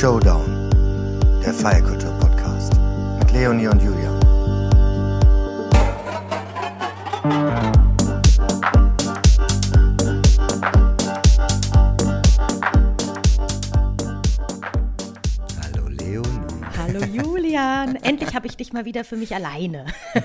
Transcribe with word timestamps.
Showdown, 0.00 0.70
der 1.44 1.52
Feierkultur-Podcast 1.52 2.72
mit 3.18 3.32
Leonie 3.32 3.66
und 3.66 3.82
Julia. 3.82 4.10
Hallo 15.60 15.88
Leonie. 15.88 16.24
Hallo 16.78 17.00
Julian, 17.04 17.96
endlich 18.02 18.34
habe 18.34 18.46
ich 18.46 18.56
dich 18.56 18.72
mal 18.72 18.86
wieder 18.86 19.04
für 19.04 19.16
mich 19.16 19.34
alleine. 19.34 19.84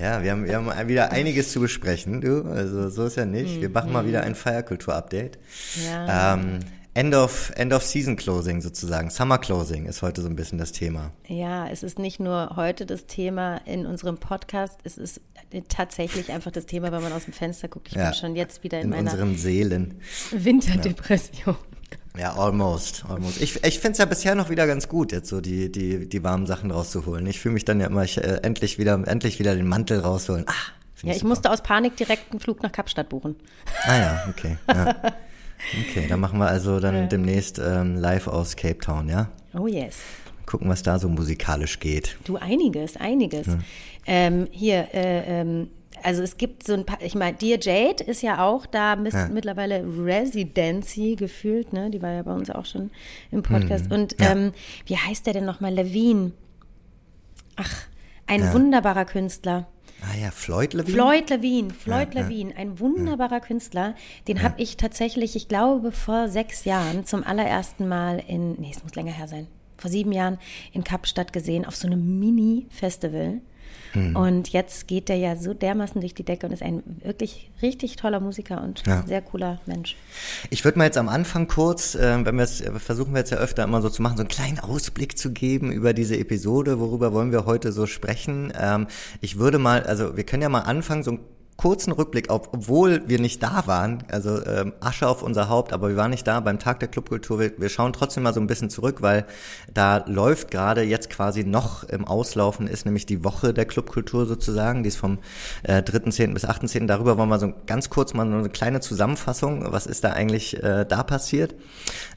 Ja, 0.00 0.22
wir 0.22 0.32
haben, 0.32 0.44
wir 0.44 0.56
haben 0.56 0.88
wieder 0.88 1.12
einiges 1.12 1.52
zu 1.52 1.60
besprechen, 1.60 2.20
du. 2.20 2.42
Also 2.42 2.90
so 2.90 3.06
ist 3.06 3.16
ja 3.16 3.24
nicht. 3.24 3.62
Wir 3.62 3.70
machen 3.70 3.90
mal 3.90 4.06
wieder 4.06 4.22
ein 4.22 4.34
Feierkultur-Update. 4.34 5.38
Ja. 5.86 6.34
Ähm, 6.34 6.58
End 6.96 7.12
of, 7.12 7.50
End 7.56 7.72
of 7.72 7.82
Season 7.82 8.14
Closing 8.14 8.60
sozusagen. 8.60 9.10
Summer 9.10 9.38
Closing 9.38 9.86
ist 9.86 10.00
heute 10.02 10.22
so 10.22 10.28
ein 10.28 10.36
bisschen 10.36 10.58
das 10.58 10.70
Thema. 10.70 11.10
Ja, 11.26 11.66
es 11.68 11.82
ist 11.82 11.98
nicht 11.98 12.20
nur 12.20 12.52
heute 12.54 12.86
das 12.86 13.06
Thema 13.06 13.56
in 13.66 13.84
unserem 13.84 14.16
Podcast, 14.18 14.78
es 14.84 14.96
ist 14.96 15.20
tatsächlich 15.68 16.30
einfach 16.30 16.52
das 16.52 16.66
Thema, 16.66 16.92
wenn 16.92 17.02
man 17.02 17.12
aus 17.12 17.24
dem 17.24 17.32
Fenster 17.34 17.66
guckt. 17.66 17.88
Ich 17.88 17.94
Ja. 17.94 18.10
bin 18.10 18.14
schon 18.14 18.36
jetzt 18.36 18.62
wieder 18.62 18.78
in, 18.78 18.84
In 18.84 18.90
meiner 18.90 19.10
unseren 19.12 19.36
Seelen. 19.36 20.00
Winterdepression. 20.30 21.56
Ja, 22.16 22.34
almost, 22.36 23.04
almost. 23.08 23.40
Ich, 23.42 23.64
ich 23.64 23.80
finde 23.80 23.92
es 23.92 23.98
ja 23.98 24.04
bisher 24.04 24.36
noch 24.36 24.48
wieder 24.48 24.68
ganz 24.68 24.86
gut, 24.88 25.10
jetzt 25.10 25.28
so 25.28 25.40
die, 25.40 25.72
die, 25.72 26.08
die 26.08 26.22
warmen 26.22 26.46
Sachen 26.46 26.70
rauszuholen. 26.70 27.26
Ich 27.26 27.40
fühle 27.40 27.54
mich 27.54 27.64
dann 27.64 27.80
ja 27.80 27.88
immer, 27.88 28.04
ich, 28.04 28.18
äh, 28.18 28.38
endlich 28.44 28.78
wieder, 28.78 28.94
endlich 29.06 29.40
wieder 29.40 29.56
den 29.56 29.66
Mantel 29.66 29.98
rausholen. 29.98 30.44
Ah, 30.46 30.52
Ja, 31.02 31.10
ich 31.10 31.18
super. 31.18 31.28
musste 31.28 31.50
aus 31.50 31.60
Panik 31.64 31.96
direkt 31.96 32.30
einen 32.30 32.38
Flug 32.38 32.62
nach 32.62 32.70
Kapstadt 32.70 33.08
buchen. 33.08 33.34
Ah 33.82 33.96
ja, 33.98 34.24
okay. 34.30 34.58
Ja. 34.68 34.94
Okay, 35.88 36.06
dann 36.08 36.20
machen 36.20 36.38
wir 36.38 36.46
also 36.46 36.78
dann 36.80 37.08
demnächst 37.08 37.58
ähm, 37.58 37.96
live 37.96 38.28
aus 38.28 38.56
Cape 38.56 38.78
Town, 38.78 39.08
ja? 39.08 39.30
Oh 39.58 39.66
yes. 39.66 39.98
Gucken, 40.46 40.68
was 40.68 40.82
da 40.82 40.98
so 40.98 41.08
musikalisch 41.08 41.80
geht. 41.80 42.16
Du, 42.24 42.36
einiges, 42.36 42.96
einiges. 42.96 43.46
Ähm, 44.06 44.46
hier, 44.50 44.88
äh, 44.92 45.40
ähm, 45.40 45.68
also 46.02 46.22
es 46.22 46.36
gibt 46.36 46.66
so 46.66 46.74
ein 46.74 46.84
paar, 46.84 47.00
ich 47.00 47.14
meine, 47.14 47.36
Dear 47.38 47.58
Jade 47.58 48.04
ist 48.04 48.20
ja 48.22 48.44
auch 48.46 48.66
da 48.66 48.94
Ja. 48.94 49.28
mittlerweile 49.28 49.82
Residency 49.84 51.16
gefühlt, 51.16 51.72
ne? 51.72 51.88
Die 51.90 52.02
war 52.02 52.10
ja 52.12 52.22
bei 52.22 52.34
uns 52.34 52.50
auch 52.50 52.66
schon 52.66 52.90
im 53.30 53.42
Podcast. 53.42 53.90
Und 53.90 54.20
Ja. 54.20 54.32
ähm, 54.32 54.52
wie 54.86 54.96
heißt 54.98 55.24
der 55.26 55.32
denn 55.32 55.46
nochmal? 55.46 55.72
Levine. 55.72 56.32
Ach, 57.56 57.86
ein 58.26 58.40
Ja. 58.40 58.52
wunderbarer 58.52 59.06
Künstler. 59.06 59.66
Ah 60.10 60.16
ja, 60.16 60.30
Floyd 60.30 60.74
Levine? 60.74 60.94
Floyd 60.96 61.30
Levine, 61.30 61.70
Floyd 61.72 62.14
Ja, 62.14 62.20
ja. 62.20 62.28
Levine, 62.28 62.56
ein 62.56 62.78
wunderbarer 62.78 63.40
Künstler. 63.40 63.94
Den 64.28 64.42
habe 64.42 64.60
ich 64.60 64.76
tatsächlich, 64.76 65.36
ich 65.36 65.48
glaube, 65.48 65.92
vor 65.92 66.28
sechs 66.28 66.64
Jahren 66.64 67.04
zum 67.04 67.24
allerersten 67.24 67.88
Mal 67.88 68.22
in, 68.26 68.52
nee, 68.60 68.70
es 68.70 68.82
muss 68.82 68.94
länger 68.94 69.12
her 69.12 69.28
sein, 69.28 69.46
vor 69.78 69.90
sieben 69.90 70.12
Jahren 70.12 70.38
in 70.72 70.84
Kapstadt 70.84 71.32
gesehen, 71.32 71.64
auf 71.64 71.76
so 71.76 71.86
einem 71.86 72.18
Mini-Festival. 72.18 73.40
Hm. 73.92 74.16
Und 74.16 74.48
jetzt 74.50 74.88
geht 74.88 75.08
der 75.08 75.16
ja 75.16 75.36
so 75.36 75.54
dermaßen 75.54 76.00
durch 76.00 76.14
die 76.14 76.24
Decke 76.24 76.46
und 76.46 76.52
ist 76.52 76.62
ein 76.62 76.82
wirklich 77.02 77.50
richtig 77.62 77.96
toller 77.96 78.20
Musiker 78.20 78.62
und 78.62 78.82
Ja. 78.86 79.04
sehr 79.06 79.22
cooler 79.22 79.60
Mensch. 79.66 79.96
Ich 80.50 80.64
würde 80.64 80.78
mal 80.78 80.84
jetzt 80.84 80.98
am 80.98 81.08
Anfang 81.08 81.46
kurz, 81.46 81.94
äh, 81.94 82.24
wenn 82.24 82.36
wir 82.36 82.44
es 82.44 82.62
versuchen 82.78 83.12
wir 83.12 83.20
jetzt 83.20 83.30
ja 83.30 83.38
öfter 83.38 83.64
immer 83.64 83.82
so 83.82 83.88
zu 83.88 84.02
machen, 84.02 84.16
so 84.16 84.22
einen 84.22 84.28
kleinen 84.28 84.58
Ausblick 84.58 85.16
zu 85.16 85.32
geben 85.32 85.70
über 85.70 85.92
diese 85.92 86.16
Episode, 86.16 86.80
worüber 86.80 87.12
wollen 87.12 87.30
wir 87.32 87.46
heute 87.46 87.72
so 87.72 87.86
sprechen. 87.86 88.52
Ähm, 88.58 88.86
ich 89.20 89.38
würde 89.38 89.58
mal, 89.58 89.84
also 89.84 90.16
wir 90.16 90.24
können 90.24 90.42
ja 90.42 90.48
mal 90.48 90.60
anfangen, 90.60 91.02
so 91.02 91.12
einen 91.12 91.20
kurzen 91.56 91.92
Rückblick 91.92 92.30
auf, 92.30 92.52
obwohl 92.52 93.02
wir 93.06 93.20
nicht 93.20 93.42
da 93.42 93.66
waren, 93.66 94.02
also 94.10 94.44
ähm, 94.44 94.72
Asche 94.80 95.06
auf 95.08 95.22
unser 95.22 95.48
Haupt, 95.48 95.72
aber 95.72 95.88
wir 95.88 95.96
waren 95.96 96.10
nicht 96.10 96.26
da 96.26 96.40
beim 96.40 96.58
Tag 96.58 96.80
der 96.80 96.88
Clubkultur. 96.88 97.38
Wir, 97.38 97.52
wir 97.58 97.68
schauen 97.68 97.92
trotzdem 97.92 98.24
mal 98.24 98.34
so 98.34 98.40
ein 98.40 98.46
bisschen 98.46 98.70
zurück, 98.70 99.02
weil 99.02 99.24
da 99.72 100.04
läuft 100.06 100.50
gerade 100.50 100.82
jetzt 100.82 101.10
quasi 101.10 101.44
noch 101.44 101.84
im 101.84 102.04
Auslaufen 102.04 102.66
ist 102.66 102.84
nämlich 102.86 103.06
die 103.06 103.24
Woche 103.24 103.54
der 103.54 103.66
Clubkultur 103.66 104.26
sozusagen, 104.26 104.82
die 104.82 104.88
ist 104.88 104.96
vom 104.96 105.18
äh, 105.62 105.78
3.10. 105.78 106.34
bis 106.34 106.44
8.10. 106.44 106.86
Darüber 106.86 107.18
wollen 107.18 107.28
wir 107.28 107.38
so 107.38 107.52
ganz 107.66 107.88
kurz 107.88 108.14
mal 108.14 108.26
so 108.26 108.34
eine 108.34 108.48
kleine 108.48 108.80
Zusammenfassung, 108.80 109.72
was 109.72 109.86
ist 109.86 110.02
da 110.02 110.10
eigentlich 110.10 110.62
äh, 110.62 110.84
da 110.84 111.02
passiert. 111.02 111.54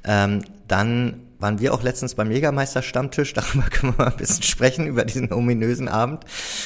Ähm, 0.04 0.44
dann 0.68 1.27
waren 1.40 1.60
wir 1.60 1.74
auch 1.74 1.84
letztens 1.84 2.16
beim 2.16 2.32
Jägermeister-Stammtisch, 2.32 3.34
darüber 3.34 3.64
können 3.70 3.94
wir 3.98 4.06
mal 4.06 4.12
ein 4.12 4.18
bisschen 4.18 4.44
sprechen, 4.44 4.88
über 4.88 5.06
diesen 5.06 5.32
ominösen 5.32 5.88
Abend 5.88 6.24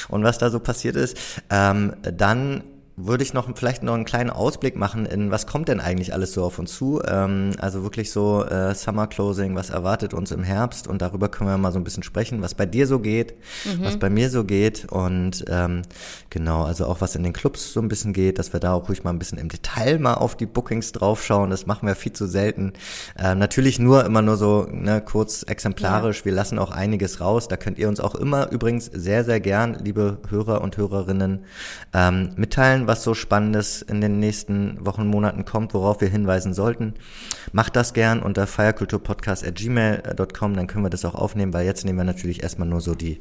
und 0.08 0.24
was 0.24 0.38
da 0.38 0.50
so 0.50 0.60
passiert 0.60 0.96
ist. 0.96 1.16
Ähm, 1.50 1.94
dann 2.02 2.64
würde 3.06 3.22
ich 3.22 3.34
noch 3.34 3.48
vielleicht 3.56 3.82
noch 3.82 3.94
einen 3.94 4.04
kleinen 4.04 4.30
Ausblick 4.30 4.76
machen 4.76 5.06
in 5.06 5.30
was 5.30 5.46
kommt 5.46 5.68
denn 5.68 5.80
eigentlich 5.80 6.12
alles 6.12 6.32
so 6.32 6.44
auf 6.44 6.58
uns 6.58 6.74
zu. 6.74 7.02
Ähm, 7.06 7.52
also 7.58 7.82
wirklich 7.82 8.10
so 8.10 8.44
äh, 8.44 8.74
Summer 8.74 9.06
Closing, 9.06 9.54
was 9.54 9.70
erwartet 9.70 10.14
uns 10.14 10.30
im 10.30 10.42
Herbst 10.42 10.86
und 10.86 11.02
darüber 11.02 11.28
können 11.28 11.50
wir 11.50 11.58
mal 11.58 11.72
so 11.72 11.78
ein 11.78 11.84
bisschen 11.84 12.02
sprechen, 12.02 12.42
was 12.42 12.54
bei 12.54 12.66
dir 12.66 12.86
so 12.86 12.98
geht, 12.98 13.34
was 13.80 13.98
bei 13.98 14.10
mir 14.10 14.30
so 14.30 14.44
geht 14.44 14.86
und 14.90 15.44
ähm, 15.48 15.82
genau, 16.30 16.64
also 16.64 16.86
auch 16.86 17.00
was 17.00 17.14
in 17.16 17.22
den 17.22 17.32
Clubs 17.32 17.72
so 17.72 17.80
ein 17.80 17.88
bisschen 17.88 18.12
geht, 18.12 18.38
dass 18.38 18.52
wir 18.52 18.60
da 18.60 18.72
auch 18.72 18.88
ruhig 18.88 19.04
mal 19.04 19.10
ein 19.10 19.18
bisschen 19.18 19.38
im 19.38 19.48
Detail 19.48 19.98
mal 19.98 20.14
auf 20.14 20.36
die 20.36 20.46
Bookings 20.46 20.92
draufschauen. 20.92 21.50
Das 21.50 21.66
machen 21.66 21.86
wir 21.86 21.94
viel 21.94 22.12
zu 22.12 22.26
selten. 22.26 22.72
Ähm, 23.18 23.38
natürlich 23.38 23.78
nur 23.78 24.04
immer 24.04 24.22
nur 24.22 24.36
so 24.36 24.66
ne, 24.70 25.00
kurz 25.00 25.42
exemplarisch. 25.42 26.24
Wir 26.24 26.32
lassen 26.32 26.58
auch 26.58 26.70
einiges 26.70 27.20
raus. 27.20 27.48
Da 27.48 27.56
könnt 27.56 27.78
ihr 27.78 27.88
uns 27.88 28.00
auch 28.00 28.14
immer 28.14 28.50
übrigens 28.50 28.86
sehr, 28.86 29.24
sehr 29.24 29.40
gern, 29.40 29.76
liebe 29.82 30.18
Hörer 30.28 30.60
und 30.60 30.76
Hörerinnen, 30.76 31.44
ähm, 31.92 32.30
mitteilen, 32.36 32.86
was 32.92 33.02
so 33.04 33.14
Spannendes 33.14 33.80
in 33.80 34.02
den 34.02 34.20
nächsten 34.20 34.84
Wochen, 34.84 35.06
Monaten 35.06 35.46
kommt, 35.46 35.72
worauf 35.72 36.02
wir 36.02 36.08
hinweisen 36.08 36.52
sollten. 36.52 36.92
Macht 37.52 37.74
das 37.74 37.94
gern 37.94 38.20
unter 38.22 38.46
feierkulturpodcast.gmail.com, 38.46 40.54
dann 40.54 40.66
können 40.66 40.84
wir 40.84 40.90
das 40.90 41.06
auch 41.06 41.14
aufnehmen, 41.14 41.54
weil 41.54 41.64
jetzt 41.64 41.86
nehmen 41.86 41.96
wir 41.98 42.04
natürlich 42.04 42.42
erstmal 42.42 42.68
nur 42.68 42.82
so 42.82 42.94
die, 42.94 43.18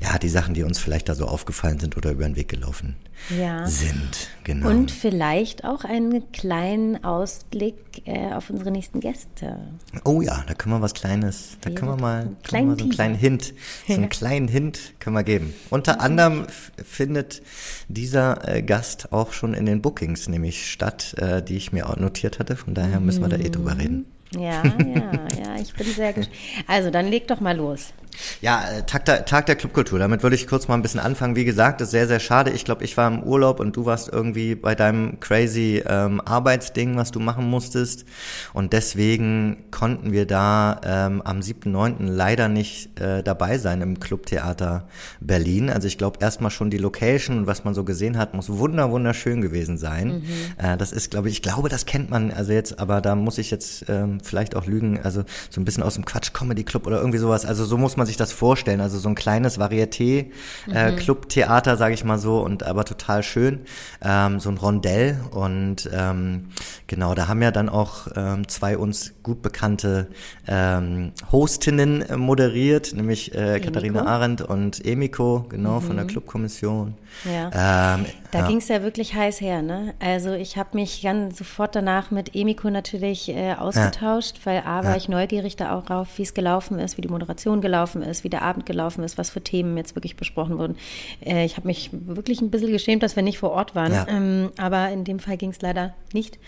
ja, 0.00 0.18
die 0.18 0.28
Sachen, 0.28 0.54
die 0.54 0.62
uns 0.62 0.78
vielleicht 0.78 1.08
da 1.08 1.16
so 1.16 1.26
aufgefallen 1.26 1.80
sind 1.80 1.96
oder 1.96 2.12
über 2.12 2.22
den 2.24 2.36
Weg 2.36 2.48
gelaufen 2.48 2.94
Ja. 3.36 3.66
sind. 3.66 4.28
Genau. 4.44 4.68
Und 4.68 4.92
vielleicht 4.92 5.64
auch 5.64 5.82
einen 5.84 6.30
kleinen 6.30 7.02
Ausblick 7.04 7.76
äh, 8.06 8.32
auf 8.32 8.50
unsere 8.50 8.70
nächsten 8.70 9.00
Gäste. 9.00 9.58
Oh 10.04 10.22
ja, 10.22 10.44
da 10.46 10.54
können 10.54 10.76
wir 10.76 10.80
was 10.80 10.94
Kleines, 10.94 11.58
da 11.60 11.70
Ja, 11.70 11.76
können 11.76 11.90
wir 11.90 12.00
mal, 12.00 12.20
einen 12.20 12.36
können 12.44 12.68
wir 12.68 12.76
so 12.76 12.84
einen 12.84 12.92
kleinen 12.92 12.94
kleinen 12.94 13.14
Hint, 13.16 13.52
so 13.88 13.94
einen 13.94 14.08
kleinen 14.10 14.46
Hint 14.48 14.92
können 15.00 15.16
wir 15.16 15.24
geben. 15.24 15.52
Unter 15.70 16.00
anderem 16.00 16.46
findet 16.84 17.42
dieser 17.88 18.46
äh, 18.48 18.62
Gast 18.62 18.97
auch 19.12 19.32
schon 19.32 19.54
in 19.54 19.66
den 19.66 19.82
Bookings 19.82 20.28
nämlich 20.28 20.70
statt, 20.70 21.14
äh, 21.18 21.42
die 21.42 21.56
ich 21.56 21.72
mir 21.72 21.86
notiert 21.98 22.38
hatte. 22.38 22.56
Von 22.56 22.74
daher 22.74 23.00
müssen 23.00 23.22
wir 23.22 23.28
da 23.28 23.36
eh 23.36 23.50
drüber 23.50 23.78
reden. 23.78 24.06
Ja, 24.34 24.62
ja, 24.64 25.12
ja, 25.42 25.56
ich 25.60 25.72
bin 25.74 25.86
sehr 25.86 26.12
gespannt. 26.12 26.38
Also, 26.66 26.90
dann 26.90 27.06
leg 27.08 27.26
doch 27.28 27.40
mal 27.40 27.56
los. 27.56 27.92
Ja, 28.40 28.62
äh, 28.70 28.82
Tag 28.84 29.04
der, 29.06 29.24
Tag 29.24 29.46
der 29.46 29.56
Clubkultur. 29.56 29.98
Damit 29.98 30.22
würde 30.22 30.36
ich 30.36 30.46
kurz 30.46 30.68
mal 30.68 30.74
ein 30.74 30.82
bisschen 30.82 31.00
anfangen. 31.00 31.36
Wie 31.36 31.44
gesagt, 31.44 31.80
das 31.80 31.88
ist 31.88 31.92
sehr, 31.92 32.06
sehr 32.06 32.20
schade. 32.20 32.50
Ich 32.50 32.64
glaube, 32.64 32.84
ich 32.84 32.96
war 32.96 33.08
im 33.08 33.22
Urlaub 33.22 33.60
und 33.60 33.76
du 33.76 33.86
warst 33.86 34.08
irgendwie 34.12 34.54
bei 34.54 34.74
deinem 34.74 35.20
crazy 35.20 35.82
ähm, 35.86 36.20
Arbeitsding, 36.20 36.96
was 36.96 37.10
du 37.10 37.20
machen 37.20 37.48
musstest. 37.48 38.04
Und 38.52 38.72
deswegen 38.72 39.64
konnten 39.70 40.12
wir 40.12 40.26
da 40.26 40.80
ähm, 40.84 41.22
am 41.22 41.40
7.9. 41.40 41.96
leider 42.00 42.48
nicht 42.48 43.00
äh, 43.00 43.22
dabei 43.22 43.58
sein 43.58 43.80
im 43.82 44.00
Clubtheater 44.00 44.88
Berlin. 45.20 45.70
Also 45.70 45.88
ich 45.88 45.98
glaube 45.98 46.18
erstmal 46.20 46.50
schon 46.50 46.70
die 46.70 46.78
Location 46.78 47.38
und 47.38 47.46
was 47.46 47.64
man 47.64 47.74
so 47.74 47.84
gesehen 47.84 48.18
hat, 48.18 48.34
muss 48.34 48.48
wunder, 48.48 48.90
wunderschön 48.90 49.40
gewesen 49.40 49.78
sein. 49.78 50.22
Äh, 50.58 50.76
das 50.76 50.92
ist, 50.92 51.10
glaube 51.10 51.28
ich, 51.28 51.34
ich 51.34 51.42
glaube, 51.42 51.68
das 51.68 51.86
kennt 51.86 52.10
man 52.10 52.30
also 52.30 52.52
jetzt, 52.52 52.78
aber 52.78 53.00
da 53.00 53.14
muss 53.14 53.38
ich 53.38 53.50
jetzt 53.50 53.84
ähm, 53.88 54.18
vielleicht 54.22 54.56
auch 54.56 54.66
lügen. 54.66 55.00
Also 55.02 55.24
so 55.50 55.60
ein 55.60 55.64
bisschen 55.64 55.82
aus 55.82 55.94
dem 55.94 56.04
Quatsch 56.04 56.32
Comedy 56.32 56.64
Club 56.64 56.86
oder 56.86 56.98
irgendwie 56.98 57.18
sowas. 57.18 57.44
Also 57.44 57.64
so 57.64 57.76
muss 57.76 57.96
man 57.98 58.06
sich 58.06 58.16
das 58.16 58.32
vorstellen. 58.32 58.80
Also 58.80 58.98
so 58.98 59.08
ein 59.08 59.14
kleines 59.14 59.58
Varieté 59.58 60.30
äh, 60.72 60.92
Theater, 61.28 61.76
sage 61.76 61.94
ich 61.94 62.04
mal 62.04 62.18
so, 62.18 62.40
und 62.40 62.62
aber 62.62 62.84
total 62.84 63.22
schön. 63.22 63.60
Ähm, 64.02 64.40
so 64.40 64.48
ein 64.48 64.56
Rondell 64.56 65.18
und 65.32 65.90
ähm, 65.92 66.48
genau, 66.86 67.14
da 67.14 67.28
haben 67.28 67.42
ja 67.42 67.50
dann 67.50 67.68
auch 67.68 68.08
ähm, 68.16 68.48
zwei 68.48 68.78
uns 68.78 69.12
gut 69.22 69.42
bekannte 69.42 70.08
ähm, 70.46 71.12
Hostinnen 71.30 72.02
äh, 72.02 72.16
moderiert, 72.16 72.94
nämlich 72.94 73.34
äh, 73.34 73.60
Katharina 73.60 74.06
Arendt 74.06 74.42
und 74.42 74.84
Emiko, 74.84 75.44
genau 75.48 75.80
von 75.80 75.96
der 75.96 76.06
Clubkommission. 76.06 76.94
Ja. 77.24 77.96
Ähm, 77.96 78.06
Da 78.30 78.40
ja. 78.40 78.46
ging's 78.46 78.68
ja 78.68 78.82
wirklich 78.82 79.14
heiß 79.14 79.40
her, 79.40 79.62
ne? 79.62 79.94
Also 80.00 80.32
ich 80.32 80.58
habe 80.58 80.70
mich 80.74 81.02
ganz 81.02 81.38
sofort 81.38 81.74
danach 81.74 82.10
mit 82.10 82.34
Emiko 82.34 82.68
natürlich 82.68 83.30
äh, 83.30 83.54
ausgetauscht, 83.54 84.40
weil 84.44 84.62
A 84.66 84.84
war 84.84 84.96
ich 84.96 85.08
neugierig 85.08 85.56
darauf, 85.56 86.08
wie 86.16 86.22
es 86.22 86.34
gelaufen 86.34 86.78
ist, 86.78 86.98
wie 86.98 87.00
die 87.00 87.08
Moderation 87.08 87.62
gelaufen 87.62 87.87
ist, 87.96 88.24
wie 88.24 88.28
der 88.30 88.42
Abend 88.42 88.66
gelaufen 88.66 89.02
ist, 89.04 89.18
was 89.18 89.30
für 89.30 89.40
Themen 89.42 89.76
jetzt 89.76 89.94
wirklich 89.96 90.16
besprochen 90.16 90.58
wurden. 90.58 90.76
Äh, 91.24 91.44
ich 91.44 91.56
habe 91.56 91.66
mich 91.66 91.90
wirklich 91.92 92.40
ein 92.40 92.50
bisschen 92.50 92.72
geschämt, 92.72 93.02
dass 93.02 93.16
wir 93.16 93.22
nicht 93.22 93.38
vor 93.38 93.50
Ort 93.50 93.74
waren, 93.74 93.92
Ja. 93.92 94.06
ähm, 94.08 94.50
aber 94.58 94.90
in 94.90 95.04
dem 95.04 95.18
Fall 95.18 95.36
ging's 95.36 95.60
leider 95.60 95.94
nicht. 96.12 96.38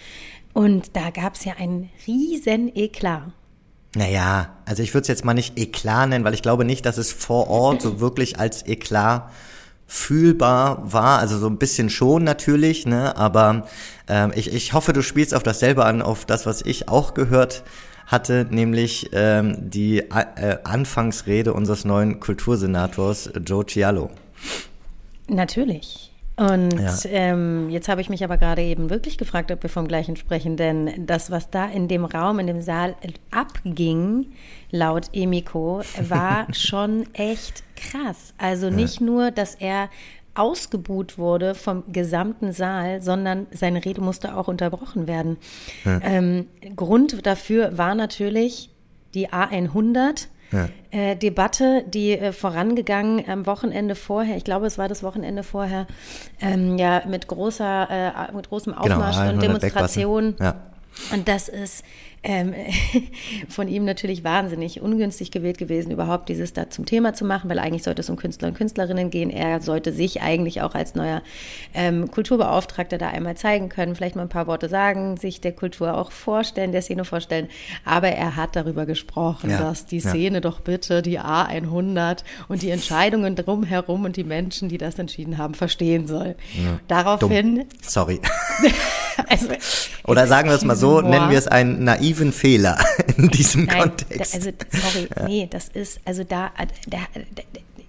Und 0.52 0.96
da 0.96 1.10
gab's 1.10 1.44
ja 1.44 1.54
einen 1.58 1.90
riesen 2.06 2.74
Eklat. 2.74 3.32
Naja, 3.96 4.50
also 4.66 4.82
ich 4.82 4.94
würde 4.94 5.02
es 5.02 5.08
jetzt 5.08 5.24
mal 5.24 5.34
nicht 5.34 5.58
Eklat 5.58 6.08
nennen, 6.10 6.24
weil 6.24 6.34
ich 6.34 6.42
glaube 6.42 6.64
nicht, 6.64 6.86
dass 6.86 6.96
es 6.98 7.10
vor 7.12 7.48
Ort 7.48 7.82
so 7.82 8.00
wirklich 8.00 8.38
als 8.38 8.66
Eklat 8.66 9.30
fühlbar 9.86 10.92
war. 10.92 11.18
Also 11.18 11.38
so 11.38 11.48
ein 11.48 11.58
bisschen 11.58 11.90
schon 11.90 12.22
natürlich, 12.22 12.86
ne? 12.86 13.16
Aber 13.16 13.66
ähm, 14.08 14.32
ich, 14.36 14.52
ich 14.52 14.72
hoffe, 14.72 14.92
du 14.92 15.02
spielst 15.02 15.34
auf 15.34 15.42
dasselbe 15.42 15.84
an, 15.84 16.00
auf 16.02 16.24
das, 16.24 16.46
was 16.46 16.62
ich 16.62 16.88
auch 16.88 17.14
gehört 17.14 17.64
hatte 18.10 18.46
nämlich 18.50 19.08
ähm, 19.12 19.56
die 19.70 20.00
äh, 20.00 20.58
Anfangsrede 20.64 21.54
unseres 21.54 21.84
neuen 21.84 22.18
Kultursenators 22.18 23.30
Joe 23.46 23.64
Cialo. 23.64 24.10
Natürlich. 25.28 26.10
Und 26.36 26.72
ja. 26.72 26.96
ähm, 27.04 27.68
jetzt 27.68 27.88
habe 27.88 28.00
ich 28.00 28.08
mich 28.08 28.24
aber 28.24 28.38
gerade 28.38 28.62
eben 28.62 28.88
wirklich 28.88 29.18
gefragt, 29.18 29.52
ob 29.52 29.62
wir 29.62 29.68
vom 29.68 29.86
gleichen 29.86 30.16
sprechen, 30.16 30.56
denn 30.56 31.06
das, 31.06 31.30
was 31.30 31.50
da 31.50 31.66
in 31.66 31.86
dem 31.86 32.04
Raum, 32.04 32.38
in 32.38 32.46
dem 32.46 32.62
Saal 32.62 32.96
abging, 33.30 34.32
laut 34.70 35.10
Emiko, 35.12 35.82
war 36.00 36.46
schon 36.54 37.04
echt 37.12 37.62
krass. 37.76 38.32
Also 38.38 38.70
nicht 38.70 39.00
ja. 39.00 39.06
nur, 39.06 39.30
dass 39.30 39.54
er 39.54 39.90
ausgebuht 40.34 41.18
wurde 41.18 41.54
vom 41.54 41.84
gesamten 41.92 42.52
Saal, 42.52 43.02
sondern 43.02 43.46
seine 43.50 43.84
Rede 43.84 44.00
musste 44.00 44.36
auch 44.36 44.48
unterbrochen 44.48 45.06
werden. 45.06 45.38
Ja. 45.84 46.00
Ähm, 46.02 46.46
Grund 46.76 47.26
dafür 47.26 47.76
war 47.76 47.94
natürlich 47.94 48.70
die 49.14 49.28
A100 49.28 50.28
ja. 50.52 50.68
äh, 50.90 51.16
Debatte, 51.16 51.84
die 51.86 52.12
äh, 52.12 52.32
vorangegangen 52.32 53.28
am 53.28 53.46
Wochenende 53.46 53.94
vorher, 53.94 54.36
ich 54.36 54.44
glaube, 54.44 54.66
es 54.66 54.78
war 54.78 54.88
das 54.88 55.02
Wochenende 55.02 55.42
vorher, 55.42 55.86
ähm, 56.40 56.78
ja, 56.78 57.02
mit 57.08 57.26
großer, 57.26 58.28
äh, 58.28 58.32
mit 58.32 58.48
großem 58.48 58.72
genau, 58.72 58.84
Aufmarsch 58.84 59.16
genau, 59.16 59.32
und 59.32 59.42
Demonstration. 59.42 60.34
Ja. 60.40 60.56
Und 61.12 61.28
das 61.28 61.48
ist 61.48 61.84
ähm, 62.22 62.54
von 63.48 63.68
ihm 63.68 63.84
natürlich 63.84 64.24
wahnsinnig 64.24 64.80
ungünstig 64.80 65.30
gewählt 65.30 65.58
gewesen, 65.58 65.90
überhaupt 65.90 66.28
dieses 66.28 66.52
da 66.52 66.68
zum 66.68 66.84
Thema 66.84 67.14
zu 67.14 67.24
machen, 67.24 67.48
weil 67.48 67.58
eigentlich 67.58 67.82
sollte 67.82 68.00
es 68.00 68.10
um 68.10 68.16
Künstler 68.16 68.48
und 68.48 68.54
Künstlerinnen 68.54 69.10
gehen. 69.10 69.30
Er 69.30 69.60
sollte 69.60 69.92
sich 69.92 70.20
eigentlich 70.20 70.60
auch 70.60 70.74
als 70.74 70.94
neuer 70.94 71.22
ähm, 71.72 72.10
Kulturbeauftragter 72.10 72.98
da 72.98 73.08
einmal 73.08 73.36
zeigen 73.36 73.70
können, 73.70 73.96
vielleicht 73.96 74.16
mal 74.16 74.22
ein 74.22 74.28
paar 74.28 74.46
Worte 74.46 74.68
sagen, 74.68 75.16
sich 75.16 75.40
der 75.40 75.52
Kultur 75.52 75.96
auch 75.96 76.12
vorstellen, 76.12 76.72
der 76.72 76.82
Szene 76.82 77.04
vorstellen. 77.04 77.48
Aber 77.84 78.08
er 78.08 78.36
hat 78.36 78.54
darüber 78.54 78.84
gesprochen, 78.84 79.50
ja, 79.50 79.58
dass 79.58 79.86
die 79.86 80.00
Szene 80.00 80.36
ja. 80.36 80.40
doch 80.40 80.60
bitte 80.60 81.00
die 81.00 81.20
A100 81.20 82.18
und 82.48 82.62
die 82.62 82.70
Entscheidungen 82.70 83.34
drumherum 83.34 84.04
und 84.04 84.16
die 84.16 84.24
Menschen, 84.24 84.68
die 84.68 84.78
das 84.78 84.98
entschieden 84.98 85.38
haben, 85.38 85.54
verstehen 85.54 86.06
soll. 86.06 86.36
Ja. 86.54 86.80
Daraufhin. 86.88 87.56
Dumm. 87.56 87.66
Sorry. 87.80 88.20
also, 89.28 89.48
Oder 90.04 90.26
sagen 90.26 90.48
wir 90.48 90.56
es 90.56 90.64
mal 90.64 90.76
so, 90.76 91.00
nennen 91.00 91.30
wir 91.30 91.38
es 91.38 91.46
einen 91.46 91.84
naiven 92.10 92.32
Fehler 92.32 92.78
in 93.16 93.28
diesem 93.28 93.64
Nein, 93.64 93.78
Kontext. 93.78 94.34
Da, 94.34 94.38
also, 94.38 94.50
sorry, 94.70 95.08
ja. 95.16 95.28
nee, 95.28 95.48
das 95.50 95.68
ist, 95.68 96.00
also 96.04 96.24
da, 96.24 96.50
da, 96.88 96.98
da 97.14 97.42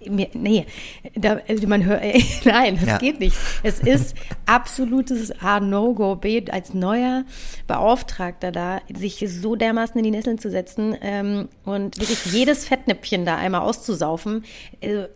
nee, 0.08 0.66
da, 1.14 1.38
man 1.66 1.84
hört, 1.84 2.02
nein, 2.44 2.76
das 2.78 2.88
ja. 2.88 2.98
geht 2.98 3.20
nicht. 3.20 3.36
Es 3.62 3.80
ist 3.80 4.14
absolutes 4.46 5.32
A-No-Go, 5.40 6.16
B, 6.16 6.44
als 6.50 6.74
neuer 6.74 7.24
Beauftragter 7.66 8.52
da, 8.52 8.80
sich 8.94 9.24
so 9.28 9.56
dermaßen 9.56 9.96
in 9.98 10.04
die 10.04 10.10
Nesseln 10.10 10.38
zu 10.38 10.50
setzen 10.50 10.96
ähm, 11.00 11.48
und 11.64 11.98
wirklich 11.98 12.24
jedes 12.32 12.66
Fettnäpfchen 12.66 13.24
da 13.24 13.36
einmal 13.36 13.62
auszusaufen. 13.62 14.44
Äh, 14.80 15.06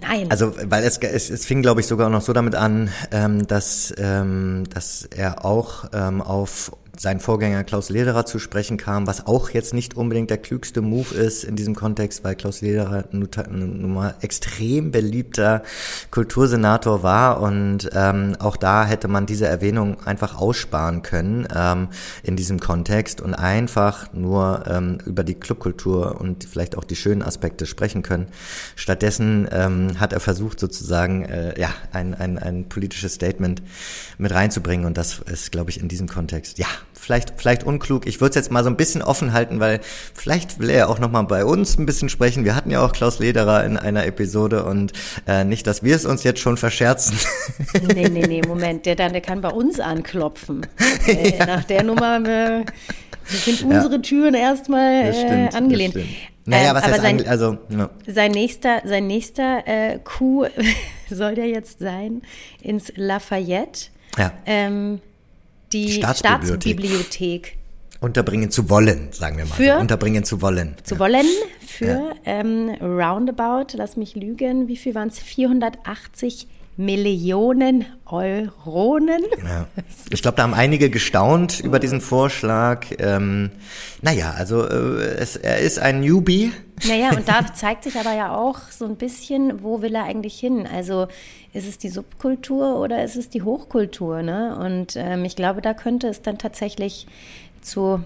Nein. 0.00 0.30
Also, 0.30 0.54
weil 0.70 0.84
es, 0.84 0.98
es, 0.98 1.28
es 1.28 1.44
fing, 1.44 1.60
glaube 1.60 1.80
ich, 1.80 1.88
sogar 1.88 2.08
noch 2.08 2.22
so 2.22 2.32
damit 2.32 2.54
an, 2.54 2.88
ähm, 3.10 3.48
dass, 3.48 3.92
ähm, 3.98 4.62
dass 4.72 5.04
er 5.06 5.44
auch 5.44 5.86
ähm, 5.92 6.22
auf 6.22 6.70
sein 6.98 7.20
Vorgänger 7.20 7.62
Klaus 7.62 7.90
Lederer 7.90 8.26
zu 8.26 8.38
sprechen 8.38 8.76
kam, 8.76 9.06
was 9.06 9.26
auch 9.26 9.50
jetzt 9.50 9.72
nicht 9.72 9.96
unbedingt 9.96 10.30
der 10.30 10.38
klügste 10.38 10.82
Move 10.82 11.14
ist 11.14 11.44
in 11.44 11.54
diesem 11.54 11.74
Kontext, 11.74 12.24
weil 12.24 12.34
Klaus 12.34 12.60
Lederer 12.60 13.04
nun 13.12 13.94
mal 13.94 14.16
extrem 14.20 14.90
beliebter 14.90 15.62
Kultursenator 16.10 17.02
war 17.02 17.40
und 17.40 17.88
ähm, 17.94 18.36
auch 18.40 18.56
da 18.56 18.84
hätte 18.84 19.06
man 19.06 19.26
diese 19.26 19.46
Erwähnung 19.46 20.04
einfach 20.04 20.38
aussparen 20.38 21.02
können 21.02 21.46
ähm, 21.54 21.88
in 22.24 22.36
diesem 22.36 22.58
Kontext 22.58 23.20
und 23.20 23.34
einfach 23.34 24.12
nur 24.12 24.64
ähm, 24.66 24.98
über 25.06 25.22
die 25.22 25.34
Clubkultur 25.34 26.20
und 26.20 26.44
vielleicht 26.44 26.76
auch 26.76 26.84
die 26.84 26.96
schönen 26.96 27.22
Aspekte 27.22 27.66
sprechen 27.66 28.02
können. 28.02 28.26
Stattdessen 28.74 29.48
ähm, 29.52 30.00
hat 30.00 30.12
er 30.12 30.20
versucht 30.20 30.58
sozusagen 30.58 31.24
äh, 31.24 31.58
ja 31.60 31.70
ein, 31.92 32.14
ein, 32.14 32.38
ein 32.38 32.68
politisches 32.68 33.14
Statement 33.14 33.62
mit 34.18 34.32
reinzubringen 34.32 34.84
und 34.86 34.98
das 34.98 35.20
ist, 35.20 35.52
glaube 35.52 35.70
ich, 35.70 35.80
in 35.80 35.88
diesem 35.88 36.08
Kontext 36.08 36.58
ja 36.58 36.66
vielleicht, 36.98 37.34
vielleicht 37.36 37.64
unklug. 37.64 38.06
Ich 38.06 38.20
würde 38.20 38.30
es 38.30 38.34
jetzt 38.36 38.50
mal 38.50 38.62
so 38.64 38.70
ein 38.70 38.76
bisschen 38.76 39.02
offen 39.02 39.32
halten, 39.32 39.60
weil 39.60 39.80
vielleicht 40.14 40.58
will 40.58 40.70
er 40.70 40.88
auch 40.88 40.98
noch 40.98 41.10
mal 41.10 41.22
bei 41.22 41.44
uns 41.44 41.78
ein 41.78 41.86
bisschen 41.86 42.08
sprechen. 42.08 42.44
Wir 42.44 42.54
hatten 42.54 42.70
ja 42.70 42.84
auch 42.84 42.92
Klaus 42.92 43.18
Lederer 43.18 43.64
in 43.64 43.76
einer 43.76 44.06
Episode 44.06 44.64
und 44.64 44.92
äh, 45.26 45.44
nicht, 45.44 45.66
dass 45.66 45.82
wir 45.82 45.96
es 45.96 46.04
uns 46.04 46.24
jetzt 46.24 46.40
schon 46.40 46.56
verscherzen. 46.56 47.18
Nee, 47.94 48.08
nee, 48.08 48.26
nee, 48.26 48.42
Moment. 48.46 48.86
Der, 48.86 48.96
der 48.96 49.20
kann 49.20 49.40
bei 49.40 49.50
uns 49.50 49.80
anklopfen. 49.80 50.66
Äh, 51.06 51.38
ja. 51.38 51.46
Nach 51.46 51.64
der 51.64 51.84
Nummer 51.84 52.16
äh, 52.26 52.64
sind 53.24 53.62
unsere 53.62 53.94
ja. 53.94 53.98
Türen 53.98 54.34
erstmal 54.34 55.14
äh, 55.14 55.48
angelehnt. 55.54 55.94
Naja, 56.44 56.70
ähm, 56.70 56.76
was 56.76 56.84
heißt 56.84 57.02
sein, 57.02 57.28
also 57.28 57.58
ja. 57.68 57.90
sein 58.06 58.32
nächster, 58.32 58.82
sein 58.84 59.06
nächster 59.06 59.66
äh, 59.66 59.98
Coup 60.02 60.48
soll 61.10 61.34
der 61.34 61.46
jetzt 61.46 61.78
sein 61.78 62.22
ins 62.62 62.92
Lafayette. 62.96 63.90
Ja. 64.18 64.32
Ähm, 64.46 65.00
die 65.72 65.92
Staatsbibliothek. 65.92 66.76
Staatsbibliothek 66.76 67.58
unterbringen 68.00 68.50
zu 68.50 68.70
wollen, 68.70 69.08
sagen 69.12 69.38
wir 69.38 69.44
mal. 69.44 69.54
Für, 69.54 69.74
so. 69.74 69.80
Unterbringen 69.80 70.24
zu 70.24 70.40
wollen. 70.40 70.76
Zu 70.84 70.94
ja. 70.94 71.00
wollen 71.00 71.26
für 71.66 71.86
ja. 71.86 72.12
ähm, 72.24 72.70
roundabout, 72.80 73.76
lass 73.76 73.96
mich 73.96 74.14
lügen, 74.14 74.68
wie 74.68 74.76
viel 74.76 74.94
waren 74.94 75.08
es? 75.08 75.18
480 75.18 76.46
Millionen 76.76 77.86
Euronen. 78.06 79.22
Ja. 79.44 79.66
Ich 80.10 80.22
glaube, 80.22 80.36
da 80.36 80.44
haben 80.44 80.54
einige 80.54 80.90
gestaunt 80.90 81.58
über 81.58 81.80
diesen 81.80 82.00
Vorschlag. 82.00 82.86
Ähm, 83.00 83.50
naja, 84.00 84.30
also 84.38 84.64
äh, 84.64 85.16
es, 85.18 85.34
er 85.34 85.58
ist 85.58 85.80
ein 85.80 86.00
Newbie. 86.00 86.52
Naja, 86.86 87.10
und 87.16 87.28
da 87.28 87.52
zeigt 87.54 87.82
sich 87.82 87.96
aber 87.96 88.14
ja 88.14 88.32
auch 88.32 88.60
so 88.70 88.84
ein 88.84 88.94
bisschen, 88.94 89.64
wo 89.64 89.82
will 89.82 89.96
er 89.96 90.04
eigentlich 90.04 90.38
hin? 90.38 90.68
Also 90.72 91.08
ist 91.58 91.68
es 91.68 91.76
die 91.78 91.88
Subkultur 91.88 92.78
oder 92.78 93.04
ist 93.04 93.16
es 93.16 93.28
die 93.28 93.42
Hochkultur? 93.42 94.22
Ne? 94.22 94.56
Und 94.58 94.94
ähm, 94.96 95.24
ich 95.24 95.36
glaube, 95.36 95.60
da 95.60 95.74
könnte 95.74 96.06
es 96.06 96.22
dann 96.22 96.38
tatsächlich 96.38 97.06
zu 97.60 98.02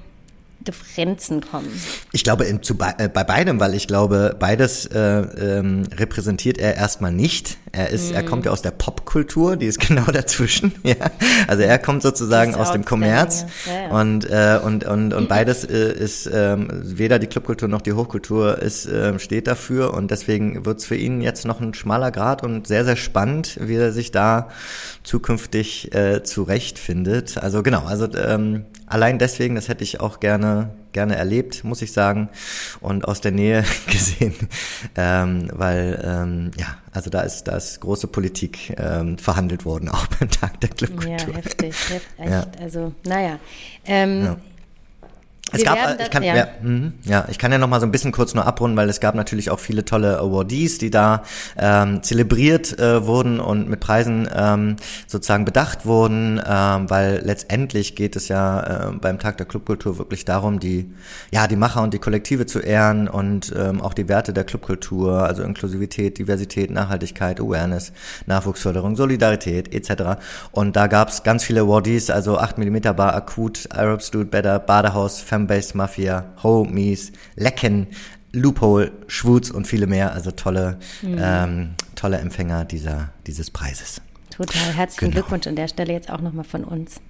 Differenzen 0.65 1.41
kommen? 1.41 1.69
Ich 2.13 2.25
glaube 2.25 2.45
in, 2.45 2.63
zu, 2.63 2.77
äh, 2.99 3.09
bei 3.09 3.25
beidem, 3.25 3.61
weil 3.61 3.75
ich 3.75 3.87
glaube, 3.87 4.37
beides 4.39 4.87
äh, 4.87 4.99
ähm, 4.99 5.85
repräsentiert 5.93 6.59
er 6.59 6.77
erstmal 6.77 7.13
nicht. 7.13 7.59
Er 7.73 7.89
ist, 7.89 8.13
mm. 8.13 8.15
er 8.15 8.23
kommt 8.23 8.45
ja 8.45 8.53
aus 8.53 8.61
der 8.61 8.71
Popkultur, 8.71 9.57
die 9.57 9.67
ist 9.67 9.81
genau 9.89 10.05
dazwischen. 10.05 10.73
ja, 10.83 10.95
also 11.49 11.63
er 11.63 11.79
kommt 11.79 12.03
sozusagen 12.03 12.55
aus 12.55 12.73
dem 12.73 12.85
Kommerz 12.85 13.47
ja, 13.67 13.85
ja. 13.85 14.01
und 14.01 14.29
äh, 14.29 14.61
und 14.63 14.85
und 14.85 15.15
und 15.15 15.29
beides 15.29 15.65
äh, 15.65 15.93
ist 15.93 16.31
ähm, 16.33 16.69
weder 16.83 17.19
die 17.19 17.27
Clubkultur 17.27 17.69
noch 17.69 17.81
die 17.81 17.95
Hochkultur 17.95 18.59
ist 18.59 18.87
äh, 18.87 19.19
steht 19.19 19.47
dafür 19.47 19.95
und 19.95 20.11
deswegen 20.11 20.67
wird 20.67 20.81
es 20.81 20.85
für 20.85 20.97
ihn 20.97 21.23
jetzt 21.23 21.47
noch 21.47 21.61
ein 21.61 21.73
schmaler 21.73 22.11
Grad 22.11 22.43
und 22.43 22.67
sehr 22.67 22.85
sehr 22.85 22.97
spannend, 22.97 23.59
wie 23.61 23.77
er 23.77 23.93
sich 23.93 24.11
da 24.11 24.49
zukünftig 25.03 25.95
äh, 25.95 26.23
zurechtfindet. 26.23 27.39
Also 27.39 27.63
genau, 27.63 27.85
also 27.85 28.07
ähm, 28.17 28.67
allein 28.87 29.19
deswegen, 29.19 29.55
das 29.55 29.69
hätte 29.69 29.85
ich 29.85 30.01
auch 30.01 30.21
gerne 30.21 30.71
gerne 30.93 31.17
erlebt, 31.17 31.65
muss 31.65 31.83
ich 31.83 31.93
sagen, 31.93 32.29
und 32.81 33.07
aus 33.07 33.21
der 33.21 33.33
Nähe 33.33 33.65
gesehen, 33.87 34.35
ähm, 34.97 35.49
weil 35.53 36.03
ähm, 36.05 36.51
ja, 36.59 36.79
also 36.93 37.11
da 37.11 37.23
ist 37.23 37.45
da 37.45 37.57
ist 37.57 37.81
große 37.81 38.07
Politik 38.07 38.75
ähm, 38.79 39.19
verhandelt 39.19 39.65
worden, 39.65 39.89
auch 39.91 40.07
beim 40.07 40.31
Tag 40.31 40.61
der 40.61 40.71
Clubkultur. 40.71 41.11
Ja, 41.11 41.37
heftig, 41.37 41.75
heftig. 41.89 42.27
Ja. 42.31 42.47
Also, 42.61 42.93
naja. 43.05 43.39
Ähm, 43.85 44.25
ja. 44.25 44.37
Es 45.53 45.65
gab, 45.65 45.77
das, 45.77 46.07
ich 46.07 46.11
kann, 46.11 46.23
ja. 46.23 46.37
Ja, 46.37 46.49
mh, 46.63 46.93
ja, 47.05 47.27
ich 47.29 47.39
kann 47.39 47.53
ja 47.53 47.59
noch 47.59 47.69
mal 47.69 47.81
so 47.81 47.87
ein 47.87 47.93
bisschen 47.93 48.13
kurz 48.13 48.35
nur 48.35 48.47
abrunden, 48.47 48.77
weil 48.77 48.89
es 48.89 49.01
gab 49.01 49.15
natürlich 49.15 49.51
auch 49.51 49.59
viele 49.59 49.85
tolle 49.85 50.19
Awardees, 50.19 50.79
die 50.79 50.91
da 50.91 51.23
ähm, 51.59 52.03
zelebriert 52.03 52.79
äh, 52.79 53.07
wurden 53.07 53.41
und 53.41 53.69
mit 53.69 53.81
Preisen 53.81 54.29
ähm, 54.35 54.77
sozusagen 55.07 55.45
bedacht 55.45 55.85
wurden, 55.87 56.41
ähm, 56.47 56.89
weil 56.91 57.21
letztendlich 57.25 57.95
geht 57.95 58.17
es 58.17 58.29
ja 58.29 58.89
äh, 58.89 58.93
beim 58.93 59.19
Tag 59.19 59.37
der 59.37 59.47
Clubkultur 59.47 59.99
wirklich 59.99 60.25
darum, 60.25 60.61
die 60.61 60.91
ja 61.31 61.47
die 61.47 61.57
Macher 61.57 61.83
und 61.83 61.95
die 61.95 61.99
Kollektive 61.99 62.47
zu 62.47 62.61
ehren 62.61 63.09
und 63.09 63.53
ähm, 63.57 63.81
auch 63.81 63.95
die 63.95 64.09
Werte 64.09 64.33
der 64.33 64.45
Clubkultur, 64.45 65.23
also 65.23 65.43
Inklusivität, 65.43 66.19
Diversität, 66.19 66.71
Nachhaltigkeit, 66.71 67.41
Awareness, 67.41 67.93
Nachwuchsförderung, 68.27 68.97
Solidarität 68.97 69.75
etc. 69.75 70.21
Und 70.51 70.77
da 70.77 70.87
gab 70.87 71.09
es 71.09 71.23
ganz 71.23 71.45
viele 71.45 71.63
Awardees, 71.63 72.11
also 72.11 72.39
8 72.39 72.59
mm 72.59 72.81
Bar, 72.97 73.15
Akut, 73.15 73.69
Arab 73.71 74.03
Dude 74.11 74.27
Better, 74.27 74.59
Badehaus, 74.59 75.21
Family 75.43 75.53
Fanbase 75.53 75.77
Mafia, 75.77 76.25
Homies, 76.43 77.13
Lecken, 77.37 77.89
Loophole, 78.33 78.93
Schwutz 79.07 79.51
und 79.51 79.67
viele 79.67 79.87
mehr. 79.87 80.13
Also 80.13 80.31
tolle, 80.31 80.79
mhm. 81.03 81.19
ähm, 81.21 81.71
tolle 81.95 82.19
Empfänger 82.19 82.65
dieser, 82.65 83.11
dieses 83.27 83.51
Preises. 83.51 84.01
Total. 84.31 84.73
Herzlichen 84.73 85.11
genau. 85.11 85.23
Glückwunsch 85.23 85.47
an 85.47 85.57
der 85.57 85.69
Stelle 85.69 85.93
jetzt 85.93 86.11
auch 86.11 86.21
nochmal 86.21 86.45
von 86.45 86.65
uns. 86.65 87.01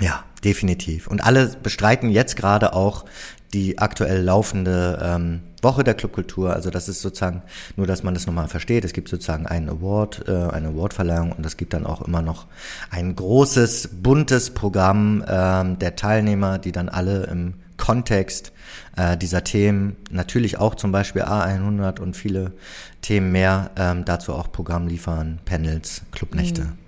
Ja, 0.00 0.24
definitiv. 0.44 1.06
Und 1.06 1.24
alle 1.24 1.48
bestreiten 1.62 2.10
jetzt 2.10 2.36
gerade 2.36 2.74
auch 2.74 3.04
die 3.52 3.78
aktuell 3.78 4.22
laufende 4.22 4.98
ähm, 5.02 5.40
Woche 5.62 5.82
der 5.82 5.94
Clubkultur. 5.94 6.52
Also 6.52 6.70
das 6.70 6.88
ist 6.88 7.00
sozusagen, 7.00 7.42
nur 7.76 7.86
dass 7.86 8.02
man 8.02 8.14
das 8.14 8.26
nochmal 8.26 8.48
versteht, 8.48 8.84
es 8.84 8.92
gibt 8.92 9.08
sozusagen 9.08 9.46
einen 9.46 9.68
Award, 9.68 10.28
äh, 10.28 10.32
eine 10.32 10.68
Awardverleihung 10.68 11.32
und 11.32 11.44
es 11.46 11.56
gibt 11.56 11.72
dann 11.72 11.86
auch 11.86 12.02
immer 12.02 12.22
noch 12.22 12.46
ein 12.90 13.16
großes, 13.16 13.88
buntes 14.02 14.50
Programm 14.50 15.24
ähm, 15.26 15.78
der 15.78 15.96
Teilnehmer, 15.96 16.58
die 16.58 16.72
dann 16.72 16.88
alle 16.88 17.24
im 17.24 17.54
Kontext 17.78 18.52
äh, 18.96 19.16
dieser 19.16 19.44
Themen, 19.44 19.96
natürlich 20.10 20.58
auch 20.58 20.74
zum 20.74 20.92
Beispiel 20.92 21.22
A100 21.22 22.00
und 22.00 22.14
viele 22.14 22.52
Themen 23.00 23.32
mehr, 23.32 23.70
ähm, 23.76 24.04
dazu 24.04 24.34
auch 24.34 24.52
Programm 24.52 24.86
liefern, 24.86 25.38
Panels, 25.46 26.02
Clubnächte 26.12 26.62
mhm. 26.62 26.78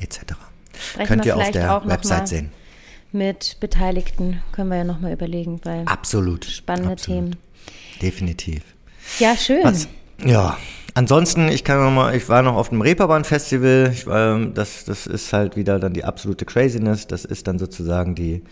etc. 0.00 0.20
Sprechen 0.80 1.06
Könnt 1.06 1.26
ihr 1.26 1.36
auf 1.36 1.50
der 1.50 1.82
Website 1.84 2.28
sehen. 2.28 2.52
Mit 3.12 3.58
Beteiligten 3.60 4.42
können 4.52 4.70
wir 4.70 4.78
ja 4.78 4.84
nochmal 4.84 5.12
überlegen, 5.12 5.60
weil 5.64 5.84
absolut 5.86 6.44
spannende 6.44 6.92
absolut. 6.92 7.20
Themen. 7.20 7.36
Definitiv. 8.00 8.62
Ja, 9.18 9.36
schön. 9.36 9.64
Was, 9.64 9.88
ja, 10.24 10.56
Ansonsten, 10.98 11.46
ich 11.48 11.62
kann 11.62 11.78
noch 11.80 11.92
mal, 11.92 12.16
ich 12.16 12.28
war 12.28 12.42
noch 12.42 12.56
auf 12.56 12.70
dem 12.70 12.80
Reeperbahn 12.80 13.22
Festival. 13.22 13.90
Ich 13.92 14.08
war, 14.08 14.36
das, 14.46 14.84
das 14.84 15.06
ist 15.06 15.32
halt 15.32 15.54
wieder 15.54 15.78
dann 15.78 15.92
die 15.92 16.02
absolute 16.02 16.44
Craziness. 16.44 17.06
Das 17.06 17.24
ist 17.24 17.46
dann 17.46 17.60
sozusagen 17.60 18.16
die 18.16 18.42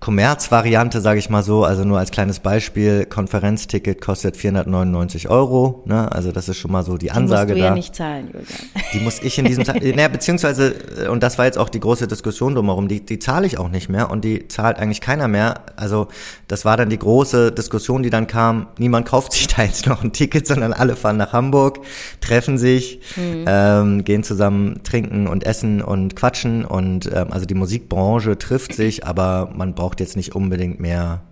Kommerzvariante, 0.00 1.02
sage 1.02 1.18
ich 1.18 1.28
mal 1.28 1.42
so, 1.42 1.62
also 1.62 1.84
nur 1.84 1.98
als 1.98 2.10
kleines 2.10 2.40
Beispiel, 2.40 3.04
Konferenzticket 3.04 4.00
kostet 4.00 4.34
499 4.34 5.28
Euro, 5.28 5.82
ne? 5.84 6.10
also 6.10 6.32
das 6.32 6.48
ist 6.48 6.56
schon 6.56 6.72
mal 6.72 6.82
so 6.82 6.96
die 6.96 7.10
Ansage 7.10 7.52
die 7.54 7.60
musst 7.60 7.60
du 7.60 7.62
da. 7.62 7.68
ja 7.68 7.74
nicht 7.74 7.94
zahlen, 7.94 8.26
Julian. 8.28 8.46
Die 8.94 9.00
muss 9.00 9.20
ich 9.22 9.38
in 9.38 9.44
diesem, 9.44 9.64
naja, 9.94 10.08
beziehungsweise, 10.08 10.74
äh, 11.04 11.08
und 11.08 11.22
das 11.22 11.36
war 11.36 11.44
jetzt 11.44 11.58
auch 11.58 11.68
die 11.68 11.80
große 11.80 12.08
Diskussion 12.08 12.54
drumherum, 12.54 12.88
die, 12.88 13.04
die 13.04 13.18
zahle 13.18 13.46
ich 13.46 13.58
auch 13.58 13.68
nicht 13.68 13.90
mehr 13.90 14.10
und 14.10 14.24
die 14.24 14.48
zahlt 14.48 14.78
eigentlich 14.78 15.02
keiner 15.02 15.28
mehr. 15.28 15.60
Also 15.76 16.08
das 16.48 16.64
war 16.64 16.78
dann 16.78 16.88
die 16.88 16.98
große 16.98 17.52
Diskussion, 17.52 18.02
die 18.02 18.08
dann 18.08 18.26
kam, 18.26 18.68
niemand 18.78 19.06
kauft 19.06 19.34
sich 19.34 19.48
da 19.54 19.64
jetzt 19.64 19.86
noch 19.86 20.02
ein 20.02 20.14
Ticket, 20.14 20.46
sondern 20.46 20.72
alle 20.72 20.96
fahren 20.96 21.18
nach 21.18 21.34
Hamburg, 21.34 21.80
treffen 22.22 22.56
sich, 22.56 23.00
mhm. 23.16 23.44
ähm, 23.46 24.04
gehen 24.04 24.22
zusammen 24.22 24.80
trinken 24.82 25.26
und 25.26 25.44
essen 25.44 25.82
und 25.82 26.16
quatschen 26.16 26.64
und 26.64 27.04
ähm, 27.12 27.32
also 27.32 27.44
die 27.44 27.54
Musikbranche 27.54 28.38
trifft 28.38 28.74
sich, 28.74 29.06
aber 29.06 29.50
man 29.54 29.74
braucht 29.74 29.89
braucht 29.90 29.98
jetzt 29.98 30.16
nicht 30.16 30.36
unbedingt 30.36 30.78
mehr 30.78 31.22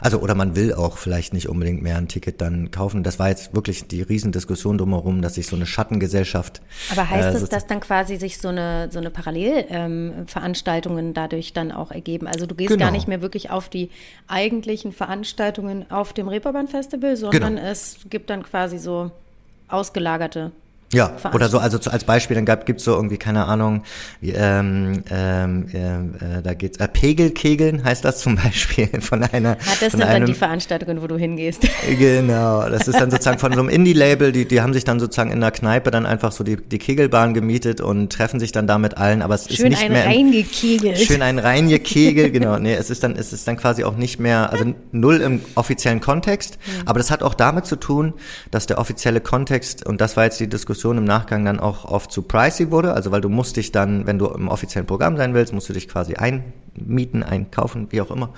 also 0.00 0.18
oder 0.18 0.34
man 0.34 0.56
will 0.56 0.74
auch 0.74 0.98
vielleicht 0.98 1.32
nicht 1.32 1.48
unbedingt 1.48 1.80
mehr 1.80 1.96
ein 1.96 2.08
Ticket 2.08 2.40
dann 2.40 2.72
kaufen. 2.72 3.04
Das 3.04 3.20
war 3.20 3.28
jetzt 3.28 3.54
wirklich 3.54 3.86
die 3.86 4.02
Riesendiskussion 4.02 4.76
drumherum, 4.78 5.22
dass 5.22 5.36
sich 5.36 5.46
so 5.46 5.54
eine 5.54 5.64
Schattengesellschaft. 5.64 6.60
Aber 6.90 7.08
heißt 7.08 7.36
äh, 7.36 7.38
es, 7.38 7.48
dass 7.48 7.68
dann 7.68 7.78
quasi 7.78 8.16
sich 8.16 8.38
so 8.38 8.48
eine 8.48 8.88
so 8.90 8.98
eine 8.98 9.10
Parallelveranstaltungen 9.10 11.06
ähm, 11.06 11.14
dadurch 11.14 11.52
dann 11.52 11.70
auch 11.70 11.92
ergeben? 11.92 12.26
Also 12.26 12.46
du 12.46 12.56
gehst 12.56 12.70
genau. 12.70 12.86
gar 12.86 12.90
nicht 12.90 13.06
mehr 13.06 13.22
wirklich 13.22 13.50
auf 13.50 13.68
die 13.68 13.90
eigentlichen 14.26 14.90
Veranstaltungen 14.90 15.88
auf 15.88 16.12
dem 16.12 16.26
Reeperbahn 16.26 16.66
Festival, 16.66 17.16
sondern 17.16 17.54
genau. 17.54 17.68
es 17.68 17.98
gibt 18.10 18.28
dann 18.28 18.42
quasi 18.42 18.78
so 18.78 19.12
ausgelagerte 19.68 20.50
ja, 20.92 21.12
oder 21.32 21.48
so, 21.48 21.58
also 21.58 21.78
als 21.88 22.02
Beispiel, 22.02 22.34
dann 22.34 22.44
gab, 22.44 22.66
gibt's 22.66 22.82
so 22.82 22.92
irgendwie, 22.94 23.16
keine 23.16 23.44
Ahnung, 23.46 23.84
ähm, 24.22 25.04
ähm, 25.08 25.66
äh, 25.72 26.38
äh, 26.38 26.42
da 26.42 26.54
geht's, 26.54 26.78
äh, 26.78 26.88
Pegelkegeln 26.88 27.84
heißt 27.84 28.04
das 28.04 28.18
zum 28.18 28.34
Beispiel 28.42 28.88
von 29.00 29.22
einer. 29.22 29.50
Ja, 29.50 29.56
das 29.80 29.92
sind 29.92 30.02
einem, 30.02 30.22
dann 30.22 30.26
die 30.26 30.34
Veranstaltungen, 30.34 31.00
wo 31.00 31.06
du 31.06 31.16
hingehst. 31.16 31.68
Genau, 31.98 32.68
das 32.68 32.88
ist 32.88 32.98
dann 33.00 33.10
sozusagen 33.10 33.38
von 33.38 33.52
so 33.52 33.60
einem 33.60 33.68
Indie-Label, 33.68 34.32
die, 34.32 34.46
die 34.46 34.60
haben 34.60 34.72
sich 34.72 34.84
dann 34.84 35.00
sozusagen 35.00 35.30
in 35.32 35.40
der 35.40 35.50
Kneipe 35.50 35.90
dann 35.90 36.06
einfach 36.06 36.32
so 36.32 36.44
die, 36.44 36.56
die 36.56 36.78
Kegelbahn 36.78 37.34
gemietet 37.34 37.80
und 37.80 38.12
treffen 38.12 38.40
sich 38.40 38.52
dann 38.52 38.66
da 38.66 38.78
mit 38.78 38.96
allen, 38.96 39.22
aber 39.22 39.34
es 39.34 39.46
schön 39.48 39.72
ist 39.72 39.80
nicht 39.80 39.84
ein 39.84 39.92
mehr. 39.92 40.06
Reingekegelt. 40.06 40.98
Schön 40.98 41.22
ein 41.22 41.38
reingekegelt, 41.38 42.32
genau. 42.32 42.58
Nee, 42.58 42.74
es 42.74 42.90
ist 42.90 43.02
dann, 43.02 43.16
es 43.16 43.32
ist 43.32 43.46
dann 43.46 43.56
quasi 43.56 43.84
auch 43.84 43.96
nicht 43.96 44.20
mehr, 44.20 44.50
also 44.50 44.72
null 44.92 45.20
im 45.20 45.40
offiziellen 45.56 46.00
Kontext, 46.00 46.58
mhm. 46.58 46.88
aber 46.88 46.98
das 46.98 47.10
hat 47.10 47.22
auch 47.22 47.34
damit 47.34 47.66
zu 47.66 47.76
tun, 47.76 48.14
dass 48.50 48.66
der 48.66 48.78
offizielle 48.78 49.20
Kontext, 49.20 49.86
und 49.86 50.00
das 50.00 50.16
war 50.16 50.24
jetzt 50.24 50.40
die 50.40 50.48
Diskussion, 50.48 50.79
Diskussion 50.80 50.96
im 50.96 51.04
Nachgang 51.04 51.44
dann 51.44 51.60
auch 51.60 51.84
oft 51.84 52.10
zu 52.10 52.22
pricey 52.22 52.70
wurde. 52.70 52.94
Also 52.94 53.12
weil 53.12 53.20
du 53.20 53.28
musst 53.28 53.56
dich 53.56 53.70
dann, 53.70 54.06
wenn 54.06 54.18
du 54.18 54.28
im 54.28 54.48
offiziellen 54.48 54.86
Programm 54.86 55.18
sein 55.18 55.34
willst, 55.34 55.52
musst 55.52 55.68
du 55.68 55.74
dich 55.74 55.88
quasi 55.88 56.14
einmieten, 56.14 57.22
einkaufen, 57.22 57.88
wie 57.90 58.00
auch 58.00 58.10
immer. 58.10 58.30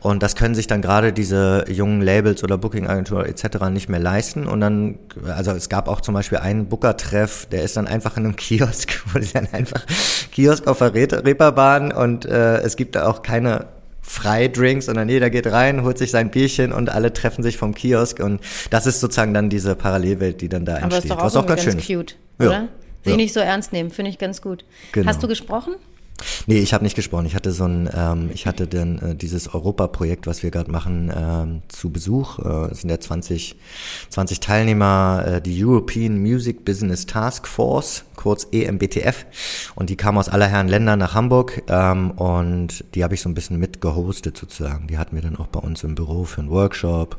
Und 0.00 0.22
das 0.22 0.36
können 0.36 0.54
sich 0.54 0.68
dann 0.68 0.80
gerade 0.80 1.12
diese 1.12 1.64
jungen 1.68 2.00
Labels 2.00 2.44
oder 2.44 2.56
Booking-Agentur 2.56 3.26
etc. 3.26 3.70
nicht 3.70 3.88
mehr 3.88 3.98
leisten. 3.98 4.46
Und 4.46 4.60
dann, 4.60 5.00
also 5.26 5.50
es 5.50 5.68
gab 5.68 5.88
auch 5.88 6.00
zum 6.00 6.14
Beispiel 6.14 6.38
einen 6.38 6.66
Booker-Treff, 6.66 7.46
der 7.46 7.64
ist 7.64 7.76
dann 7.76 7.88
einfach 7.88 8.16
in 8.16 8.26
einem 8.26 8.36
Kiosk, 8.42 9.02
wo 9.12 9.18
die 9.18 9.32
dann 9.32 9.48
einfach 9.50 9.84
Kiosk 10.30 10.68
auf 10.68 10.78
der 10.78 10.94
Reeperbahn 10.94 11.90
und 11.90 12.26
äh, 12.26 12.58
es 12.58 12.76
gibt 12.76 12.94
da 12.94 13.08
auch 13.08 13.22
keine 13.22 13.66
Freidrinks, 14.02 14.86
sondern 14.86 15.08
jeder 15.08 15.30
geht 15.30 15.46
rein, 15.46 15.84
holt 15.84 15.96
sich 15.96 16.10
sein 16.10 16.30
Bierchen 16.30 16.72
und 16.72 16.90
alle 16.90 17.12
treffen 17.12 17.42
sich 17.42 17.56
vom 17.56 17.74
Kiosk 17.74 18.20
und 18.20 18.40
das 18.70 18.86
ist 18.86 19.00
sozusagen 19.00 19.32
dann 19.32 19.48
diese 19.48 19.76
Parallelwelt, 19.76 20.40
die 20.40 20.48
dann 20.48 20.64
da 20.64 20.76
Aber 20.76 20.84
entsteht. 20.84 20.98
Aber 20.98 21.04
ist 21.04 21.10
doch 21.10 21.18
auch, 21.18 21.24
was 21.24 21.36
auch 21.36 21.46
ganz, 21.46 21.64
ganz 21.64 21.86
schön 21.86 21.98
cute, 21.98 22.16
oder? 22.38 22.50
Ja. 22.50 22.68
Sich 23.04 23.10
ja. 23.10 23.16
nicht 23.16 23.32
so 23.32 23.40
ernst 23.40 23.72
nehmen, 23.72 23.90
finde 23.90 24.10
ich 24.10 24.18
ganz 24.18 24.42
gut. 24.42 24.64
Genau. 24.92 25.08
Hast 25.08 25.22
du 25.22 25.28
gesprochen? 25.28 25.74
Nee, 26.46 26.58
ich 26.58 26.74
habe 26.74 26.84
nicht 26.84 26.96
gesprochen. 26.96 27.26
Ich 27.26 27.34
hatte 27.34 27.52
so 27.52 27.64
ein, 27.64 27.88
ähm, 27.94 28.30
ich 28.32 28.46
hatte 28.46 28.66
dann 28.66 28.98
äh, 28.98 29.14
dieses 29.14 29.52
Europa-Projekt, 29.52 30.26
was 30.26 30.42
wir 30.42 30.50
gerade 30.50 30.70
machen, 30.70 31.12
ähm, 31.14 31.62
zu 31.68 31.90
Besuch. 31.90 32.38
Äh, 32.38 32.70
es 32.72 32.80
sind 32.80 32.90
ja 32.90 33.00
20, 33.00 33.56
20 34.10 34.40
Teilnehmer, 34.40 35.24
äh, 35.26 35.40
die 35.40 35.64
European 35.64 36.18
Music 36.18 36.64
Business 36.64 37.06
Task 37.06 37.46
Force, 37.46 38.04
kurz 38.16 38.46
EMBTF. 38.52 39.26
Und 39.74 39.90
die 39.90 39.96
kamen 39.96 40.18
aus 40.18 40.28
aller 40.28 40.46
Herren 40.46 40.68
Länder 40.68 40.96
nach 40.96 41.14
Hamburg 41.14 41.62
ähm, 41.68 42.12
und 42.12 42.84
die 42.94 43.04
habe 43.04 43.14
ich 43.14 43.20
so 43.22 43.28
ein 43.28 43.34
bisschen 43.34 43.58
mit 43.58 43.80
gehostet 43.80 44.36
sozusagen. 44.36 44.86
Die 44.86 44.98
hatten 44.98 45.16
wir 45.16 45.22
dann 45.22 45.36
auch 45.36 45.48
bei 45.48 45.60
uns 45.60 45.84
im 45.84 45.94
Büro 45.94 46.24
für 46.24 46.40
einen 46.40 46.50
Workshop 46.50 47.18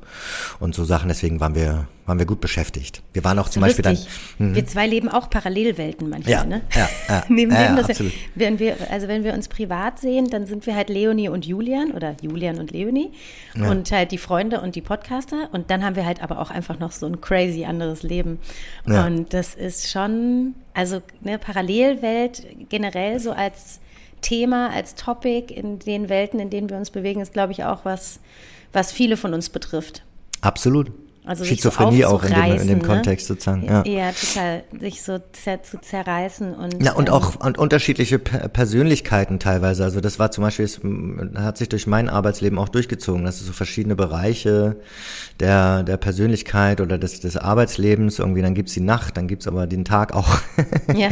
und 0.60 0.76
so 0.76 0.86
Sachen. 0.86 1.10
Deswegen 1.10 1.40
waren 1.40 1.56
wir 1.56 1.88
waren 2.06 2.20
wir 2.20 2.26
gut 2.26 2.42
beschäftigt. 2.42 3.02
Wir 3.14 3.24
waren 3.24 3.40
auch 3.40 3.50
zum 3.50 3.62
Beispiel 3.62 3.86
lustig. 3.86 4.10
dann. 4.38 4.50
Mhm. 4.50 4.56
Wir 4.56 4.66
zwei 4.66 4.88
leben 4.88 5.10
auch 5.10 5.30
Parallelwelten 5.30 6.10
manchmal, 6.10 6.34
ja, 6.34 6.44
ne? 6.44 6.62
Ja, 6.76 6.90
ja. 7.08 7.24
Neben 7.30 7.52
ja, 7.52 7.68
dem, 7.68 7.78
ja, 7.78 7.84
dass 7.84 8.00
wir, 8.00 8.12
wenn 8.36 8.60
wir, 8.60 8.76
also 8.90 9.08
wenn 9.08 9.24
wir 9.24 9.34
uns 9.34 9.48
privat 9.48 10.00
sehen, 10.00 10.30
dann 10.30 10.46
sind 10.46 10.66
wir 10.66 10.76
halt 10.76 10.90
Leonie 10.90 11.30
und 11.30 11.46
Julian 11.46 11.92
oder 11.92 12.16
Julian 12.22 12.60
und 12.60 12.72
Leonie 12.72 13.12
ja. 13.56 13.70
und 13.70 13.92
halt 13.92 14.12
die 14.12 14.18
Freunde 14.18 14.60
und 14.62 14.76
die 14.76 14.82
Podcaster 14.82 15.50
und 15.52 15.72
dann 15.72 15.84
haben 15.84 15.96
wir 15.96 16.06
halt 16.06 16.22
aber 16.22 16.40
auch 16.40 16.52
einfach 16.52 16.80
noch 16.80 16.92
so 16.92 17.06
ein 17.06 17.22
crazy 17.22 17.66
anderes 17.66 18.04
Leben. 18.04 18.40
Ja. 18.86 19.06
Und 19.06 19.34
das 19.34 19.56
ist 19.56 19.90
schon, 19.90 20.56
also 20.74 21.02
eine 21.24 21.40
Parallelwelt 21.40 22.46
generell 22.70 23.20
so 23.20 23.32
als 23.32 23.80
Thema, 24.22 24.72
als 24.72 24.96
Topic 24.96 25.54
in 25.54 25.80
den 25.80 26.10
Welten, 26.10 26.40
in 26.40 26.50
denen 26.50 26.70
wir 26.70 26.78
uns 26.78 26.90
bewegen, 26.90 27.22
ist, 27.22 27.34
glaube 27.34 27.52
ich, 27.52 27.64
auch 27.64 27.86
was, 27.86 28.20
was 28.72 28.92
viele 28.92 29.18
von 29.18 29.34
uns 29.34 29.50
betrifft. 29.50 30.04
Absolut. 30.42 30.92
Also 31.26 31.46
Schizophrenie 31.46 32.02
so 32.02 32.08
auch 32.08 32.24
in 32.24 32.34
dem, 32.34 32.62
in 32.62 32.68
dem 32.68 32.80
ne? 32.80 32.86
Kontext 32.86 33.28
sozusagen. 33.28 33.64
Ja. 33.66 33.84
ja, 33.86 34.12
total. 34.12 34.64
Sich 34.80 35.02
so 35.02 35.20
zer, 35.32 35.64
zu 35.64 35.80
zerreißen 35.80 36.54
und. 36.54 36.84
Ja, 36.84 36.94
und 36.94 37.08
ähm, 37.08 37.14
auch 37.14 37.36
und 37.36 37.58
unterschiedliche 37.58 38.20
Persönlichkeiten 38.20 39.40
teilweise. 39.40 39.84
Also 39.84 40.02
das 40.02 40.20
war 40.20 40.32
zum 40.32 40.44
Beispiel, 40.44 40.66
es 40.66 40.82
hat 41.36 41.58
sich 41.58 41.70
durch 41.70 41.88
mein 41.88 42.10
Arbeitsleben 42.10 42.60
auch 42.60 42.70
durchgezogen, 42.70 43.24
dass 43.24 43.40
es 43.40 43.48
so 43.48 43.54
verschiedene 43.54 43.96
Bereiche 43.96 44.76
der, 45.40 45.84
der 45.84 45.98
Persönlichkeit 45.98 46.82
oder 46.82 46.98
des, 46.98 47.22
des 47.22 47.38
Arbeitslebens, 47.38 48.20
irgendwie, 48.20 48.42
dann 48.42 48.54
gibt's 48.54 48.74
die 48.74 48.82
Nacht, 48.82 49.18
dann 49.18 49.28
gibt's 49.28 49.48
aber 49.48 49.68
den 49.68 49.86
Tag 49.86 50.14
auch. 50.14 50.38
Ja. 50.94 51.10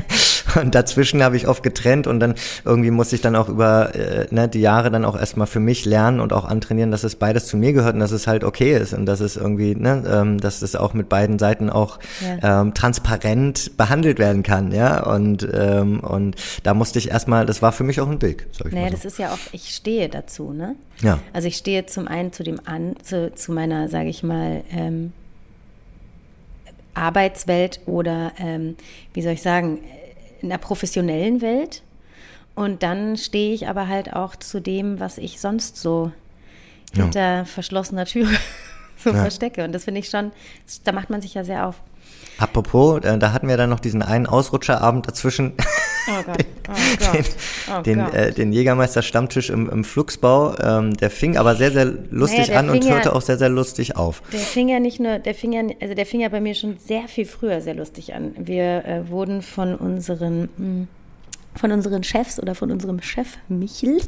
und 0.61 0.75
dazwischen 0.75 1.23
habe 1.23 1.37
ich 1.37 1.47
oft 1.47 1.63
getrennt 1.63 2.07
und 2.07 2.19
dann 2.19 2.35
irgendwie 2.65 2.91
muss 2.91 3.13
ich 3.13 3.21
dann 3.21 3.35
auch 3.35 3.49
über 3.49 3.95
äh, 3.95 4.27
ne, 4.31 4.47
die 4.47 4.59
Jahre 4.59 4.91
dann 4.91 5.05
auch 5.05 5.17
erstmal 5.17 5.47
für 5.47 5.59
mich 5.59 5.85
lernen 5.85 6.19
und 6.19 6.33
auch 6.33 6.45
antrainieren, 6.45 6.91
dass 6.91 7.03
es 7.03 7.15
beides 7.15 7.47
zu 7.47 7.57
mir 7.57 7.73
gehört 7.73 7.93
und 7.93 7.99
dass 7.99 8.11
es 8.11 8.27
halt 8.27 8.43
okay 8.43 8.77
ist 8.77 8.93
und 8.93 9.05
dass 9.05 9.19
es 9.19 9.37
irgendwie, 9.37 9.75
ne, 9.75 10.00
ähm, 10.05 10.39
dass 10.39 10.59
das 10.59 10.75
auch 10.75 10.93
mit 10.93 11.09
beiden 11.09 11.39
Seiten 11.39 11.69
auch 11.69 11.99
ja. 12.21 12.61
ähm, 12.61 12.73
transparent 12.73 13.77
behandelt 13.77 14.19
werden 14.19 14.43
kann, 14.43 14.71
ja. 14.71 15.03
Und 15.03 15.47
ähm, 15.53 15.99
und 16.01 16.35
da 16.63 16.73
musste 16.73 16.99
ich 16.99 17.09
erstmal, 17.09 17.45
das 17.45 17.61
war 17.61 17.71
für 17.71 17.83
mich 17.83 18.01
auch 18.01 18.09
ein 18.09 18.21
Weg. 18.21 18.47
Sag 18.51 18.67
ich 18.67 18.73
naja, 18.73 18.87
so. 18.87 18.93
das 18.93 19.05
ist 19.05 19.19
ja 19.19 19.31
auch, 19.31 19.39
ich 19.51 19.75
stehe 19.75 20.09
dazu, 20.09 20.53
ne? 20.53 20.75
Ja. 21.01 21.19
Also 21.33 21.47
ich 21.47 21.57
stehe 21.57 21.85
zum 21.85 22.07
einen 22.07 22.33
zu 22.33 22.43
dem 22.43 22.59
an, 22.65 22.95
zu, 23.03 23.33
zu 23.33 23.51
meiner, 23.51 23.89
sage 23.89 24.09
ich 24.09 24.23
mal, 24.23 24.63
ähm, 24.71 25.13
Arbeitswelt 26.93 27.79
oder 27.85 28.33
ähm, 28.37 28.75
wie 29.13 29.21
soll 29.21 29.33
ich 29.33 29.41
sagen, 29.41 29.79
in 30.41 30.49
der 30.49 30.57
professionellen 30.57 31.41
Welt. 31.41 31.83
Und 32.55 32.83
dann 32.83 33.17
stehe 33.17 33.53
ich 33.53 33.67
aber 33.67 33.87
halt 33.87 34.13
auch 34.13 34.35
zu 34.35 34.59
dem, 34.59 34.99
was 34.99 35.17
ich 35.17 35.39
sonst 35.39 35.77
so 35.77 36.11
ja. 36.93 37.03
hinter 37.03 37.45
verschlossener 37.45 38.05
Tür 38.05 38.27
so 39.03 39.11
ja. 39.11 39.21
verstecke. 39.21 39.63
Und 39.63 39.73
das 39.73 39.85
finde 39.85 39.99
ich 39.99 40.09
schon, 40.09 40.31
da 40.83 40.91
macht 40.91 41.09
man 41.09 41.21
sich 41.21 41.33
ja 41.33 41.43
sehr 41.43 41.67
auf. 41.67 41.81
Apropos, 42.37 43.03
äh, 43.03 43.17
da 43.19 43.33
hatten 43.33 43.47
wir 43.47 43.57
dann 43.57 43.69
noch 43.69 43.79
diesen 43.79 44.01
einen 44.01 44.25
Ausrutscherabend 44.25 45.07
dazwischen. 45.07 45.53
Oh 46.09 46.23
Gott, 46.25 46.45
oh 46.67 46.73
Gott, 47.11 47.25
oh 47.77 47.81
den, 47.83 47.99
Gott. 47.99 48.13
Äh, 48.15 48.31
den 48.31 48.51
Jägermeister 48.51 49.03
Stammtisch 49.03 49.51
im, 49.51 49.69
im 49.69 49.83
Flugsbau. 49.83 50.55
Ähm, 50.59 50.97
der 50.97 51.11
fing 51.11 51.37
aber 51.37 51.55
sehr, 51.55 51.71
sehr 51.71 51.85
lustig 52.09 52.47
naja, 52.47 52.59
an 52.59 52.69
und 52.71 52.89
hörte 52.89 53.09
ja, 53.09 53.13
auch 53.13 53.21
sehr, 53.21 53.37
sehr 53.37 53.49
lustig 53.49 53.95
auf. 53.95 54.23
Der 54.31 54.39
fing 54.39 54.69
ja 54.69 54.79
nicht 54.79 54.99
nur, 54.99 55.19
der 55.19 55.35
fing 55.35 55.53
ja, 55.53 55.61
also 55.79 55.93
der 55.93 56.05
fing 56.07 56.21
ja 56.21 56.29
bei 56.29 56.41
mir 56.41 56.55
schon 56.55 56.77
sehr 56.79 57.07
viel 57.07 57.25
früher 57.25 57.61
sehr 57.61 57.75
lustig 57.75 58.15
an. 58.15 58.33
Wir 58.37 58.85
äh, 58.85 59.09
wurden 59.09 59.43
von 59.43 59.75
unseren 59.75 60.41
mh, 60.41 60.47
hm, 60.57 60.87
von 61.55 61.71
unseren 61.71 62.03
Chefs 62.03 62.39
oder 62.39 62.55
von 62.55 62.71
unserem 62.71 63.01
Chef 63.01 63.37
Michel 63.49 64.01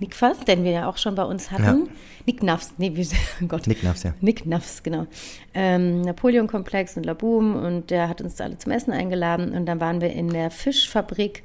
Nickfass, 0.00 0.40
den 0.40 0.64
wir 0.64 0.70
ja 0.70 0.88
auch 0.88 0.96
schon 0.96 1.14
bei 1.14 1.24
uns 1.24 1.50
hatten. 1.50 1.86
Ja. 1.86 1.92
Nick 2.26 2.42
Nafs, 2.42 2.74
nee, 2.78 2.92
wie, 2.94 3.06
oh 3.42 3.46
Gott. 3.46 3.66
Nick 3.66 3.82
Nafs, 3.82 4.02
ja. 4.02 4.14
Nick 4.20 4.46
Nafs, 4.46 4.82
genau. 4.82 5.06
Ähm, 5.54 6.02
Napoleon-Komplex 6.02 6.96
und 6.96 7.04
Laboom 7.04 7.56
und 7.56 7.90
der 7.90 8.08
hat 8.08 8.20
uns 8.20 8.40
alle 8.40 8.58
zum 8.58 8.72
Essen 8.72 8.92
eingeladen 8.92 9.52
und 9.52 9.66
dann 9.66 9.80
waren 9.80 10.00
wir 10.00 10.12
in 10.12 10.28
der 10.28 10.50
Fischfabrik 10.50 11.42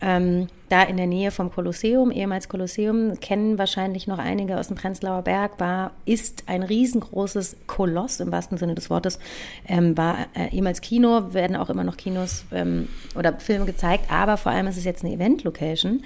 Ähm, 0.00 0.48
da 0.68 0.82
in 0.82 0.96
der 0.96 1.06
Nähe 1.06 1.30
vom 1.30 1.50
Kolosseum, 1.50 2.10
ehemals 2.10 2.48
Kolosseum, 2.48 3.18
kennen 3.20 3.56
wahrscheinlich 3.56 4.06
noch 4.06 4.18
einige 4.18 4.58
aus 4.58 4.68
dem 4.68 4.76
Prenzlauer 4.76 5.22
Berg, 5.22 5.58
war, 5.58 5.92
ist 6.04 6.44
ein 6.46 6.62
riesengroßes 6.62 7.56
Koloss 7.66 8.20
im 8.20 8.30
wahrsten 8.30 8.58
Sinne 8.58 8.74
des 8.74 8.90
Wortes, 8.90 9.18
ähm, 9.66 9.96
war 9.96 10.26
äh, 10.34 10.54
ehemals 10.54 10.80
Kino, 10.80 11.32
werden 11.32 11.56
auch 11.56 11.70
immer 11.70 11.84
noch 11.84 11.96
Kinos 11.96 12.44
ähm, 12.52 12.88
oder 13.14 13.38
Filme 13.38 13.64
gezeigt, 13.64 14.10
aber 14.10 14.36
vor 14.36 14.52
allem 14.52 14.66
ist 14.66 14.76
es 14.76 14.84
jetzt 14.84 15.04
eine 15.04 15.14
Event-Location. 15.14 16.02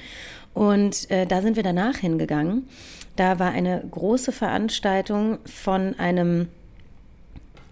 Und 0.54 1.10
äh, 1.10 1.26
da 1.26 1.42
sind 1.42 1.56
wir 1.56 1.62
danach 1.62 1.96
hingegangen. 1.96 2.68
Da 3.16 3.38
war 3.38 3.50
eine 3.50 3.82
große 3.90 4.30
Veranstaltung 4.30 5.38
von 5.46 5.98
einem 5.98 6.48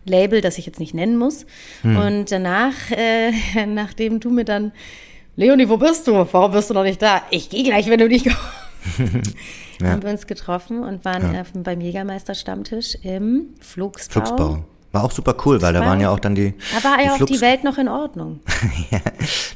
Label, 0.05 0.41
das 0.41 0.59
ich 0.59 0.67
jetzt 0.67 0.81
nicht 0.81 0.95
nennen 0.95 1.17
muss. 1.17 1.47
Hm. 1.83 1.97
Und 1.97 2.33
danach, 2.33 2.75
äh, 2.91 3.33
nachdem 3.67 4.21
du 4.21 4.31
mir 4.31 4.45
dann, 4.45 4.73
Leonie, 5.39 5.69
wo 5.69 5.77
bist 5.77 6.05
du? 6.09 6.27
Warum 6.33 6.51
bist 6.51 6.69
du 6.69 6.75
noch 6.75 6.83
nicht 6.83 7.01
da? 7.01 7.23
Ich 7.31 7.49
gehe 7.49 7.63
gleich, 7.63 7.89
wenn 7.89 8.01
du 8.01 8.09
nicht 8.09 8.25
kommst. 8.25 9.37
ja. 9.81 9.91
Haben 9.91 10.03
wir 10.03 10.11
uns 10.11 10.27
getroffen 10.27 10.83
und 10.83 11.05
waren 11.05 11.33
ja. 11.33 11.45
beim 11.55 11.81
Jägermeister-Stammtisch 11.81 12.97
im 13.05 13.51
Flugsbau. 13.61 14.27
Flugsbau. 14.27 14.65
War 14.91 15.05
auch 15.05 15.13
super 15.13 15.37
cool, 15.47 15.63
weil 15.63 15.73
da 15.73 15.81
waren 15.81 16.01
ja 16.01 16.11
auch 16.11 16.19
dann 16.19 16.35
die. 16.35 16.55
Da 16.75 16.91
war 16.91 17.01
ja 17.01 17.15
auch 17.15 17.25
die 17.25 17.41
Welt 17.41 17.63
noch 17.63 17.79
in 17.79 17.87
Ordnung. 17.87 18.41
ja, 18.91 18.99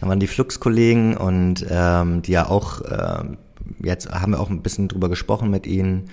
da 0.00 0.06
waren 0.06 0.20
die 0.20 0.28
Flux-Kollegen 0.28 1.16
und 1.16 1.66
ähm, 1.68 2.22
die 2.22 2.30
ja 2.30 2.48
auch 2.48 2.80
ähm, 2.88 3.38
jetzt 3.82 4.10
haben 4.10 4.32
wir 4.32 4.40
auch 4.40 4.50
ein 4.50 4.62
bisschen 4.62 4.88
drüber 4.88 5.08
gesprochen 5.08 5.50
mit 5.50 5.66
ihnen, 5.66 6.10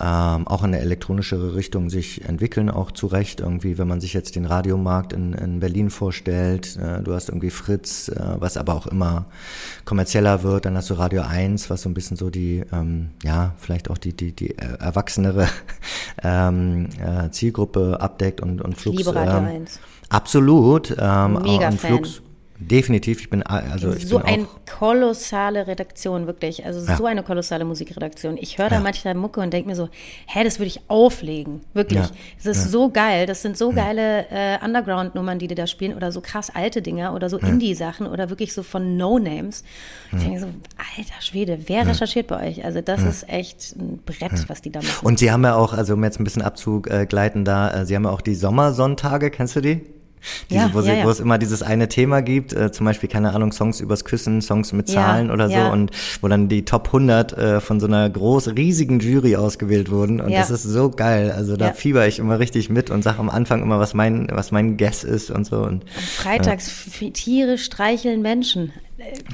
ähm, 0.00 0.46
auch 0.46 0.62
in 0.62 0.68
eine 0.68 0.80
elektronischere 0.80 1.54
Richtung 1.54 1.90
sich 1.90 2.24
entwickeln, 2.24 2.70
auch 2.70 2.90
zu 2.90 3.06
Recht 3.06 3.40
irgendwie, 3.40 3.78
wenn 3.78 3.88
man 3.88 4.00
sich 4.00 4.14
jetzt 4.14 4.36
den 4.36 4.44
Radiomarkt 4.44 5.12
in, 5.12 5.32
in 5.32 5.60
Berlin 5.60 5.90
vorstellt, 5.90 6.76
äh, 6.76 7.02
du 7.02 7.14
hast 7.14 7.28
irgendwie 7.28 7.50
Fritz, 7.50 8.08
äh, 8.08 8.20
was 8.38 8.56
aber 8.56 8.74
auch 8.74 8.86
immer 8.86 9.26
kommerzieller 9.84 10.42
wird, 10.42 10.64
dann 10.64 10.76
hast 10.76 10.90
du 10.90 10.94
Radio 10.94 11.22
1, 11.22 11.70
was 11.70 11.82
so 11.82 11.88
ein 11.88 11.94
bisschen 11.94 12.16
so 12.16 12.30
die, 12.30 12.64
ähm, 12.72 13.10
ja, 13.22 13.54
vielleicht 13.58 13.90
auch 13.90 13.98
die, 13.98 14.16
die, 14.16 14.32
die 14.32 14.56
erwachsenere 14.56 15.48
ähm, 16.22 16.88
äh, 17.00 17.30
Zielgruppe 17.30 18.00
abdeckt 18.00 18.40
und, 18.40 18.62
und 18.62 18.76
Flux. 18.76 18.98
Ich 18.98 19.06
liebe 19.06 19.14
Radio 19.14 19.38
ähm, 19.38 19.62
1. 19.62 19.80
Absolut. 20.08 20.94
Ähm, 20.98 21.38
Mega 21.42 21.70
Fan. 21.70 21.78
Flux, 21.78 22.22
Definitiv, 22.68 23.20
ich 23.20 23.30
bin 23.30 23.42
also 23.42 23.92
ich 23.92 24.06
so 24.06 24.18
bin 24.18 24.26
eine 24.26 24.46
kolossale 24.78 25.66
Redaktion 25.66 26.26
wirklich, 26.26 26.64
also 26.64 26.86
ja. 26.86 26.96
so 26.96 27.06
eine 27.06 27.22
kolossale 27.22 27.64
Musikredaktion. 27.64 28.36
Ich 28.38 28.58
höre 28.58 28.68
da 28.68 28.76
ja. 28.76 28.80
manchmal 28.80 29.14
Mucke 29.14 29.40
und 29.40 29.52
denke 29.52 29.68
mir 29.68 29.76
so, 29.76 29.88
hä, 30.26 30.44
das 30.44 30.58
würde 30.58 30.68
ich 30.68 30.80
auflegen, 30.88 31.62
wirklich. 31.74 32.00
Ja. 32.00 32.10
Es 32.38 32.46
ist 32.46 32.70
so 32.70 32.90
geil, 32.90 33.26
das 33.26 33.42
sind 33.42 33.58
so 33.58 33.70
geile 33.72 34.26
äh, 34.30 34.58
Underground-Nummern, 34.64 35.38
die 35.38 35.48
die 35.48 35.54
da 35.54 35.66
spielen 35.66 35.94
oder 35.94 36.12
so 36.12 36.20
krass 36.20 36.50
alte 36.54 36.82
Dinger 36.82 37.14
oder 37.14 37.28
so 37.28 37.38
Indie-Sachen 37.38 38.06
oder 38.06 38.30
wirklich 38.30 38.52
so 38.52 38.62
von 38.62 38.96
No-Names. 38.96 39.64
Ich 40.12 40.22
denke 40.22 40.40
so, 40.40 40.46
alter 40.46 41.20
Schwede, 41.20 41.58
wer 41.66 41.86
recherchiert 41.86 42.28
bei 42.28 42.48
euch? 42.48 42.64
Also 42.64 42.80
das 42.80 43.02
ist 43.02 43.28
echt 43.28 43.76
ein 43.76 43.98
Brett, 44.04 44.48
was 44.48 44.62
die 44.62 44.70
da 44.70 44.80
machen. 44.80 45.06
Und 45.06 45.18
sie 45.18 45.30
haben 45.30 45.44
ja 45.44 45.56
auch, 45.56 45.72
also 45.72 45.94
um 45.94 46.04
jetzt 46.04 46.20
ein 46.20 46.24
bisschen 46.24 46.42
abzugleiten 46.42 47.44
da, 47.44 47.82
äh, 47.82 47.86
sie 47.86 47.96
haben 47.96 48.04
ja 48.04 48.10
auch 48.10 48.20
die 48.20 48.34
Sommersonntage, 48.34 49.30
kennst 49.30 49.56
du 49.56 49.60
die? 49.60 49.80
Diese, 50.50 50.60
ja, 50.60 50.70
wo, 50.72 50.80
sie, 50.80 50.92
ja, 50.92 51.04
wo, 51.04 51.10
es 51.10 51.20
immer 51.20 51.38
dieses 51.38 51.62
eine 51.62 51.88
Thema 51.88 52.22
gibt, 52.22 52.52
äh, 52.52 52.72
zum 52.72 52.86
Beispiel, 52.86 53.08
keine 53.08 53.32
Ahnung, 53.32 53.52
Songs 53.52 53.80
übers 53.80 54.04
Küssen, 54.04 54.40
Songs 54.42 54.72
mit 54.72 54.88
Zahlen 54.88 55.30
oder 55.30 55.48
so 55.48 55.72
und 55.72 55.90
wo 56.20 56.28
dann 56.28 56.48
die 56.48 56.64
Top 56.64 56.86
100 56.86 57.32
äh, 57.32 57.60
von 57.60 57.80
so 57.80 57.86
einer 57.86 58.08
großen, 58.08 58.54
riesigen 58.54 59.00
Jury 59.00 59.36
ausgewählt 59.36 59.90
wurden 59.90 60.20
und 60.20 60.32
das 60.32 60.50
ist 60.50 60.64
so 60.64 60.90
geil, 60.90 61.32
also 61.32 61.56
da 61.56 61.72
fieber 61.72 62.06
ich 62.06 62.18
immer 62.18 62.38
richtig 62.38 62.70
mit 62.70 62.90
und 62.90 63.02
sage 63.02 63.18
am 63.18 63.30
Anfang 63.30 63.62
immer, 63.62 63.78
was 63.78 63.94
mein, 63.94 64.28
was 64.30 64.52
mein 64.52 64.76
Guess 64.76 65.04
ist 65.04 65.30
und 65.30 65.46
so. 65.46 65.62
Und, 65.62 65.88
Freitags 65.90 66.86
äh, 67.00 67.10
Tiere 67.10 67.58
streicheln 67.58 68.22
Menschen. 68.22 68.72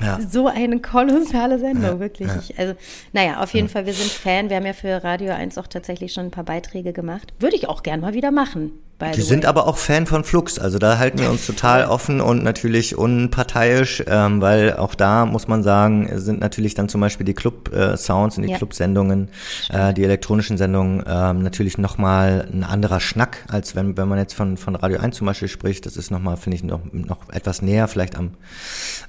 Ja. 0.00 0.18
So 0.20 0.46
eine 0.46 0.80
kolossale 0.80 1.58
Sendung, 1.58 1.82
ja, 1.82 2.00
wirklich. 2.00 2.28
Ja. 2.28 2.56
Also, 2.56 2.74
naja, 3.12 3.42
auf 3.42 3.52
jeden 3.52 3.68
Fall, 3.68 3.86
wir 3.86 3.92
sind 3.92 4.10
Fan. 4.10 4.48
Wir 4.48 4.56
haben 4.56 4.66
ja 4.66 4.72
für 4.72 5.04
Radio 5.04 5.32
1 5.32 5.58
auch 5.58 5.66
tatsächlich 5.66 6.12
schon 6.12 6.26
ein 6.26 6.30
paar 6.30 6.44
Beiträge 6.44 6.92
gemacht. 6.92 7.34
Würde 7.38 7.56
ich 7.56 7.68
auch 7.68 7.82
gern 7.82 8.00
mal 8.00 8.14
wieder 8.14 8.30
machen. 8.30 8.72
Die 9.14 9.22
sind 9.22 9.46
aber 9.46 9.68
auch 9.68 9.78
Fan 9.78 10.06
von 10.06 10.24
Flux, 10.24 10.58
also 10.58 10.78
da 10.78 10.98
halten 10.98 11.20
wir 11.20 11.30
uns 11.30 11.46
total 11.46 11.84
offen 11.84 12.20
und 12.20 12.42
natürlich 12.42 12.98
unparteiisch, 12.98 14.02
ähm, 14.08 14.40
weil 14.40 14.76
auch 14.76 14.96
da 14.96 15.24
muss 15.24 15.46
man 15.46 15.62
sagen, 15.62 16.10
sind 16.18 16.40
natürlich 16.40 16.74
dann 16.74 16.88
zum 16.88 17.00
Beispiel 17.00 17.24
die 17.24 17.34
Club-Sounds 17.34 18.36
äh, 18.36 18.40
und 18.40 18.46
die 18.46 18.50
ja. 18.52 18.56
Club-Sendungen, 18.56 19.28
äh, 19.68 19.94
die 19.94 20.02
elektronischen 20.02 20.58
Sendungen 20.58 21.04
ähm, 21.06 21.44
natürlich 21.44 21.78
nochmal 21.78 22.48
ein 22.52 22.64
anderer 22.64 22.98
Schnack, 22.98 23.44
als 23.46 23.76
wenn, 23.76 23.96
wenn 23.96 24.08
man 24.08 24.18
jetzt 24.18 24.34
von, 24.34 24.56
von 24.56 24.74
Radio 24.74 24.98
1 24.98 25.16
zum 25.16 25.28
Beispiel 25.28 25.46
spricht. 25.46 25.86
Das 25.86 25.96
ist 25.96 26.10
nochmal, 26.10 26.36
finde 26.36 26.56
ich, 26.56 26.64
noch, 26.64 26.80
noch 26.90 27.30
etwas 27.30 27.62
näher, 27.62 27.86
vielleicht 27.86 28.16
am, 28.16 28.32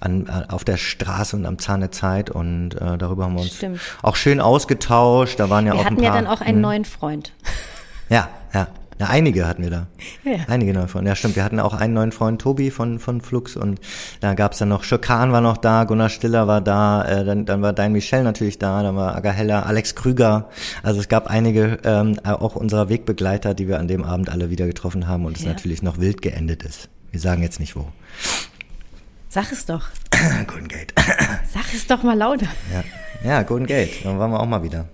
an, 0.01 0.27
äh, 0.27 0.53
auf 0.53 0.63
der 0.63 0.77
Straße 0.77 1.35
und 1.35 1.47
am 1.47 1.57
Zahn 1.57 1.79
der 1.79 1.91
Zeit 1.91 2.29
und 2.29 2.75
äh, 2.75 2.95
darüber 2.99 3.23
haben 3.23 3.33
wir 3.33 3.41
uns 3.41 3.55
Stimmt. 3.55 3.79
auch 4.03 4.15
schön 4.15 4.39
ausgetauscht. 4.39 5.39
Da 5.39 5.49
waren 5.49 5.65
ja 5.65 5.73
wir 5.73 5.79
auch 5.79 5.85
ein 5.85 5.95
paar. 5.95 6.03
Wir 6.03 6.11
hatten 6.11 6.25
ja 6.25 6.29
dann 6.29 6.31
auch 6.31 6.41
einen 6.41 6.57
hm. 6.57 6.61
neuen 6.61 6.85
Freund. 6.85 7.33
Ja, 8.09 8.29
ja. 8.53 8.67
Ja, 8.99 9.07
einige 9.07 9.47
hatten 9.47 9.63
wir 9.63 9.69
da. 9.69 9.87
Ja. 10.25 10.39
Einige 10.49 10.73
neue 10.73 10.89
Freunde. 10.89 11.09
Ja, 11.09 11.15
stimmt. 11.15 11.37
Wir 11.37 11.45
hatten 11.45 11.61
auch 11.61 11.73
einen 11.73 11.93
neuen 11.93 12.11
Freund, 12.11 12.41
Tobi 12.41 12.69
von, 12.69 12.99
von 12.99 13.21
Flux. 13.21 13.55
Und 13.55 13.79
da 14.19 14.33
gab's 14.33 14.57
dann 14.57 14.67
noch, 14.67 14.83
Schökan 14.83 15.31
war 15.31 15.39
noch 15.39 15.55
da, 15.55 15.85
Gunnar 15.85 16.09
Stiller 16.09 16.47
war 16.47 16.59
da, 16.59 17.05
äh, 17.05 17.23
dann, 17.23 17.45
dann 17.45 17.61
war 17.61 17.71
Dein 17.71 17.93
Michel 17.93 18.23
natürlich 18.23 18.59
da, 18.59 18.83
dann 18.83 18.97
war 18.97 19.15
Aga 19.15 19.31
Heller, 19.31 19.65
Alex 19.65 19.95
Krüger. 19.95 20.49
Also 20.83 20.99
es 20.99 21.07
gab 21.07 21.27
einige, 21.27 21.79
ähm, 21.85 22.19
auch 22.25 22.57
unserer 22.57 22.89
Wegbegleiter, 22.89 23.53
die 23.53 23.69
wir 23.69 23.79
an 23.79 23.87
dem 23.87 24.03
Abend 24.03 24.29
alle 24.29 24.49
wieder 24.49 24.67
getroffen 24.67 25.07
haben 25.07 25.25
und 25.25 25.37
es 25.37 25.43
ja. 25.43 25.49
natürlich 25.49 25.81
noch 25.81 25.99
wild 25.99 26.21
geendet 26.21 26.63
ist. 26.63 26.89
Wir 27.11 27.21
sagen 27.21 27.41
jetzt 27.41 27.61
nicht 27.61 27.77
wo. 27.77 27.87
Sag 29.29 29.49
es 29.53 29.65
doch. 29.65 29.87
Golden 30.47 30.67
Gate. 30.67 30.93
Sag 31.53 31.73
es 31.73 31.87
doch 31.87 32.03
mal 32.03 32.17
lauter. 32.17 32.47
Ja, 32.73 32.83
ja 33.23 33.43
Golden 33.43 33.65
Gate. 33.65 34.03
Dann 34.03 34.19
waren 34.19 34.31
wir 34.31 34.41
auch 34.41 34.45
mal 34.45 34.61
wieder. 34.61 34.89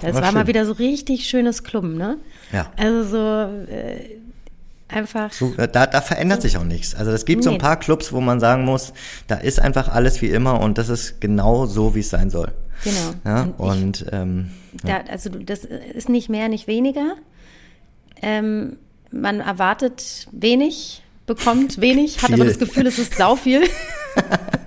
Das 0.00 0.14
war, 0.14 0.22
war 0.22 0.32
mal 0.32 0.46
wieder 0.46 0.66
so 0.66 0.72
richtig 0.72 1.28
schönes 1.28 1.62
Klumpen, 1.62 1.96
ne? 1.96 2.18
Ja. 2.52 2.70
Also 2.76 3.04
so 3.04 3.72
äh, 3.72 4.18
einfach. 4.88 5.32
So, 5.32 5.54
äh, 5.56 5.68
da, 5.68 5.86
da 5.86 6.00
verändert 6.00 6.42
so, 6.42 6.48
sich 6.48 6.56
auch 6.56 6.64
nichts. 6.64 6.94
Also 6.94 7.10
es 7.10 7.24
gibt 7.24 7.40
nee. 7.40 7.44
so 7.44 7.50
ein 7.50 7.58
paar 7.58 7.78
Clubs, 7.78 8.12
wo 8.12 8.20
man 8.20 8.40
sagen 8.40 8.64
muss, 8.64 8.92
da 9.26 9.36
ist 9.36 9.60
einfach 9.60 9.88
alles 9.88 10.22
wie 10.22 10.28
immer 10.30 10.60
und 10.60 10.78
das 10.78 10.88
ist 10.88 11.20
genau 11.20 11.66
so, 11.66 11.94
wie 11.94 12.00
es 12.00 12.10
sein 12.10 12.30
soll. 12.30 12.52
Genau. 12.82 13.14
Ja, 13.24 13.42
und, 13.42 13.58
und 13.58 14.00
ich, 14.02 14.12
ähm, 14.12 14.50
ja. 14.84 15.02
Da, 15.02 15.12
also 15.12 15.30
das 15.30 15.64
ist 15.64 16.08
nicht 16.08 16.28
mehr, 16.28 16.48
nicht 16.48 16.66
weniger. 16.66 17.14
Ähm, 18.22 18.76
man 19.10 19.40
erwartet 19.40 20.26
wenig, 20.32 21.02
bekommt 21.26 21.80
wenig, 21.80 22.22
hat 22.22 22.32
aber 22.32 22.44
das 22.44 22.58
Gefühl, 22.58 22.86
es 22.86 22.98
ist 22.98 23.16
sau 23.16 23.36
viel. 23.36 23.62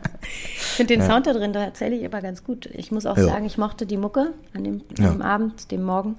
finde 0.77 0.93
den 0.93 1.01
ja. 1.01 1.07
Sound 1.07 1.27
da 1.27 1.33
drin 1.33 1.51
tatsächlich 1.53 2.05
aber 2.05 2.21
ganz 2.21 2.43
gut. 2.43 2.67
Ich 2.73 2.91
muss 2.91 3.05
auch 3.05 3.17
ja. 3.17 3.25
sagen, 3.25 3.45
ich 3.45 3.57
mochte 3.57 3.85
die 3.85 3.97
Mucke 3.97 4.33
an 4.53 4.63
dem, 4.63 4.81
ja. 4.97 5.09
dem 5.09 5.21
Abend, 5.21 5.71
dem 5.71 5.83
Morgen. 5.83 6.15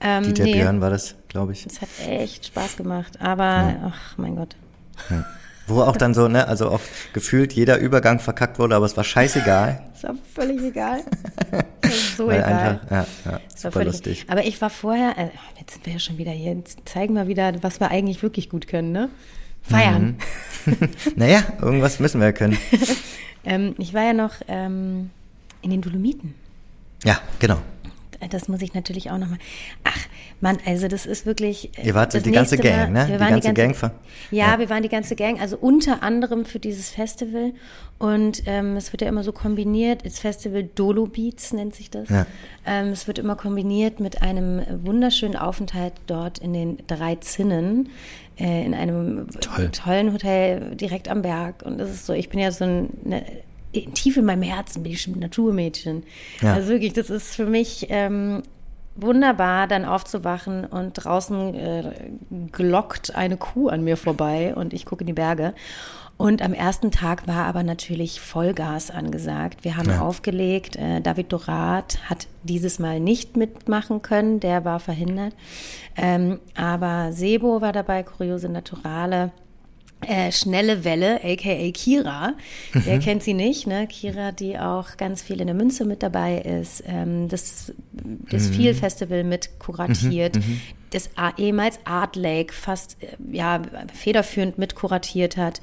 Ähm, 0.00 0.24
Dieter 0.24 0.44
nee, 0.44 0.54
Björn 0.54 0.80
war 0.80 0.90
das, 0.90 1.14
glaube 1.28 1.52
ich. 1.52 1.64
Es 1.64 1.80
hat 1.80 1.88
echt 2.08 2.46
Spaß 2.46 2.76
gemacht, 2.76 3.20
aber 3.20 3.76
ach 3.84 4.18
mein 4.18 4.34
Gott. 4.34 4.56
Wo 5.68 5.82
auch 5.82 5.96
dann 5.96 6.12
so, 6.12 6.26
ne, 6.26 6.48
also 6.48 6.70
auch 6.70 6.80
gefühlt 7.12 7.52
jeder 7.52 7.78
Übergang 7.78 8.18
verkackt 8.18 8.58
wurde, 8.58 8.74
aber 8.74 8.86
es 8.86 8.96
war 8.96 9.04
scheißegal. 9.04 9.80
Es 10.02 10.08
war 10.08 10.16
völlig 10.34 10.60
egal. 10.60 11.00
so 12.16 12.26
Weil 12.26 12.40
egal. 12.40 12.80
Einfach, 12.80 12.90
ja, 12.90 13.06
ja, 13.24 13.40
super 13.54 13.72
völlig, 13.72 13.92
lustig. 13.92 14.26
Aber 14.26 14.44
ich 14.44 14.60
war 14.60 14.68
vorher, 14.68 15.16
äh, 15.16 15.28
jetzt 15.60 15.74
sind 15.74 15.86
wir 15.86 15.92
ja 15.92 16.00
schon 16.00 16.18
wieder 16.18 16.32
hier, 16.32 16.54
jetzt 16.54 16.80
zeigen 16.88 17.14
wir 17.14 17.28
wieder, 17.28 17.52
was 17.62 17.78
wir 17.78 17.92
eigentlich 17.92 18.20
wirklich 18.20 18.50
gut 18.50 18.66
können, 18.66 18.90
ne? 18.90 19.10
Feiern. 19.62 20.16
Mhm. 20.66 20.76
naja, 21.16 21.42
irgendwas 21.60 21.98
müssen 22.00 22.20
wir 22.20 22.28
ja 22.28 22.32
können. 22.32 22.58
Ähm, 23.44 23.74
ich 23.78 23.92
war 23.92 24.04
ja 24.04 24.12
noch 24.12 24.34
ähm, 24.46 25.10
in 25.62 25.70
den 25.70 25.80
Dolomiten. 25.80 26.34
Ja, 27.04 27.20
genau. 27.40 27.60
Das 28.30 28.48
muss 28.48 28.62
ich 28.62 28.74
natürlich 28.74 29.10
auch 29.10 29.18
nochmal. 29.18 29.38
Ach, 29.84 30.06
Mann, 30.40 30.58
also 30.66 30.88
das 30.88 31.06
ist 31.06 31.26
wirklich. 31.26 31.70
Ihr 31.82 31.94
wart 31.94 32.14
die 32.14 32.30
ganze 32.30 32.56
Gang, 32.56 32.92
Mal, 32.92 33.06
ne? 33.06 33.08
Wir 33.08 33.18
die 33.18 33.24
ganze, 33.24 33.52
die 33.52 33.54
ganze 33.54 33.80
Gang. 33.80 34.00
Ja, 34.30 34.52
ja, 34.52 34.58
wir 34.58 34.70
waren 34.70 34.82
die 34.82 34.88
ganze 34.88 35.16
Gang, 35.16 35.40
also 35.40 35.56
unter 35.56 36.02
anderem 36.02 36.44
für 36.44 36.58
dieses 36.58 36.90
Festival. 36.90 37.52
Und 37.98 38.42
ähm, 38.46 38.76
es 38.76 38.92
wird 38.92 39.02
ja 39.02 39.08
immer 39.08 39.22
so 39.22 39.32
kombiniert. 39.32 40.04
Das 40.04 40.18
Festival 40.18 40.68
Dolo 40.74 41.06
Beats 41.06 41.52
nennt 41.52 41.74
sich 41.74 41.90
das. 41.90 42.08
Ja. 42.08 42.26
Ähm, 42.66 42.88
es 42.88 43.06
wird 43.06 43.18
immer 43.18 43.36
kombiniert 43.36 44.00
mit 44.00 44.22
einem 44.22 44.62
wunderschönen 44.84 45.36
Aufenthalt 45.36 45.92
dort 46.08 46.38
in 46.38 46.52
den 46.52 46.78
drei 46.88 47.14
Zinnen 47.16 47.90
äh, 48.38 48.64
in 48.64 48.74
einem 48.74 49.28
Toll. 49.40 49.70
tollen 49.70 50.12
Hotel 50.12 50.74
direkt 50.74 51.08
am 51.08 51.22
Berg. 51.22 51.62
Und 51.64 51.78
das 51.78 51.90
ist 51.90 52.06
so, 52.06 52.12
ich 52.12 52.28
bin 52.28 52.40
ja 52.40 52.50
so 52.50 52.64
ein, 52.64 52.90
eine, 53.04 53.24
tief 53.72 54.16
in 54.16 54.24
meinem 54.24 54.42
Herzen 54.42 54.82
bin 54.82 54.92
ich 54.92 55.02
schon 55.02 55.14
ein 55.14 55.20
Naturmädchen. 55.20 56.04
Ja. 56.40 56.54
Also 56.54 56.68
wirklich, 56.68 56.92
das 56.92 57.10
ist 57.10 57.34
für 57.34 57.46
mich 57.46 57.86
ähm, 57.88 58.42
wunderbar, 58.94 59.66
dann 59.66 59.84
aufzuwachen 59.84 60.64
und 60.64 60.92
draußen 60.92 61.54
äh, 61.54 61.92
glockt 62.52 63.14
eine 63.14 63.36
Kuh 63.36 63.68
an 63.68 63.82
mir 63.84 63.96
vorbei 63.96 64.54
und 64.54 64.72
ich 64.72 64.84
gucke 64.84 65.02
in 65.02 65.06
die 65.06 65.12
Berge. 65.12 65.54
Und 66.18 66.42
am 66.42 66.52
ersten 66.52 66.90
Tag 66.90 67.26
war 67.26 67.46
aber 67.46 67.62
natürlich 67.62 68.20
Vollgas 68.20 68.90
angesagt. 68.90 69.64
Wir 69.64 69.76
haben 69.76 69.88
ja. 69.88 70.02
aufgelegt. 70.02 70.76
Äh, 70.76 71.00
David 71.00 71.32
Dorat 71.32 71.98
hat 72.08 72.28
dieses 72.44 72.78
Mal 72.78 73.00
nicht 73.00 73.36
mitmachen 73.36 74.02
können, 74.02 74.38
der 74.38 74.64
war 74.64 74.78
verhindert. 74.78 75.34
Ähm, 75.96 76.38
aber 76.54 77.12
Sebo 77.12 77.60
war 77.60 77.72
dabei, 77.72 78.02
Kuriose 78.02 78.48
Naturale. 78.48 79.32
Äh, 80.06 80.32
Schnelle 80.32 80.84
Welle, 80.84 81.20
aka 81.22 81.70
Kira. 81.72 82.34
Mhm. 82.72 82.82
Wer 82.84 82.98
kennt 82.98 83.22
sie 83.22 83.34
nicht, 83.34 83.66
ne? 83.66 83.86
Kira, 83.86 84.32
die 84.32 84.58
auch 84.58 84.96
ganz 84.96 85.22
viel 85.22 85.40
in 85.40 85.46
der 85.46 85.54
Münze 85.54 85.84
mit 85.84 86.02
dabei 86.02 86.38
ist, 86.38 86.82
ähm, 86.86 87.28
das, 87.28 87.72
das 88.30 88.48
mhm. 88.48 88.54
Feel 88.54 88.74
Festival 88.74 89.24
mit 89.24 89.58
kuratiert, 89.58 90.36
mhm. 90.36 90.42
mhm. 90.42 90.60
das 90.90 91.10
ehemals 91.36 91.78
Art 91.84 92.16
Lake 92.16 92.52
fast 92.52 92.96
äh, 93.02 93.06
ja, 93.30 93.62
federführend 93.92 94.58
mit 94.58 94.74
kuratiert 94.74 95.36
hat, 95.36 95.60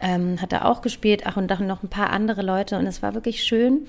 ähm, 0.00 0.40
hat 0.40 0.52
er 0.52 0.68
auch 0.68 0.82
gespielt, 0.82 1.22
ach 1.24 1.36
und 1.36 1.48
dann 1.48 1.66
noch 1.66 1.82
ein 1.82 1.88
paar 1.88 2.10
andere 2.10 2.42
Leute 2.42 2.78
und 2.78 2.86
es 2.86 3.02
war 3.02 3.14
wirklich 3.14 3.44
schön. 3.44 3.86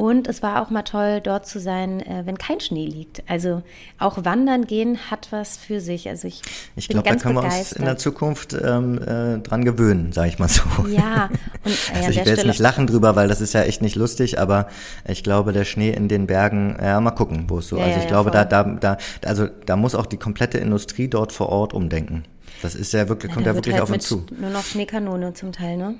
Und 0.00 0.28
es 0.28 0.42
war 0.42 0.62
auch 0.62 0.70
mal 0.70 0.80
toll, 0.80 1.20
dort 1.22 1.46
zu 1.46 1.60
sein, 1.60 2.00
äh, 2.00 2.22
wenn 2.24 2.38
kein 2.38 2.58
Schnee 2.58 2.86
liegt. 2.86 3.22
Also 3.28 3.62
auch 3.98 4.24
wandern 4.24 4.64
gehen 4.64 4.96
hat 5.10 5.28
was 5.30 5.58
für 5.58 5.82
sich. 5.82 6.08
Also 6.08 6.26
ich, 6.26 6.40
ich 6.74 6.88
glaube, 6.88 7.06
da 7.06 7.16
können 7.16 7.34
wir 7.34 7.44
uns 7.44 7.72
in 7.72 7.84
der 7.84 7.98
Zukunft 7.98 8.54
ähm, 8.54 8.96
äh, 8.96 9.40
dran 9.40 9.62
gewöhnen, 9.62 10.12
sage 10.12 10.30
ich 10.30 10.38
mal 10.38 10.48
so. 10.48 10.62
Ja. 10.88 11.28
Und, 11.64 11.72
äh, 11.72 11.96
also 11.98 12.10
ich 12.12 12.24
will 12.24 12.32
jetzt 12.32 12.46
nicht 12.46 12.60
lachen 12.60 12.86
drüber, 12.86 13.14
weil 13.14 13.28
das 13.28 13.42
ist 13.42 13.52
ja 13.52 13.60
echt 13.60 13.82
nicht 13.82 13.94
lustig, 13.94 14.38
aber 14.38 14.68
ich 15.06 15.22
glaube, 15.22 15.52
der 15.52 15.66
Schnee 15.66 15.90
in 15.90 16.08
den 16.08 16.26
Bergen, 16.26 16.78
ja, 16.80 16.98
mal 17.02 17.10
gucken, 17.10 17.44
wo 17.48 17.58
es 17.58 17.68
so. 17.68 17.76
Ja, 17.76 17.84
also 17.84 17.98
ich 17.98 18.04
ja, 18.04 18.08
glaube, 18.08 18.30
da, 18.30 18.46
da, 18.46 18.64
da, 18.64 18.96
also 19.26 19.48
da 19.66 19.76
muss 19.76 19.94
auch 19.94 20.06
die 20.06 20.16
komplette 20.16 20.56
Industrie 20.56 21.08
dort 21.08 21.30
vor 21.30 21.50
Ort 21.50 21.74
umdenken. 21.74 22.24
Das 22.62 22.74
ist 22.74 22.94
ja 22.94 23.10
wirklich, 23.10 23.34
kommt 23.34 23.44
ja 23.44 23.54
wirklich 23.54 23.74
halt 23.74 23.82
auf 23.82 23.90
uns 23.90 24.06
zu. 24.06 24.24
Nur 24.40 24.48
noch 24.48 24.64
Schneekanone 24.64 25.34
zum 25.34 25.52
Teil, 25.52 25.76
ne? 25.76 25.96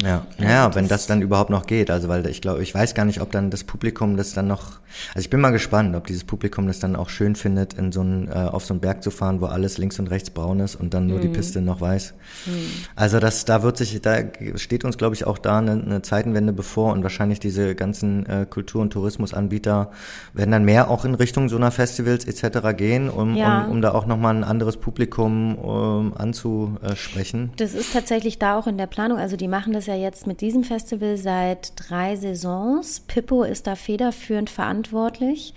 Ja, 0.00 0.24
ja, 0.38 0.72
wenn 0.74 0.86
das 0.86 1.06
dann 1.06 1.20
überhaupt 1.20 1.50
noch 1.50 1.66
geht. 1.66 1.90
Also 1.90 2.08
weil 2.08 2.26
ich 2.26 2.40
glaube, 2.40 2.62
ich 2.62 2.72
weiß 2.72 2.94
gar 2.94 3.04
nicht, 3.04 3.20
ob 3.20 3.32
dann 3.32 3.50
das 3.50 3.64
Publikum 3.64 4.16
das 4.16 4.32
dann 4.32 4.46
noch. 4.46 4.78
Also 5.14 5.20
ich 5.20 5.30
bin 5.30 5.40
mal 5.40 5.50
gespannt, 5.50 5.94
ob 5.96 6.06
dieses 6.06 6.24
Publikum 6.24 6.66
das 6.68 6.78
dann 6.78 6.96
auch 6.96 7.08
schön 7.08 7.34
findet, 7.34 7.74
in 7.74 7.90
so 7.90 8.00
einen, 8.00 8.28
äh, 8.28 8.32
auf 8.32 8.64
so 8.64 8.74
einen 8.74 8.80
Berg 8.80 9.02
zu 9.02 9.10
fahren, 9.10 9.40
wo 9.40 9.46
alles 9.46 9.78
links 9.78 9.98
und 9.98 10.08
rechts 10.08 10.30
braun 10.30 10.60
ist 10.60 10.76
und 10.76 10.94
dann 10.94 11.06
nur 11.06 11.18
mhm. 11.18 11.22
die 11.22 11.28
Piste 11.28 11.60
noch 11.60 11.80
weiß. 11.80 12.14
Mhm. 12.46 12.52
Also 12.94 13.18
das, 13.18 13.44
da 13.44 13.62
wird 13.62 13.76
sich, 13.76 14.00
da 14.00 14.18
steht 14.56 14.84
uns, 14.84 14.96
glaube 14.96 15.14
ich, 15.14 15.26
auch 15.26 15.38
da 15.38 15.58
eine, 15.58 15.72
eine 15.72 16.02
Zeitenwende 16.02 16.52
bevor 16.52 16.92
und 16.92 17.02
wahrscheinlich 17.02 17.40
diese 17.40 17.74
ganzen 17.74 18.26
äh, 18.26 18.46
Kultur- 18.48 18.82
und 18.82 18.92
Tourismusanbieter 18.92 19.90
werden 20.34 20.50
dann 20.50 20.64
mehr 20.64 20.90
auch 20.90 21.04
in 21.04 21.14
Richtung 21.14 21.48
so 21.48 21.56
einer 21.56 21.70
Festivals 21.70 22.24
etc. 22.26 22.76
gehen, 22.76 23.10
um, 23.10 23.34
ja. 23.36 23.64
um, 23.64 23.72
um 23.72 23.82
da 23.82 23.92
auch 23.92 24.06
nochmal 24.06 24.34
ein 24.36 24.44
anderes 24.44 24.76
Publikum 24.76 25.56
um, 25.56 26.14
anzusprechen. 26.16 27.50
Das 27.56 27.74
ist 27.74 27.92
tatsächlich 27.92 28.38
da 28.38 28.56
auch 28.58 28.66
in 28.66 28.78
der 28.78 28.86
Planung. 28.86 29.18
Also 29.18 29.36
die 29.36 29.48
machen 29.48 29.72
das 29.72 29.86
ja 29.90 29.96
jetzt 29.96 30.26
mit 30.26 30.40
diesem 30.40 30.64
Festival 30.64 31.16
seit 31.16 31.72
drei 31.76 32.16
Saisons. 32.16 33.00
Pippo 33.00 33.42
ist 33.42 33.66
da 33.66 33.74
federführend 33.74 34.48
verantwortlich. 34.48 35.54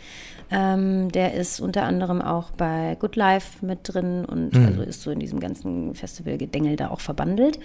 Ähm, 0.51 1.11
der 1.11 1.33
ist 1.33 1.59
unter 1.59 1.83
anderem 1.83 2.21
auch 2.21 2.51
bei 2.51 2.95
Good 2.99 3.15
Life 3.15 3.65
mit 3.65 3.79
drin 3.83 4.25
und 4.25 4.53
mhm. 4.53 4.65
also 4.65 4.81
ist 4.81 5.01
so 5.01 5.09
in 5.09 5.19
diesem 5.19 5.39
ganzen 5.39 5.95
Festivalgedengel 5.95 6.75
da 6.75 6.89
auch 6.89 6.99
verbandelt 6.99 7.59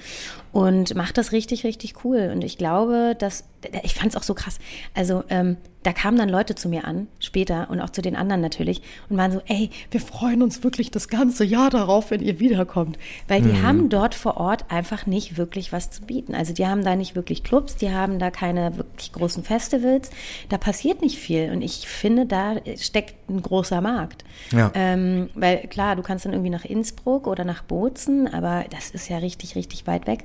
und 0.52 0.94
macht 0.94 1.18
das 1.18 1.32
richtig, 1.32 1.64
richtig 1.64 2.04
cool. 2.04 2.30
Und 2.32 2.44
ich 2.44 2.56
glaube, 2.56 3.14
dass, 3.18 3.44
ich 3.82 3.94
fand 3.94 4.12
es 4.12 4.16
auch 4.16 4.22
so 4.22 4.34
krass. 4.34 4.58
Also 4.94 5.24
ähm, 5.28 5.56
da 5.84 5.92
kamen 5.92 6.18
dann 6.18 6.28
Leute 6.28 6.54
zu 6.54 6.68
mir 6.68 6.84
an, 6.84 7.06
später 7.20 7.68
und 7.70 7.80
auch 7.80 7.90
zu 7.90 8.02
den 8.02 8.16
anderen 8.16 8.40
natürlich, 8.40 8.82
und 9.08 9.16
waren 9.16 9.32
so, 9.32 9.40
ey, 9.46 9.70
wir 9.90 10.00
freuen 10.00 10.42
uns 10.42 10.64
wirklich 10.64 10.90
das 10.90 11.08
ganze 11.08 11.44
Jahr 11.44 11.70
darauf, 11.70 12.10
wenn 12.10 12.20
ihr 12.20 12.40
wiederkommt. 12.40 12.98
Weil 13.28 13.42
die 13.42 13.50
mhm. 13.50 13.62
haben 13.62 13.88
dort 13.88 14.14
vor 14.14 14.36
Ort 14.38 14.64
einfach 14.70 15.06
nicht 15.06 15.36
wirklich 15.36 15.72
was 15.72 15.90
zu 15.90 16.02
bieten. 16.02 16.34
Also 16.34 16.52
die 16.52 16.66
haben 16.66 16.84
da 16.84 16.96
nicht 16.96 17.14
wirklich 17.14 17.44
Clubs, 17.44 17.76
die 17.76 17.92
haben 17.92 18.18
da 18.18 18.30
keine 18.30 18.76
wirklich 18.76 19.12
großen 19.12 19.44
Festivals. 19.44 20.10
Da 20.48 20.58
passiert 20.58 21.00
nicht 21.00 21.18
viel. 21.18 21.50
Und 21.52 21.62
ich 21.62 21.86
finde, 21.86 22.26
da 22.26 22.56
steckt 22.76 23.30
ein 23.30 23.40
großer 23.40 23.80
Markt. 23.80 24.24
Ja. 24.50 24.72
Ähm, 24.74 25.30
weil 25.34 25.68
klar, 25.68 25.94
du 25.94 26.02
kannst 26.02 26.24
dann 26.24 26.32
irgendwie 26.32 26.50
nach 26.50 26.64
Innsbruck 26.64 27.26
oder 27.26 27.44
nach 27.44 27.62
Bozen, 27.62 28.26
aber 28.32 28.64
das 28.70 28.90
ist 28.90 29.08
ja 29.08 29.18
richtig, 29.18 29.54
richtig 29.54 29.86
weit 29.86 30.06
weg. 30.06 30.24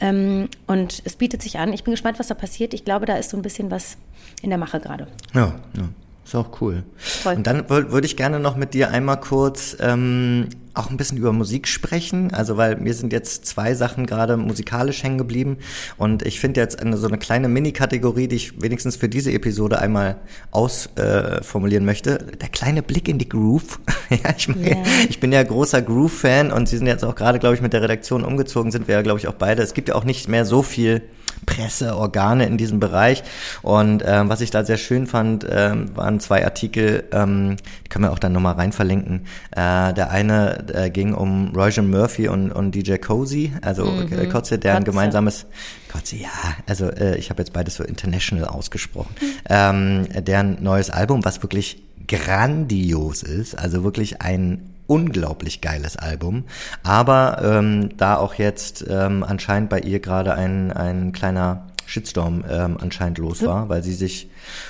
Ähm, 0.00 0.48
und 0.66 1.02
es 1.04 1.16
bietet 1.16 1.42
sich 1.42 1.58
an. 1.58 1.72
Ich 1.72 1.84
bin 1.84 1.92
gespannt, 1.92 2.18
was 2.18 2.28
da 2.28 2.34
passiert. 2.34 2.72
Ich 2.72 2.84
glaube, 2.84 3.04
da 3.04 3.16
ist 3.16 3.30
so 3.30 3.36
ein 3.36 3.42
bisschen 3.42 3.70
was 3.70 3.98
in 4.42 4.50
der 4.50 4.58
Mache 4.58 4.80
gerade. 4.80 5.06
Ja, 5.34 5.54
ja. 5.76 5.88
Ist 6.26 6.34
auch 6.34 6.60
cool. 6.60 6.82
Toll. 7.22 7.36
Und 7.36 7.46
dann 7.46 7.70
würde 7.70 8.04
ich 8.04 8.16
gerne 8.16 8.40
noch 8.40 8.56
mit 8.56 8.74
dir 8.74 8.90
einmal 8.90 9.20
kurz 9.20 9.76
ähm, 9.78 10.48
auch 10.74 10.90
ein 10.90 10.96
bisschen 10.96 11.18
über 11.18 11.32
Musik 11.32 11.68
sprechen. 11.68 12.34
Also 12.34 12.56
weil 12.56 12.74
mir 12.78 12.94
sind 12.94 13.12
jetzt 13.12 13.46
zwei 13.46 13.74
Sachen 13.74 14.06
gerade 14.06 14.36
musikalisch 14.36 15.04
hängen 15.04 15.18
geblieben. 15.18 15.58
Und 15.98 16.26
ich 16.26 16.40
finde 16.40 16.60
jetzt 16.60 16.80
eine, 16.80 16.96
so 16.96 17.06
eine 17.06 17.18
kleine 17.18 17.48
Mini-Kategorie, 17.48 18.26
die 18.26 18.34
ich 18.34 18.60
wenigstens 18.60 18.96
für 18.96 19.08
diese 19.08 19.30
Episode 19.30 19.78
einmal 19.78 20.16
ausformulieren 20.50 21.84
äh, 21.84 21.86
möchte. 21.86 22.18
Der 22.40 22.48
kleine 22.48 22.82
Blick 22.82 23.08
in 23.08 23.18
die 23.18 23.28
Groove. 23.28 23.78
ja, 24.10 24.34
ich, 24.36 24.48
mein, 24.48 24.64
yeah. 24.64 24.82
ich 25.08 25.20
bin 25.20 25.30
ja 25.30 25.44
großer 25.44 25.80
Groove-Fan 25.80 26.50
und 26.50 26.68
Sie 26.68 26.76
sind 26.76 26.88
jetzt 26.88 27.04
auch 27.04 27.14
gerade, 27.14 27.38
glaube 27.38 27.54
ich, 27.54 27.62
mit 27.62 27.72
der 27.72 27.82
Redaktion 27.82 28.24
umgezogen, 28.24 28.72
sind 28.72 28.88
wir 28.88 28.96
ja, 28.96 29.02
glaube 29.02 29.20
ich, 29.20 29.28
auch 29.28 29.34
beide. 29.34 29.62
Es 29.62 29.74
gibt 29.74 29.90
ja 29.90 29.94
auch 29.94 30.04
nicht 30.04 30.28
mehr 30.28 30.44
so 30.44 30.64
viel 30.64 31.02
Presseorgane 31.44 32.46
in 32.46 32.56
diesem 32.56 32.80
Bereich. 32.80 33.22
Und 33.62 34.02
ähm, 34.06 34.28
was 34.28 34.40
ich 34.40 34.50
da 34.50 34.64
sehr 34.64 34.78
schön 34.78 35.06
fand, 35.06 35.46
ähm, 35.48 35.94
waren 35.96 36.20
zwei 36.20 36.44
Artikel, 36.44 37.04
ähm, 37.12 37.56
die 37.84 37.88
können 37.88 38.04
wir 38.04 38.12
auch 38.12 38.18
dann 38.18 38.32
nochmal 38.32 38.54
rein 38.54 38.72
verlinken. 38.72 39.26
Äh, 39.50 39.92
der 39.94 40.10
eine 40.10 40.66
äh, 40.72 40.90
ging 40.90 41.14
um 41.14 41.54
Roger 41.54 41.82
Murphy 41.82 42.28
und, 42.28 42.52
und 42.52 42.74
DJ 42.74 42.96
Cozy, 42.96 43.52
also 43.62 43.84
mhm. 43.84 44.12
Äh, 44.12 44.26
Kotze, 44.26 44.58
deren 44.58 44.78
Kotze. 44.78 44.90
gemeinsames 44.90 45.46
Kotze, 45.92 46.16
ja, 46.16 46.28
also 46.66 46.86
äh, 46.86 47.16
ich 47.18 47.30
habe 47.30 47.42
jetzt 47.42 47.52
beides 47.52 47.74
so 47.76 47.84
international 47.84 48.46
ausgesprochen. 48.46 49.14
Ähm, 49.48 50.06
deren 50.24 50.62
neues 50.62 50.90
Album, 50.90 51.24
was 51.24 51.42
wirklich 51.42 51.82
grandios 52.08 53.22
ist, 53.22 53.58
also 53.58 53.84
wirklich 53.84 54.20
ein 54.22 54.75
unglaublich 54.86 55.60
geiles 55.60 55.96
Album. 55.96 56.44
Aber 56.82 57.40
ähm, 57.42 57.96
da 57.96 58.16
auch 58.16 58.34
jetzt 58.34 58.84
ähm, 58.88 59.22
anscheinend 59.22 59.70
bei 59.70 59.80
ihr 59.80 60.00
gerade 60.00 60.34
ein, 60.34 60.72
ein 60.72 61.12
kleiner 61.12 61.66
Shitstorm 61.86 62.44
ähm, 62.48 62.78
anscheinend 62.80 63.18
los 63.18 63.44
war, 63.44 63.68
weil 63.68 63.82
sie 63.82 63.94
sich 63.94 64.28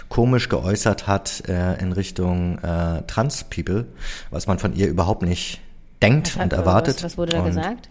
komisch 0.09 0.48
geäußert 0.48 1.07
hat 1.07 1.48
äh, 1.48 1.81
in 1.81 1.92
Richtung 1.92 2.59
äh, 2.59 3.02
Trans-People, 3.07 3.87
was 4.31 4.46
man 4.46 4.59
von 4.59 4.74
ihr 4.74 4.87
überhaupt 4.87 5.22
nicht 5.22 5.61
denkt 6.02 6.37
und 6.40 6.52
erwartet. 6.52 6.96
Was, 6.96 7.05
was 7.05 7.18
wurde 7.18 7.33
da 7.33 7.40
und, 7.40 7.46
gesagt? 7.46 7.88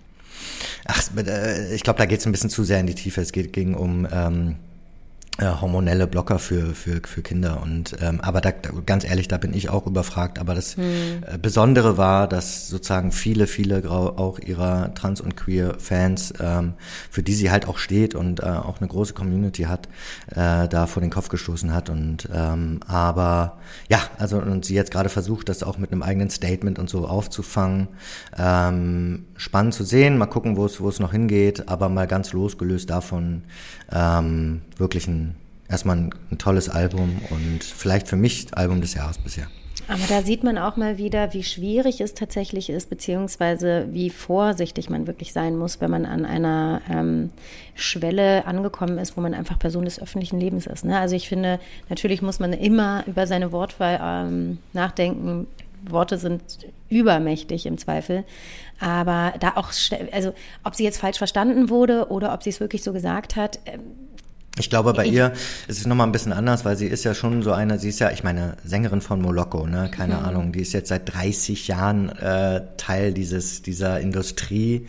Ach, 0.86 1.02
äh, 1.18 1.74
ich 1.74 1.84
glaube, 1.84 1.98
da 1.98 2.06
geht 2.06 2.20
es 2.20 2.26
ein 2.26 2.32
bisschen 2.32 2.52
zu 2.52 2.64
sehr 2.64 2.80
in 2.80 2.88
die 2.88 2.96
Tiefe. 2.96 3.22
Es 3.22 3.32
geht, 3.32 3.52
ging 3.52 3.74
um 3.74 4.08
ähm, 4.12 4.56
äh, 5.38 5.48
hormonelle 5.48 6.08
Blocker 6.08 6.40
für, 6.40 6.74
für, 6.74 7.02
für 7.06 7.22
Kinder. 7.22 7.62
Und 7.62 7.98
ähm, 8.02 8.22
aber 8.22 8.40
da, 8.40 8.52
ganz 8.86 9.04
ehrlich, 9.04 9.28
da 9.28 9.38
bin 9.38 9.54
ich 9.54 9.70
auch 9.70 9.86
überfragt. 9.86 10.40
Aber 10.40 10.56
das 10.56 10.78
hm. 10.78 10.84
äh, 11.26 11.38
Besondere 11.38 11.98
war, 11.98 12.28
dass 12.28 12.70
sozusagen 12.70 13.12
viele, 13.12 13.48
viele 13.48 13.90
auch 13.90 14.40
ihrer 14.40 14.94
Trans- 14.94 15.20
und 15.20 15.36
Queer-Fans, 15.36 16.36
ähm, 16.40 16.74
für 17.10 17.22
die 17.22 17.34
sie 17.34 17.52
halt 17.52 17.68
auch 17.68 17.80
steht 17.80 18.16
und 18.16 18.42
äh, 18.42 18.46
auch 18.46 18.80
eine 18.80 18.88
große 18.88 19.14
Community 19.14 19.64
hat, 19.64 19.90
äh, 20.32 20.70
da 20.70 20.88
vor 20.88 21.02
den 21.02 21.12
Kopf 21.12 21.28
gestoßen 21.28 21.74
hat. 21.74 21.90
Und 21.90 22.30
ähm, 22.34 22.80
aber 22.88 23.58
ja, 23.90 24.00
also 24.18 24.38
und 24.38 24.64
sie 24.64 24.76
jetzt 24.76 24.92
gerade 24.92 25.10
versucht, 25.10 25.50
das 25.50 25.64
auch 25.64 25.78
mit 25.78 25.92
einem 25.92 26.02
eigenen 26.02 26.30
Statement 26.30 26.80
und 26.80 26.90
so 26.90 27.08
aufzufangen. 27.08 27.90
Ähm, 28.38 29.26
spannend 29.36 29.74
zu 29.74 29.84
sehen, 29.84 30.18
mal 30.18 30.28
gucken, 30.28 30.56
wo 30.56 30.66
es 30.66 30.80
wo 30.80 30.88
es 30.88 31.00
noch 31.00 31.12
hingeht, 31.12 31.68
aber 31.68 31.90
mal 31.90 32.08
ganz 32.08 32.32
losgelöst 32.32 32.90
davon 32.90 33.44
ähm, 33.92 34.62
wirklich 34.78 35.08
ein 35.08 35.36
erstmal 35.70 35.98
ein, 35.98 36.10
ein 36.32 36.38
tolles 36.38 36.70
Album 36.70 37.22
und 37.30 37.64
vielleicht 37.64 38.08
für 38.08 38.16
mich 38.16 38.48
Album 38.52 38.82
des 38.82 38.94
Jahres 38.94 39.18
bisher. 39.18 39.48
Aber 39.88 40.02
da 40.10 40.24
sieht 40.24 40.44
man 40.44 40.58
auch 40.58 40.78
mal 40.78 40.98
wieder, 40.98 41.34
wie 41.34 41.44
schwierig 41.44 42.02
es 42.02 42.16
tatsächlich 42.16 42.72
ist, 42.72 42.90
beziehungsweise 42.90 43.88
wie 43.92 44.10
vorsichtig 44.10 44.90
man 44.90 45.06
wirklich 45.06 45.32
sein 45.32 45.58
muss, 45.58 45.80
wenn 45.80 45.92
man 45.92 46.06
an 46.06 46.26
einer 46.26 46.82
ähm, 46.90 47.30
Schwelle 47.76 48.48
angekommen 48.48 48.98
ist, 48.98 49.16
wo 49.16 49.22
man 49.22 49.36
einfach 49.36 49.60
Person 49.60 49.86
des 49.86 50.02
öffentlichen 50.02 50.40
Lebens 50.40 50.66
ist. 50.66 50.86
Ne? 50.86 50.98
Also 50.98 51.16
ich 51.16 51.30
finde, 51.30 51.60
natürlich 51.88 52.24
muss 52.24 52.40
man 52.40 52.54
immer 52.54 53.04
über 53.06 53.28
seine 53.28 53.52
Wortwahl 53.52 54.00
ähm, 54.02 54.58
nachdenken. 54.74 55.46
Worte 55.88 56.18
sind 56.18 56.42
übermächtig 56.90 57.68
im 57.68 57.78
Zweifel. 57.78 58.24
Aber 58.80 59.34
da 59.40 59.52
auch, 59.56 59.72
also 60.12 60.34
ob 60.64 60.74
sie 60.74 60.84
jetzt 60.84 60.98
falsch 60.98 61.20
verstanden 61.20 61.70
wurde 61.70 62.10
oder 62.10 62.34
ob 62.34 62.42
sie 62.42 62.50
es 62.50 62.60
wirklich 62.60 62.82
so 62.82 62.92
gesagt 62.92 63.36
hat, 63.36 63.60
ähm, 63.68 63.82
ich 64.58 64.70
glaube, 64.70 64.94
bei 64.94 65.06
ihr 65.06 65.34
ist 65.68 65.80
es 65.80 65.86
nochmal 65.86 66.08
ein 66.08 66.12
bisschen 66.12 66.32
anders, 66.32 66.64
weil 66.64 66.78
sie 66.78 66.88
ist 66.88 67.04
ja 67.04 67.14
schon 67.14 67.44
so 67.44 67.52
eine, 67.52 67.78
sie 67.78 67.90
ist 67.90 68.00
ja, 68.00 68.12
ich 68.12 68.24
meine, 68.24 68.56
Sängerin 68.64 69.02
von 69.02 69.22
Moloko, 69.22 69.68
ne? 69.68 69.90
Keine 69.92 70.16
mhm. 70.16 70.26
Ahnung, 70.26 70.52
die 70.54 70.62
ist 70.62 70.74
jetzt 70.74 70.90
seit 70.90 71.14
30 71.14 71.68
Jahren 71.68 72.10
äh, 72.10 72.62
Teil 72.78 73.14
dieses, 73.14 73.62
dieser 73.62 74.00
Industrie, 74.00 74.88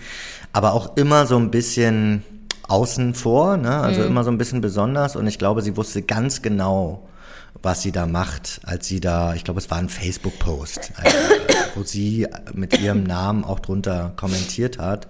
aber 0.52 0.72
auch 0.72 0.96
immer 0.96 1.26
so 1.26 1.36
ein 1.36 1.50
bisschen 1.50 2.22
außen 2.68 3.14
vor, 3.14 3.56
ne? 3.56 3.78
Also 3.78 4.02
mhm. 4.02 4.08
immer 4.08 4.24
so 4.24 4.30
ein 4.30 4.38
bisschen 4.38 4.60
besonders 4.60 5.16
und 5.16 5.26
ich 5.26 5.38
glaube, 5.38 5.62
sie 5.62 5.76
wusste 5.76 6.02
ganz 6.02 6.42
genau, 6.42 7.08
was 7.62 7.82
sie 7.82 7.92
da 7.92 8.06
macht, 8.06 8.60
als 8.64 8.86
sie 8.86 9.00
da, 9.00 9.34
ich 9.34 9.44
glaube, 9.44 9.58
es 9.58 9.70
war 9.70 9.78
ein 9.78 9.88
Facebook-Post, 9.88 10.92
äh, 11.02 11.10
wo 11.74 11.82
sie 11.82 12.26
mit 12.52 12.80
ihrem 12.80 13.02
Namen 13.02 13.44
auch 13.44 13.60
drunter 13.60 14.12
kommentiert 14.16 14.78
hat. 14.78 15.08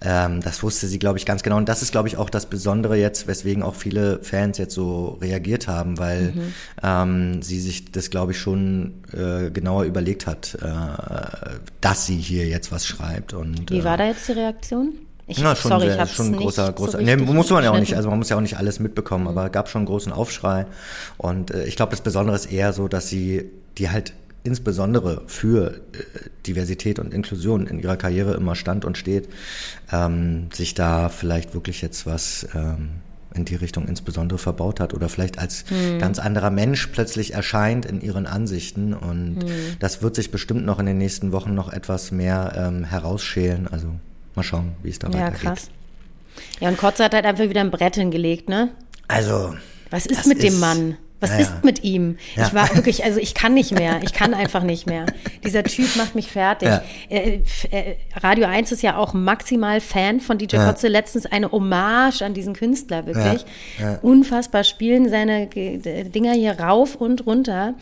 Ähm, 0.00 0.40
das 0.40 0.62
wusste 0.62 0.86
sie, 0.86 0.98
glaube 0.98 1.18
ich, 1.18 1.26
ganz 1.26 1.42
genau. 1.42 1.56
Und 1.56 1.68
das 1.68 1.82
ist, 1.82 1.90
glaube 1.90 2.08
ich, 2.08 2.16
auch 2.16 2.30
das 2.30 2.46
Besondere 2.46 2.96
jetzt, 2.96 3.26
weswegen 3.26 3.62
auch 3.62 3.74
viele 3.74 4.22
Fans 4.22 4.58
jetzt 4.58 4.74
so 4.74 5.18
reagiert 5.20 5.66
haben, 5.66 5.98
weil 5.98 6.32
mhm. 6.32 6.54
ähm, 6.82 7.42
sie 7.42 7.60
sich 7.60 7.90
das, 7.90 8.10
glaube 8.10 8.32
ich, 8.32 8.38
schon 8.38 9.02
äh, 9.12 9.50
genauer 9.50 9.84
überlegt 9.84 10.26
hat, 10.26 10.56
äh, 10.62 11.58
dass 11.80 12.06
sie 12.06 12.16
hier 12.16 12.46
jetzt 12.46 12.70
was 12.70 12.86
schreibt. 12.86 13.34
Und, 13.34 13.70
Wie 13.70 13.84
war 13.84 13.94
äh, 13.94 13.98
da 13.98 14.06
jetzt 14.06 14.28
die 14.28 14.32
Reaktion? 14.32 14.92
Ich, 15.30 15.38
Na, 15.40 15.54
schon 15.54 15.68
sorry, 15.70 15.84
sehr, 15.86 15.94
ich 15.94 16.00
hab's 16.00 16.12
schon 16.14 16.32
großer, 16.34 16.66
so 16.68 16.72
großer. 16.72 16.98
richtig 16.98 17.16
nee, 17.16 17.32
muss 17.32 17.50
man 17.50 17.62
ja 17.62 17.70
auch 17.70 17.78
nicht, 17.78 17.94
also 17.94 18.08
man 18.08 18.18
muss 18.18 18.30
ja 18.30 18.36
auch 18.36 18.40
nicht 18.40 18.56
alles 18.56 18.80
mitbekommen, 18.80 19.24
Mhm. 19.24 19.28
aber 19.30 19.50
gab 19.50 19.68
schon 19.68 19.80
einen 19.80 19.86
großen 19.86 20.10
Aufschrei. 20.10 20.66
Und 21.18 21.50
äh, 21.50 21.64
ich 21.66 21.76
glaube, 21.76 21.90
das 21.90 22.00
Besondere 22.00 22.34
ist 22.34 22.46
eher 22.50 22.72
so, 22.72 22.88
dass 22.88 23.08
sie, 23.08 23.44
die 23.76 23.90
halt 23.90 24.14
insbesondere 24.44 25.22
für 25.26 25.72
äh, 25.74 25.78
Diversität 26.46 26.98
und 26.98 27.12
Inklusion 27.12 27.66
in 27.66 27.78
ihrer 27.78 27.96
Karriere 27.98 28.32
immer 28.34 28.54
stand 28.56 28.84
und 28.86 28.96
steht, 28.96 29.28
ähm, 29.92 30.48
sich 30.52 30.72
da 30.74 31.08
vielleicht 31.10 31.52
wirklich 31.54 31.82
jetzt 31.82 32.06
was 32.06 32.48
ähm, 32.54 32.88
in 33.34 33.44
die 33.44 33.56
Richtung 33.56 33.86
insbesondere 33.86 34.38
verbaut 34.38 34.80
hat 34.80 34.94
oder 34.94 35.10
vielleicht 35.10 35.38
als 35.38 35.66
Mhm. 35.70 35.98
ganz 35.98 36.18
anderer 36.18 36.50
Mensch 36.50 36.86
plötzlich 36.86 37.34
erscheint 37.34 37.84
in 37.84 38.00
ihren 38.00 38.26
Ansichten. 38.26 38.94
Und 38.94 39.40
Mhm. 39.44 39.48
das 39.80 40.00
wird 40.00 40.14
sich 40.14 40.30
bestimmt 40.30 40.64
noch 40.64 40.78
in 40.78 40.86
den 40.86 40.96
nächsten 40.96 41.32
Wochen 41.32 41.54
noch 41.54 41.70
etwas 41.70 42.10
mehr 42.10 42.54
ähm, 42.56 42.84
herausschälen. 42.84 43.68
Also 43.68 43.88
mal 44.34 44.42
schauen, 44.42 44.72
wie 44.82 44.90
es 44.90 44.98
da 44.98 45.08
Ja, 45.08 45.14
weitergeht. 45.14 45.40
krass. 45.40 45.70
Ja, 46.60 46.68
und 46.68 46.78
Kotze 46.78 47.04
hat 47.04 47.14
halt 47.14 47.24
einfach 47.24 47.48
wieder 47.48 47.60
ein 47.60 47.70
Brett 47.70 47.96
hingelegt, 47.96 48.48
ne? 48.48 48.70
Also, 49.08 49.54
Was 49.90 50.06
ist 50.06 50.26
mit 50.26 50.42
dem 50.42 50.54
ist- 50.54 50.60
Mann? 50.60 50.96
Was 51.20 51.30
Ja, 51.30 51.36
ja. 51.36 51.42
ist 51.42 51.64
mit 51.64 51.82
ihm? 51.82 52.16
Ja. 52.36 52.46
Ich 52.46 52.54
war 52.54 52.72
wirklich, 52.76 53.02
also 53.04 53.18
ich 53.18 53.34
kann 53.34 53.52
nicht 53.52 53.72
mehr. 53.72 53.98
Ich 54.04 54.12
kann 54.12 54.34
einfach 54.34 54.62
nicht 54.62 54.86
mehr. 54.86 55.04
Dieser 55.44 55.64
Typ 55.64 55.96
macht 55.96 56.14
mich 56.14 56.30
fertig. 56.30 56.68
Ja. 56.68 56.80
Äh, 57.08 57.40
äh, 57.72 57.96
Radio 58.22 58.46
1 58.46 58.70
ist 58.70 58.82
ja 58.82 58.96
auch 58.96 59.14
maximal 59.14 59.80
Fan 59.80 60.20
von 60.20 60.38
DJ 60.38 60.54
Ja. 60.56 60.66
Kotze. 60.66 60.86
Letztens 60.86 61.26
eine 61.26 61.50
Hommage 61.50 62.22
an 62.22 62.34
diesen 62.34 62.54
Künstler, 62.54 63.04
wirklich. 63.06 63.44
Ja. 63.80 63.94
Ja. 63.94 63.98
Unfassbar 64.00 64.62
spielen 64.62 65.08
seine 65.08 65.48
Dinger 65.48 66.34
hier 66.34 66.52
rauf 66.60 66.94
und 66.94 67.26
runter. 67.26 67.74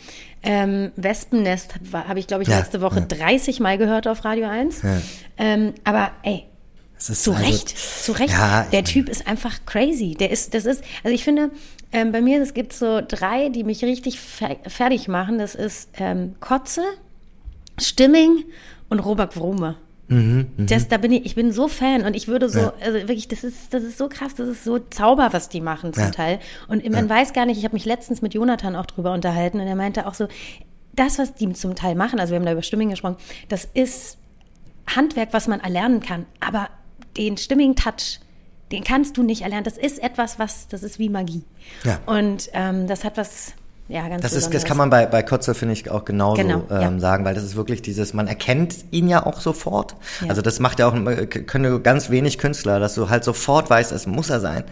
Ähm, 0.49 0.91
Wespennest 0.95 1.75
habe 1.93 2.19
ich, 2.19 2.27
glaube 2.27 2.43
ich, 2.43 2.49
Ja. 2.49 2.59
letzte 2.59 2.79
Woche 2.79 2.99
Ja. 2.99 3.05
30 3.05 3.59
Mal 3.59 3.77
gehört 3.77 4.07
auf 4.07 4.23
Radio 4.23 4.47
1. 4.47 4.81
Ja. 4.81 5.01
Ähm, 5.37 5.73
aber 5.83 6.11
ey, 6.23 6.45
zu 6.97 7.11
also- 7.11 7.31
Recht, 7.33 7.69
zu 7.77 8.13
Recht. 8.13 8.31
Ja, 8.31 8.63
der 8.71 8.85
Typ 8.85 9.09
ist 9.09 9.27
einfach 9.27 9.65
crazy. 9.65 10.15
Der 10.17 10.31
ist, 10.31 10.53
das 10.53 10.65
ist, 10.65 10.83
also 11.03 11.13
ich 11.13 11.23
finde, 11.25 11.51
ähm, 11.91 12.11
bei 12.13 12.21
mir, 12.21 12.41
es 12.41 12.53
gibt 12.53 12.71
so 12.71 13.01
drei, 13.05 13.49
die 13.49 13.63
mich 13.65 13.83
richtig 13.83 14.19
fer 14.21 14.55
fertig 14.67 15.07
machen. 15.09 15.37
Das 15.37 15.53
ist 15.53 15.89
ähm, 15.99 16.35
Kotze, 16.39 16.81
Stimming 17.77 18.45
und 18.89 18.99
Robert 18.99 19.35
Wrume. 19.37 19.75
Mhm, 20.09 20.47
Das, 20.57 20.87
da 20.87 20.97
bin 20.97 21.11
ich, 21.11 21.25
ich 21.25 21.35
bin 21.35 21.51
so 21.51 21.67
Fan 21.67 22.03
und 22.05 22.15
ich 22.15 22.27
würde 22.27 22.49
so, 22.49 22.59
Ja. 22.59 22.73
also 22.81 22.97
wirklich, 22.99 23.27
das 23.27 23.43
ist, 23.43 23.73
das 23.73 23.83
ist 23.83 23.97
so 23.97 24.07
krass, 24.07 24.35
das 24.35 24.47
ist 24.47 24.63
so 24.63 24.79
Zauber, 24.79 25.29
was 25.33 25.49
die 25.49 25.59
machen 25.61 25.91
zum 25.93 26.03
Ja. 26.03 26.11
Teil. 26.11 26.39
Und 26.67 26.89
man 26.89 27.09
weiß 27.09 27.33
gar 27.33 27.45
nicht, 27.45 27.57
ich 27.57 27.63
habe 27.65 27.73
mich 27.75 27.85
letztens 27.85 28.21
mit 28.21 28.33
Jonathan 28.33 28.75
auch 28.75 28.85
drüber 28.85 29.13
unterhalten 29.13 29.59
und 29.59 29.67
er 29.67 29.75
meinte 29.75 30.07
auch 30.07 30.13
so, 30.13 30.27
das, 30.95 31.19
was 31.19 31.35
die 31.35 31.51
zum 31.53 31.75
Teil 31.75 31.95
machen, 31.95 32.19
also 32.19 32.31
wir 32.31 32.39
haben 32.39 32.45
da 32.45 32.53
über 32.53 32.63
Stimming 32.63 32.89
gesprochen, 32.89 33.17
das 33.49 33.65
ist 33.65 34.17
Handwerk, 34.95 35.29
was 35.33 35.47
man 35.47 35.59
erlernen 35.59 35.99
kann. 35.99 36.25
Aber 36.39 36.69
den 37.17 37.37
stimmigen 37.37 37.75
Touch, 37.75 38.19
den 38.71 38.83
kannst 38.83 39.17
du 39.17 39.23
nicht 39.23 39.41
erlernen. 39.41 39.63
Das 39.65 39.77
ist 39.77 40.01
etwas, 40.01 40.39
was, 40.39 40.67
das 40.69 40.83
ist 40.83 40.97
wie 40.99 41.09
Magie. 41.09 41.43
Ja. 41.83 41.99
Und 42.05 42.49
ähm, 42.53 42.87
das 42.87 43.03
hat 43.03 43.17
was, 43.17 43.53
ja, 43.89 44.07
ganz 44.09 44.21
Das, 44.21 44.33
ist, 44.33 44.53
das 44.53 44.65
kann 44.65 44.77
man 44.77 44.89
bei, 44.89 45.05
bei 45.05 45.23
Kotze, 45.23 45.53
finde 45.53 45.73
ich, 45.73 45.89
auch 45.89 46.03
genauso 46.03 46.41
Genau, 46.41 46.65
ja. 46.69 46.81
ähm, 46.81 46.99
sagen, 46.99 47.23
weil 47.23 47.35
das 47.35 47.43
ist 47.43 47.55
wirklich 47.55 47.81
dieses, 47.81 48.13
man 48.13 48.27
erkennt 48.27 48.75
ihn 48.91 49.07
ja 49.07 49.25
auch 49.25 49.39
sofort. 49.39 49.95
Ja. 50.21 50.29
Also 50.29 50.41
das 50.41 50.59
macht 50.59 50.79
ja 50.79 50.87
auch, 50.87 50.95
äh, 50.95 51.25
können 51.25 51.81
ganz 51.83 52.09
wenig 52.09 52.37
Künstler, 52.37 52.79
dass 52.79 52.95
du 52.95 53.09
halt 53.09 53.23
sofort 53.23 53.69
weißt, 53.69 53.91
es 53.93 54.05
muss 54.05 54.29
er 54.29 54.39
sein. 54.39 54.65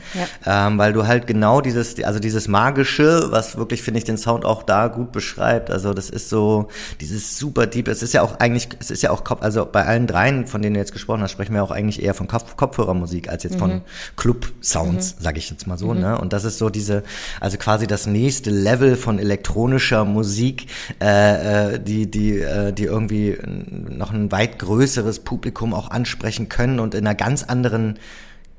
Ähm, 0.46 0.78
weil 0.78 0.92
du 0.92 1.08
halt 1.08 1.28
genau 1.28 1.62
dieses, 1.62 2.02
also 2.04 2.20
dieses 2.20 2.48
Magische, 2.48 3.28
was 3.32 3.58
wirklich, 3.58 3.82
finde 3.84 4.00
ich, 4.00 4.04
den 4.04 4.18
Sound 4.18 4.44
auch 4.44 4.64
da 4.64 4.88
gut 4.88 5.12
beschreibt. 5.12 5.72
Also 5.72 5.94
das 5.94 6.10
ist 6.10 6.30
so, 6.30 6.68
dieses 7.00 7.38
super 7.38 7.68
deep, 7.68 7.88
es 7.88 8.04
ist 8.04 8.14
ja 8.14 8.22
auch 8.22 8.40
eigentlich, 8.40 8.70
es 8.80 8.92
ist 8.92 9.02
ja 9.02 9.12
auch 9.12 9.24
Kopf, 9.24 9.42
also 9.42 9.66
bei 9.66 9.86
allen 9.86 10.08
dreien, 10.08 10.46
von 10.46 10.62
denen 10.62 10.74
du 10.74 10.80
jetzt 10.80 10.92
gesprochen 10.92 11.22
hast, 11.22 11.32
sprechen 11.32 11.54
wir 11.54 11.64
auch 11.64 11.72
eigentlich 11.72 12.04
eher 12.04 12.14
von 12.14 12.28
Kopf, 12.28 12.58
Kopfhörermusik 12.58 13.30
als 13.30 13.44
jetzt 13.44 13.58
von 13.58 13.82
Club-Sounds, 14.18 15.16
sage 15.20 15.38
ich 15.40 15.50
jetzt 15.50 15.68
mal 15.68 15.78
so, 15.78 15.94
ne? 15.94 16.18
Und 16.18 16.34
das 16.34 16.44
ist 16.44 16.58
so 16.58 16.70
diese, 16.70 17.04
also 17.40 17.58
quasi 17.58 17.88
das 17.88 18.08
nächste 18.08 18.50
Level 18.50 18.98
von 19.06 19.20
elektronischer 19.20 20.04
Musik, 20.04 20.66
äh, 21.00 21.76
äh, 21.76 21.80
die, 21.80 22.10
die, 22.10 22.40
äh, 22.40 22.74
die 22.74 22.86
irgendwie 22.86 23.38
noch 23.46 24.12
ein 24.12 24.32
weit 24.32 24.58
größeres 24.58 25.20
Publikum 25.20 25.76
auch 25.76 25.92
ansprechen 25.92 26.50
können 26.50 26.80
und 26.80 26.96
in 26.96 27.06
einer 27.06 27.14
ganz 27.14 27.44
anderen 27.44 28.00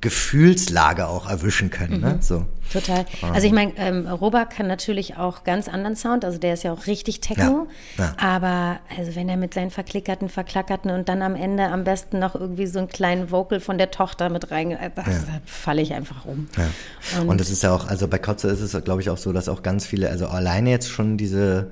Gefühlslage 0.01 1.07
auch 1.07 1.29
erwischen 1.29 1.71
können, 1.71 2.01
ne? 2.01 2.19
So. 2.21 2.45
Total. 2.73 3.07
Also 3.33 3.47
ich 3.47 3.53
meine, 3.53 3.73
ähm, 3.77 4.07
Robert 4.07 4.51
kann 4.51 4.67
natürlich 4.67 5.17
auch 5.17 5.45
ganz 5.45 5.69
anderen 5.69 5.97
Sound, 5.97 6.25
also 6.25 6.39
der 6.39 6.55
ist 6.55 6.65
ja 6.65 6.73
auch 6.73 6.87
richtig 6.87 7.21
Techno, 7.21 7.67
Ja, 7.97 8.05
ja. 8.05 8.15
aber 8.19 8.81
also 8.97 9.15
wenn 9.15 9.29
er 9.29 9.37
mit 9.37 9.55
seinen 9.55 9.71
verklickerten, 9.71 10.29
verklackerten 10.29 10.91
und 10.91 11.09
dann 11.09 11.23
am 11.23 11.35
Ende 11.35 11.69
am 11.69 11.85
besten 11.85 12.19
noch 12.19 12.35
irgendwie 12.35 12.67
so 12.67 12.79
einen 12.79 12.89
kleinen 12.89 13.31
Vocal 13.31 13.61
von 13.61 13.79
der 13.79 13.91
Tochter 13.91 14.29
mit 14.29 14.51
rein, 14.51 14.73
äh, 14.73 14.91
da, 14.95 15.05
falle 15.47 15.81
ich 15.81 15.95
einfach 15.95 16.25
um. 16.27 16.49
Ja. 16.57 17.23
Und 17.23 17.41
es 17.41 17.51
ist 17.51 17.63
ja 17.63 17.75
auch, 17.75 17.87
also 17.89 18.09
bei 18.09 18.19
Kotze 18.19 18.49
ist 18.49 18.61
es, 18.61 18.85
glaube 18.85 19.01
ich, 19.01 19.11
auch 19.11 19.19
so, 19.19 19.33
dass 19.33 19.49
auch 19.49 19.63
ganz 19.63 19.87
viele, 19.87 20.11
also 20.11 20.27
alleine 20.27 20.71
jetzt 20.71 20.91
schon 20.91 21.17
diese 21.17 21.71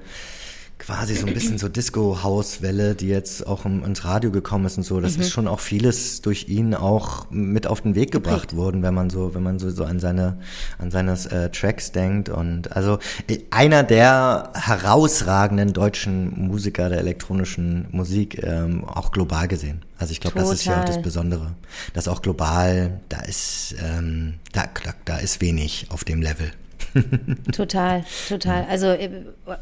quasi 0.79 1.15
so 1.15 1.27
ein 1.27 1.35
bisschen 1.35 1.59
so 1.59 1.69
Disco-Haus-Welle, 1.69 2.95
die 2.95 3.09
jetzt 3.09 3.47
auch 3.47 3.65
ins 3.65 4.05
Radio 4.05 4.31
gekommen 4.31 4.67
ist 4.67 4.77
und 4.77 4.83
so, 4.83 5.01
das 5.01 5.17
ist 5.17 5.31
schon 5.31 5.49
auch 5.49 5.61
vieles 5.61 6.21
durch 6.21 6.49
ihn 6.49 6.75
auch 6.75 7.31
mit 7.31 7.67
auf 7.67 7.81
den 7.81 7.95
Weg 7.95 8.11
gebracht 8.11 8.57
worden, 8.57 8.83
wenn 8.83 8.93
man 8.93 9.09
so, 9.09 9.35
wenn 9.35 9.43
man 9.43 9.59
so, 9.59 9.71
so 9.71 9.85
an 9.85 10.01
seine, 10.01 10.39
an 10.79 10.91
seine 10.91 11.13
äh, 11.13 11.49
Tracks 11.51 11.93
denkt 11.93 12.29
und 12.29 12.73
also 12.73 12.99
äh, 13.29 13.39
einer 13.51 13.83
der 13.83 14.51
herausragenden 14.55 15.73
deutschen 15.73 16.49
Musiker 16.49 16.89
der 16.89 16.99
elektronischen 16.99 17.87
Musik, 17.91 18.43
ähm, 18.43 18.85
auch 18.85 19.13
global 19.13 19.49
gesehen. 19.49 19.83
Also 19.99 20.13
ich 20.13 20.21
glaube, 20.21 20.39
das 20.39 20.51
ist 20.51 20.65
ja 20.65 20.81
auch 20.81 20.85
das. 20.85 21.01
Besondere, 21.01 21.55
dass 21.93 22.09
auch 22.09 22.23
global, 22.23 23.01
da 23.09 23.21
ist, 23.21 23.75
ähm, 23.83 24.35
da, 24.53 24.65
da, 24.85 24.93
da 25.05 25.17
ist 25.19 25.41
wenig 25.41 25.87
auf 25.91 26.05
dem 26.05 26.23
Level. 26.23 26.51
Total, 27.53 28.05
total. 28.29 28.67
Also 28.67 28.87
äh, 28.87 29.11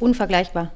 unvergleichbar. 0.01 0.73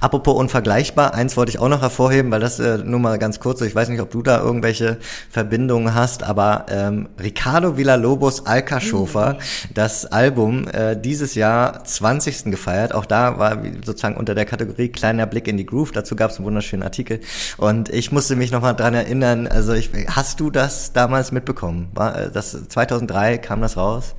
Apropos 0.00 0.36
unvergleichbar, 0.36 1.14
eins 1.14 1.36
wollte 1.36 1.50
ich 1.50 1.58
auch 1.58 1.68
noch 1.68 1.82
hervorheben, 1.82 2.30
weil 2.30 2.40
das 2.40 2.58
äh, 2.58 2.78
nur 2.78 3.00
mal 3.00 3.18
ganz 3.18 3.40
kurz, 3.40 3.60
ich 3.60 3.74
weiß 3.74 3.88
nicht, 3.88 4.00
ob 4.00 4.10
du 4.10 4.22
da 4.22 4.40
irgendwelche 4.40 4.98
Verbindungen 5.30 5.94
hast, 5.94 6.22
aber 6.22 6.66
ähm, 6.68 7.08
Ricardo 7.20 7.76
Villalobos 7.76 8.46
Alcaschofer, 8.46 9.38
das 9.74 10.06
Album 10.06 10.68
äh, 10.68 10.96
dieses 10.96 11.34
Jahr 11.34 11.84
20. 11.84 12.44
gefeiert, 12.44 12.94
auch 12.94 13.06
da 13.06 13.38
war 13.38 13.58
sozusagen 13.84 14.16
unter 14.16 14.34
der 14.34 14.44
Kategorie 14.44 14.88
kleiner 14.88 15.26
Blick 15.26 15.48
in 15.48 15.56
die 15.56 15.66
Groove, 15.66 15.92
dazu 15.92 16.16
gab 16.16 16.30
es 16.30 16.36
einen 16.36 16.46
wunderschönen 16.46 16.82
Artikel 16.82 17.20
und 17.56 17.88
ich 17.88 18.12
musste 18.12 18.36
mich 18.36 18.52
nochmal 18.52 18.74
dran 18.74 18.94
erinnern, 18.94 19.46
also 19.46 19.72
ich, 19.72 19.90
hast 20.08 20.40
du 20.40 20.50
das 20.50 20.92
damals 20.92 21.32
mitbekommen? 21.32 21.88
War, 21.94 22.18
äh, 22.18 22.30
das 22.30 22.68
2003 22.68 23.38
kam 23.38 23.60
das 23.60 23.76
raus? 23.76 24.14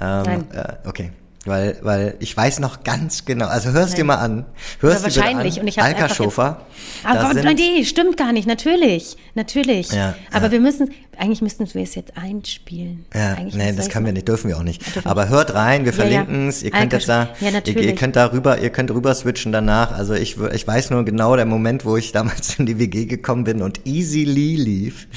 Ähm, 0.00 0.22
Nein. 0.24 0.44
Äh, 0.52 0.88
okay. 0.88 1.10
Weil, 1.48 1.78
weil 1.82 2.14
ich 2.20 2.36
weiß 2.36 2.58
noch 2.60 2.84
ganz 2.84 3.24
genau, 3.24 3.46
also 3.46 3.70
hörst 3.70 3.96
dir 3.96 4.04
mal 4.04 4.16
an. 4.16 4.44
Hörst 4.80 5.00
dir 5.00 5.04
wahrscheinlich. 5.04 5.56
an. 5.56 5.62
Und 5.62 5.68
ich 5.68 5.78
hab's 5.78 5.88
einfach 5.88 6.02
Alka-Schofer. 6.02 6.60
Aber 7.04 7.34
sind- 7.34 7.54
nee, 7.56 7.84
stimmt 7.84 8.16
gar 8.16 8.32
nicht. 8.32 8.46
Natürlich, 8.46 9.16
natürlich. 9.38 9.90
Ja, 9.92 10.14
Aber 10.32 10.46
ja. 10.46 10.52
wir 10.52 10.60
müssen, 10.60 10.90
eigentlich 11.16 11.40
müssten 11.40 11.66
wir 11.72 11.82
es 11.82 11.94
jetzt 11.94 12.12
einspielen. 12.18 13.06
Ja, 13.14 13.32
eigentlich 13.34 13.54
nee, 13.54 13.72
das 13.72 13.88
können 13.88 14.04
wir 14.04 14.12
nicht, 14.12 14.28
dürfen 14.28 14.48
wir 14.48 14.58
auch 14.58 14.62
nicht. 14.62 14.84
dürfen 14.94 15.08
Aber 15.08 15.30
hört 15.30 15.54
rein, 15.54 15.86
wir 15.86 15.92
Ja, 15.92 15.98
ja. 15.98 16.02
verlinken 16.04 16.48
es. 16.48 16.62
Ihr 16.62 16.70
könnt 16.70 16.92
jetzt 16.92 17.08
da, 17.08 17.30
Ja, 17.40 17.46
ihr, 17.46 17.52
natürlich. 17.52 17.86
ihr 17.86 17.94
könnt 17.94 18.16
da 18.16 18.30
rüber, 18.32 18.58
ihr 18.60 18.68
könnt 18.70 18.90
rüber 18.90 19.14
switchen 19.14 19.50
danach. 19.52 19.92
Also 19.92 20.12
ich, 20.14 20.36
ich 20.52 20.66
weiß 20.66 20.90
nur 20.90 21.04
genau 21.06 21.34
der 21.36 21.46
Moment, 21.46 21.84
wo 21.86 21.96
ich 21.96 22.12
damals 22.12 22.54
in 22.58 22.66
die 22.66 22.78
WG 22.78 23.06
gekommen 23.06 23.44
bin 23.44 23.62
und 23.62 23.86
Easy 23.86 24.24
Lee 24.24 24.56
lief. 24.56 25.08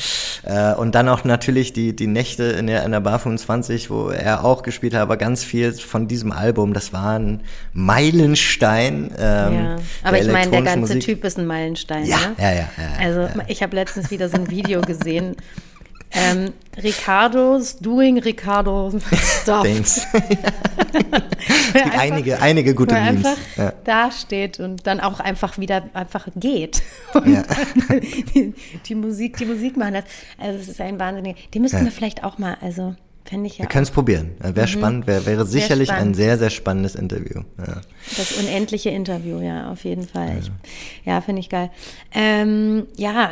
Äh, 0.43 0.73
und 0.75 0.95
dann 0.95 1.10
auch 1.10 1.23
natürlich 1.23 1.73
die, 1.73 1.95
die 1.95 2.07
Nächte 2.07 2.43
in 2.43 2.67
der, 2.67 2.84
in 2.86 2.91
der 2.91 2.99
Bar 3.01 3.19
25, 3.19 3.89
wo 3.89 4.10
er 4.10 4.45
auch 4.45 4.63
gespielt 4.63 4.93
hat, 4.93 5.01
aber 5.01 5.17
ganz 5.17 5.43
viel 5.43 5.73
von 5.73 6.07
diesem 6.07 6.31
Album. 6.31 6.73
Das 6.73 6.93
war 6.93 7.17
ein 7.19 7.41
Meilenstein. 7.73 9.12
Ähm, 9.17 9.53
Ja, 9.53 9.75
aber 10.03 10.19
ich 10.19 10.27
meine, 10.27 10.51
der 10.51 10.62
ganze 10.62 10.79
Musik. 10.79 11.03
Typ 11.03 11.23
ist 11.23 11.38
ein 11.38 11.45
Meilenstein. 11.47 12.05
Ja, 12.05 12.17
ne? 12.17 12.36
ja, 12.38 12.51
ja, 12.51 12.69
ja, 12.77 12.89
Also 12.99 13.27
ich 13.47 13.62
habe 13.63 13.75
letztens 13.75 14.11
wieder 14.12 14.30
so 14.30 14.36
ein 14.38 14.50
Video 14.50 14.82
gesehen. 14.82 15.36
Ähm, 16.13 16.52
Ricardo's 16.84 17.78
doing 17.78 18.19
Ricardo 18.19 18.91
stuff. 19.41 19.63
Gibt 20.93 21.86
einfach- 21.86 22.00
einige, 22.00 22.41
einige 22.41 22.76
gute 22.76 22.95
Memes. 22.95 23.26
einfach 23.26 23.38
Ja. 23.58 23.74
da 23.86 24.12
steht 24.12 24.60
und 24.60 24.86
dann 24.88 25.00
auch 25.00 25.19
einfach 25.21 25.58
wieder 25.58 25.84
einfach 25.93 26.28
geht. 26.36 26.82
Ja. 27.26 27.43
die, 28.36 28.54
die 28.86 28.95
Musik, 28.95 29.38
die 29.38 29.45
Musik 29.45 29.78
machen 29.78 29.93
das. 29.95 30.04
Also 30.38 30.60
es 30.60 30.67
ist 30.69 30.82
ein 30.82 31.00
wahnsinnig. 31.00 31.50
Die 31.54 31.60
müssten 31.60 31.78
Ja. 31.80 31.84
wir 31.86 31.91
vielleicht 31.91 32.24
auch 32.24 32.38
mal, 32.38 32.58
also 32.62 32.95
fände 33.26 33.47
ich 33.47 33.58
ja 33.58 33.63
Wir 33.63 33.69
können 33.69 33.84
es 33.84 33.91
probieren. 33.91 34.32
Wäre 34.39 34.67
spannend, 34.67 35.08
wär, 35.08 35.26
wäre 35.26 35.45
sicherlich 35.45 35.91
ein 35.91 35.95
Mhm. 35.95 36.00
spannend. 36.00 36.15
sehr, 36.17 36.38
sehr 36.38 36.50
spannendes 36.50 36.95
Interview. 36.95 37.41
Ja. 37.58 37.82
Das 38.17 38.34
unendliche 38.34 38.89
Interview, 38.89 39.39
ja, 39.39 39.71
auf 39.71 39.84
jeden 39.86 40.08
Fall. 40.08 40.39
Ich, 40.41 40.52
ja, 41.06 41.21
finde 41.21 41.39
ich 41.41 41.50
geil. 41.50 41.69
Ähm, 42.13 42.88
ja, 42.97 43.32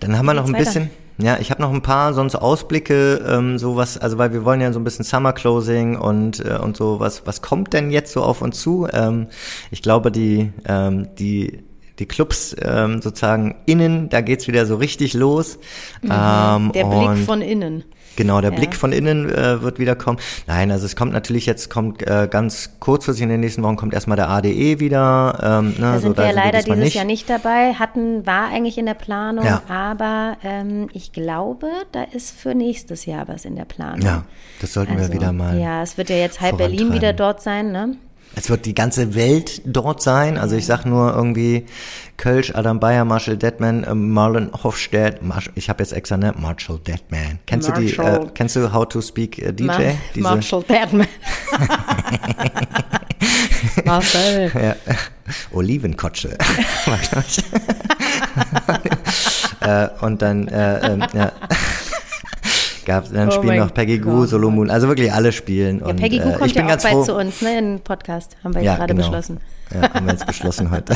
Dann 0.00 0.16
haben 0.16 0.26
wir 0.26 0.34
noch 0.34 0.46
ein 0.46 0.52
weiter? 0.52 0.64
bisschen, 0.64 0.90
ja, 1.18 1.38
ich 1.40 1.50
habe 1.50 1.60
noch 1.60 1.72
ein 1.72 1.82
paar 1.82 2.14
sonst 2.14 2.36
Ausblicke, 2.36 3.24
ähm, 3.26 3.58
sowas, 3.58 3.98
also 3.98 4.18
weil 4.18 4.32
wir 4.32 4.44
wollen 4.44 4.60
ja 4.60 4.72
so 4.72 4.78
ein 4.78 4.84
bisschen 4.84 5.04
Summer 5.04 5.32
Closing 5.32 5.96
und 5.96 6.44
äh, 6.44 6.58
und 6.58 6.76
so 6.76 7.00
was, 7.00 7.26
was 7.26 7.42
kommt 7.42 7.72
denn 7.72 7.90
jetzt 7.90 8.12
so 8.12 8.22
auf 8.22 8.40
uns 8.42 8.60
zu? 8.60 8.86
Ähm, 8.92 9.26
ich 9.70 9.82
glaube, 9.82 10.12
die 10.12 10.52
ähm, 10.66 11.08
die 11.18 11.64
die 11.98 12.06
Clubs 12.06 12.54
ähm, 12.62 13.02
sozusagen 13.02 13.56
innen, 13.66 14.08
da 14.08 14.20
geht's 14.20 14.46
wieder 14.46 14.66
so 14.66 14.76
richtig 14.76 15.14
los. 15.14 15.58
Mhm. 16.02 16.12
Ähm, 16.12 16.72
Der 16.72 16.84
Blick 16.84 17.24
von 17.26 17.42
innen. 17.42 17.84
Genau, 18.18 18.40
der 18.40 18.50
ja. 18.50 18.56
Blick 18.56 18.74
von 18.74 18.90
innen 18.90 19.30
äh, 19.30 19.62
wird 19.62 19.78
wieder 19.78 19.94
kommen. 19.94 20.18
Nein, 20.48 20.72
also 20.72 20.86
es 20.86 20.96
kommt 20.96 21.12
natürlich 21.12 21.46
jetzt, 21.46 21.70
kommt 21.70 22.02
äh, 22.02 22.26
ganz 22.28 22.70
kurzfristig 22.80 23.22
in 23.22 23.28
den 23.28 23.38
nächsten 23.38 23.62
Wochen 23.62 23.76
kommt 23.76 23.94
erstmal 23.94 24.16
der 24.16 24.28
ADE 24.28 24.80
wieder. 24.80 25.38
Ähm, 25.40 25.68
ne, 25.68 25.74
da 25.78 25.98
sind 26.00 26.16
so, 26.16 26.22
wir 26.22 26.26
da 26.26 26.30
leider 26.32 26.58
dieses 26.58 26.78
nicht. 26.78 26.94
Jahr 26.96 27.04
nicht 27.04 27.30
dabei, 27.30 27.74
hatten, 27.74 28.26
war 28.26 28.48
eigentlich 28.48 28.76
in 28.76 28.86
der 28.86 28.94
Planung, 28.94 29.44
ja. 29.44 29.62
aber 29.68 30.36
ähm, 30.42 30.88
ich 30.92 31.12
glaube, 31.12 31.68
da 31.92 32.02
ist 32.02 32.36
für 32.36 32.56
nächstes 32.56 33.06
Jahr 33.06 33.28
was 33.28 33.44
in 33.44 33.54
der 33.54 33.66
Planung. 33.66 34.00
Ja, 34.00 34.24
das 34.60 34.72
sollten 34.72 34.96
also, 34.96 35.12
wir 35.12 35.14
wieder 35.14 35.30
mal. 35.30 35.56
Ja, 35.56 35.84
es 35.84 35.96
wird 35.96 36.10
ja 36.10 36.16
jetzt 36.16 36.40
halb 36.40 36.58
Berlin 36.58 36.92
wieder 36.92 37.12
dort 37.12 37.40
sein, 37.40 37.70
ne? 37.70 37.98
Es 38.34 38.50
wird 38.50 38.66
die 38.66 38.74
ganze 38.74 39.14
Welt 39.14 39.62
dort 39.64 40.02
sein. 40.02 40.38
Also 40.38 40.56
ich 40.56 40.66
sag 40.66 40.84
nur 40.84 41.14
irgendwie 41.14 41.66
Kölsch, 42.16 42.54
Adam 42.54 42.80
Bayer, 42.80 43.04
Marshall 43.04 43.36
Deadman, 43.36 43.84
äh, 43.84 43.94
Marlon 43.94 44.50
Hofstedt. 44.62 45.22
Marsh, 45.22 45.50
ich 45.54 45.68
habe 45.68 45.82
jetzt 45.82 45.92
extra 45.92 46.16
ne 46.16 46.34
Marshall 46.38 46.78
Deadman. 46.78 47.38
Kennst 47.46 47.68
Marshall. 47.68 47.86
du 47.86 48.20
die? 48.20 48.26
Äh, 48.26 48.30
kennst 48.34 48.56
du 48.56 48.72
How 48.72 48.88
to 48.88 49.00
Speak 49.00 49.38
äh, 49.38 49.52
DJ? 49.52 49.66
Mar 49.66 49.80
Diese? 50.14 50.22
Marshall 50.22 50.62
Deadman. 50.62 51.08
Marcel. 53.84 54.50
Ja. 54.54 54.76
Olivenkotsche. 55.52 56.28
äh, 59.60 59.88
und 60.00 60.22
dann 60.22 60.48
äh, 60.48 60.92
ähm, 60.92 61.04
ja 61.12 61.32
gab 62.88 63.12
Dann 63.12 63.28
oh 63.28 63.32
spielen 63.32 63.58
noch 63.58 63.72
Peggy 63.72 63.98
Goo, 63.98 64.26
Solo 64.26 64.50
Moon, 64.50 64.70
also 64.70 64.88
wirklich 64.88 65.12
alle 65.12 65.30
spielen. 65.30 65.80
Ja, 65.86 65.92
Peggy 65.92 66.18
Goo 66.18 66.30
äh, 66.30 66.32
kommt 66.32 66.54
ja 66.54 66.64
auch 66.64 66.68
bald 66.68 66.82
froh. 66.82 67.04
zu 67.04 67.14
uns, 67.14 67.40
ne, 67.42 67.58
in 67.58 67.64
den 67.64 67.80
Podcast, 67.80 68.36
haben 68.42 68.54
wir 68.54 68.62
ja, 68.62 68.72
jetzt 68.72 68.78
gerade 68.78 68.94
genau. 68.94 69.06
beschlossen. 69.06 69.40
Ja, 69.72 69.94
haben 69.94 70.06
wir 70.06 70.12
jetzt 70.14 70.26
beschlossen 70.26 70.70
heute. 70.70 70.94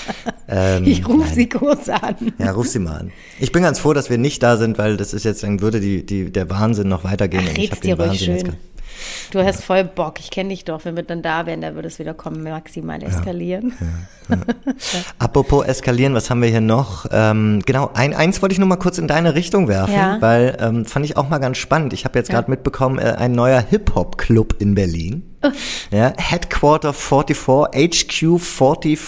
ähm, 0.48 0.84
ich 0.84 1.06
rufe 1.08 1.32
sie 1.32 1.48
kurz 1.48 1.88
an. 1.88 2.16
Ja, 2.38 2.50
ruf 2.50 2.68
sie 2.68 2.80
mal 2.80 2.98
an. 2.98 3.12
Ich 3.38 3.52
bin 3.52 3.62
ganz 3.62 3.78
froh, 3.78 3.94
dass 3.94 4.10
wir 4.10 4.18
nicht 4.18 4.42
da 4.42 4.56
sind, 4.56 4.76
weil 4.76 4.96
das 4.96 5.14
ist 5.14 5.24
jetzt, 5.24 5.42
dann 5.44 5.60
würde 5.60 5.80
die, 5.80 6.04
die, 6.04 6.30
der 6.32 6.50
Wahnsinn 6.50 6.88
noch 6.88 7.04
weitergehen. 7.04 7.44
Ach, 7.48 7.56
red's 7.56 7.80
dir 7.80 7.98
ruhig 7.98 8.18
schön. 8.18 8.52
Du 9.30 9.44
hast 9.44 9.64
voll 9.64 9.84
Bock. 9.84 10.20
Ich 10.20 10.30
kenne 10.30 10.50
dich 10.50 10.64
doch. 10.64 10.84
Wenn 10.84 10.96
wir 10.96 11.02
dann 11.02 11.22
da 11.22 11.46
wären, 11.46 11.60
da 11.60 11.74
würde 11.74 11.88
es 11.88 11.98
wieder 11.98 12.14
kommen, 12.14 12.42
maximal 12.42 13.02
eskalieren. 13.02 13.72
Ja, 14.28 14.36
ja, 14.36 14.42
ja. 14.76 15.00
Apropos 15.18 15.66
eskalieren, 15.66 16.14
was 16.14 16.30
haben 16.30 16.42
wir 16.42 16.48
hier 16.48 16.60
noch? 16.60 17.06
Ähm, 17.10 17.60
genau, 17.64 17.90
ein, 17.94 18.14
eins 18.14 18.42
wollte 18.42 18.52
ich 18.52 18.58
nur 18.58 18.68
mal 18.68 18.76
kurz 18.76 18.98
in 18.98 19.08
deine 19.08 19.34
Richtung 19.34 19.68
werfen, 19.68 19.94
weil 20.20 20.56
ähm, 20.60 20.84
fand 20.84 21.04
ich 21.04 21.16
auch 21.16 21.28
mal 21.28 21.38
ganz 21.38 21.58
spannend. 21.58 21.92
Ich 21.92 22.04
habe 22.04 22.18
jetzt 22.18 22.30
gerade 22.30 22.50
mitbekommen, 22.50 22.98
äh, 22.98 23.14
ein 23.18 23.32
neuer 23.32 23.60
Hip-Hop-Club 23.60 24.56
in 24.58 24.74
Berlin. 24.74 25.22
Ja, 25.90 26.12
Headquarter 26.16 26.92
44, 26.92 27.72
HQ 27.72 28.38
44 28.38 28.98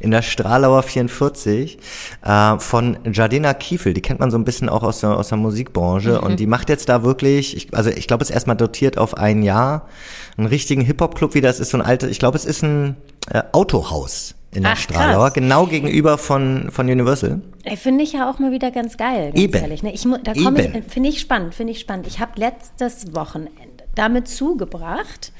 in 0.00 0.10
der 0.10 0.22
Stralauer 0.22 0.82
44 0.82 1.78
äh, 2.24 2.58
von 2.58 2.98
Jardina 3.12 3.52
Kiefel. 3.52 3.92
Die 3.92 4.00
kennt 4.00 4.20
man 4.20 4.30
so 4.30 4.38
ein 4.38 4.44
bisschen 4.44 4.68
auch 4.68 4.82
aus 4.82 5.00
der, 5.00 5.16
aus 5.16 5.28
der 5.28 5.38
Musikbranche. 5.38 6.12
Mhm. 6.12 6.26
Und 6.26 6.40
die 6.40 6.46
macht 6.46 6.68
jetzt 6.68 6.88
da 6.88 7.02
wirklich, 7.02 7.56
ich, 7.56 7.74
also 7.74 7.90
ich 7.90 8.06
glaube, 8.06 8.22
es 8.22 8.30
ist 8.30 8.34
erstmal 8.34 8.56
dotiert 8.56 8.98
auf 8.98 9.16
ein 9.16 9.42
Jahr, 9.42 9.88
einen 10.36 10.46
richtigen 10.46 10.82
Hip-Hop-Club 10.82 11.34
wieder. 11.34 11.50
Es 11.50 11.60
ist 11.60 11.70
so 11.70 11.78
ein 11.78 11.82
altes, 11.82 12.10
ich 12.10 12.18
glaube, 12.18 12.36
es 12.36 12.44
ist 12.44 12.62
ein 12.62 12.96
äh, 13.30 13.42
Autohaus 13.52 14.34
in 14.54 14.62
der 14.62 14.72
Ach, 14.72 14.76
Stralauer, 14.76 15.24
krass. 15.26 15.34
genau 15.34 15.66
gegenüber 15.66 16.18
von, 16.18 16.70
von 16.70 16.88
Universal. 16.88 17.40
Finde 17.76 18.04
ich 18.04 18.12
ja 18.12 18.30
auch 18.30 18.38
mal 18.38 18.52
wieder 18.52 18.70
ganz 18.70 18.96
geil, 18.98 19.28
ganz 19.28 19.40
Eben. 19.40 19.54
ehrlich. 19.54 19.82
Ne? 19.82 19.92
Ich, 19.92 20.06
da 20.24 20.34
komme 20.34 20.62
ich, 20.62 20.92
finde 20.92 21.08
ich 21.08 21.20
spannend, 21.20 21.54
finde 21.54 21.72
ich 21.72 21.80
spannend. 21.80 22.06
Ich 22.06 22.20
habe 22.20 22.32
letztes 22.36 23.14
Wochenende 23.14 23.71
damit 23.94 24.28
zugebracht, 24.28 25.32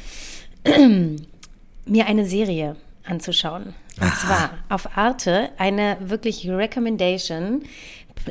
mir 0.64 2.06
eine 2.06 2.26
Serie 2.26 2.76
anzuschauen. 3.04 3.74
Und 4.00 4.06
Aha. 4.06 4.14
zwar 4.14 4.50
auf 4.68 4.96
Arte 4.96 5.50
eine 5.58 5.96
wirklich 6.00 6.48
Recommendation, 6.48 7.62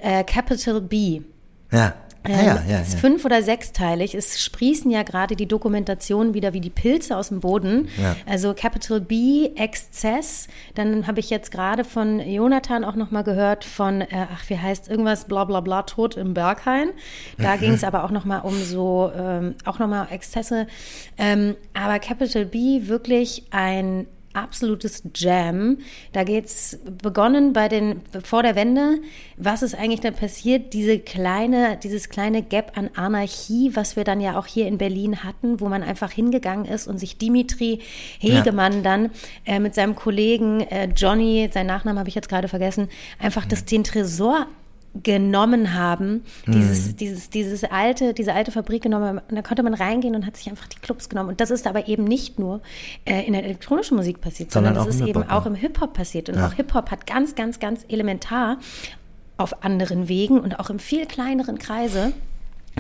äh, 0.02 0.24
Capital 0.24 0.82
B. 0.82 1.22
Ja. 1.72 1.94
Ähm, 2.24 2.32
ja, 2.34 2.56
ja, 2.56 2.64
ja, 2.68 2.80
ist 2.80 3.00
fünf- 3.00 3.26
oder 3.26 3.42
sechsteilig. 3.42 4.14
Es 4.14 4.44
sprießen 4.44 4.92
ja 4.92 5.02
gerade 5.04 5.36
die 5.36 5.48
Dokumentationen 5.48 6.34
wieder 6.34 6.54
wie 6.54 6.62
die 6.62 6.70
Pilze 6.70 7.18
aus 7.18 7.30
dem 7.30 7.40
Boden. 7.40 7.90
Ja. 8.00 8.16
Also 8.28 8.54
Capital 8.54 9.02
B, 9.02 9.50
Exzess. 9.56 10.48
Dann 10.76 11.08
habe 11.08 11.20
ich 11.20 11.30
jetzt 11.32 11.52
gerade 11.52 11.84
von 11.84 12.20
Jonathan 12.20 12.84
auch 12.84 12.96
nochmal 12.96 13.24
gehört 13.24 13.66
von, 13.66 14.02
äh, 14.02 14.28
ach, 14.34 14.50
wie 14.50 14.58
heißt 14.58 14.88
irgendwas, 14.88 15.26
bla 15.26 15.46
bla 15.46 15.62
bla, 15.62 15.82
Tod 15.84 16.16
im 16.16 16.34
Berghain. 16.34 16.90
Da 17.40 17.56
mhm. 17.56 17.60
ging 17.60 17.74
es 17.74 17.84
aber 17.84 18.04
auch 18.04 18.12
nochmal 18.12 18.42
um 18.42 18.56
so, 18.64 19.12
ähm, 19.16 19.56
auch 19.66 19.80
nochmal 19.80 20.08
Exzesse. 20.12 20.68
Ähm, 21.18 21.56
aber 21.74 21.98
Capital 22.00 22.46
B 22.46 22.88
wirklich 22.88 23.46
ein 23.50 24.06
absolutes 24.34 25.04
Jam. 25.16 25.78
Da 26.14 26.24
geht's 26.24 26.80
begonnen 27.02 27.54
bei 27.54 27.68
den 27.68 28.02
vor 28.24 28.44
der 28.44 28.56
Wende. 28.56 29.00
Was 29.38 29.62
ist 29.62 29.76
eigentlich 29.76 30.02
da 30.02 30.12
passiert? 30.12 30.74
Diese 30.74 31.00
kleine, 31.00 31.78
dieses 31.82 32.10
kleine 32.10 32.44
Gap 32.44 32.78
an 32.78 32.90
Anarchie, 32.96 33.72
was 33.74 33.96
wir 33.96 34.04
dann 34.04 34.22
ja 34.22 34.38
auch 34.38 34.46
hier 34.46 34.68
in 34.68 34.78
Berlin 34.78 35.24
hatten, 35.24 35.60
wo 35.60 35.70
man 35.70 35.84
einfach 35.84 36.12
hingegangen 36.12 36.66
ist 36.66 36.88
und 36.88 36.98
sich 36.98 37.18
Dimitri 37.18 37.80
Hegemann 38.20 38.78
ja. 38.78 38.82
dann 38.82 39.12
äh, 39.46 39.60
mit 39.60 39.76
seinem 39.76 39.96
Kollegen 39.96 40.62
äh, 40.62 40.90
Johnny, 40.96 41.50
sein 41.52 41.68
Nachnamen 41.68 42.00
habe 42.00 42.10
ich 42.10 42.16
jetzt 42.16 42.30
gerade 42.30 42.48
vergessen, 42.48 42.90
einfach 43.20 43.46
das 43.46 43.66
den 43.66 43.84
Tresor 43.84 44.48
genommen 44.94 45.74
haben, 45.74 46.24
dieses, 46.48 46.90
mhm. 46.90 46.96
dieses, 46.98 47.30
dieses 47.30 47.64
alte, 47.64 48.14
diese 48.14 48.34
alte 48.34 48.52
Fabrik 48.52 48.84
genommen 48.84 49.22
Und 49.30 49.36
da 49.36 49.42
konnte 49.42 49.64
man 49.64 49.74
reingehen 49.74 50.16
und 50.16 50.26
hat 50.26 50.36
sich 50.36 50.50
einfach 50.50 50.68
die 50.68 50.80
Clubs 50.80 51.08
genommen. 51.08 51.30
Und 51.30 51.40
das 51.40 51.50
ist 51.50 51.66
aber 51.66 51.88
eben 51.88 52.04
nicht 52.04 52.40
nur 52.40 52.62
äh, 53.06 53.26
in 53.26 53.34
der 53.34 53.44
elektronischen 53.44 53.96
Musik 53.96 54.20
passiert, 54.20 54.52
sondern, 54.52 54.76
sondern 54.76 54.92
das 54.92 55.02
ist 55.02 55.08
eben 55.08 55.30
auch 55.30 55.46
im 55.46 55.56
Hip-Hop 55.56 55.94
passiert. 55.94 56.30
Und 56.30 56.36
ja. 56.36 56.48
auch 56.48 56.54
Hip-Hop 56.54 56.92
hat 56.92 57.08
ganz, 57.08 57.36
ganz, 57.36 57.60
ganz 57.60 57.86
elementar 57.88 58.58
auf 59.38 59.64
anderen 59.64 60.10
Wegen 60.10 60.40
und 60.40 60.60
auch 60.60 60.70
im 60.70 60.80
viel 60.80 61.06
kleineren 61.06 61.58
Kreise 61.58 62.14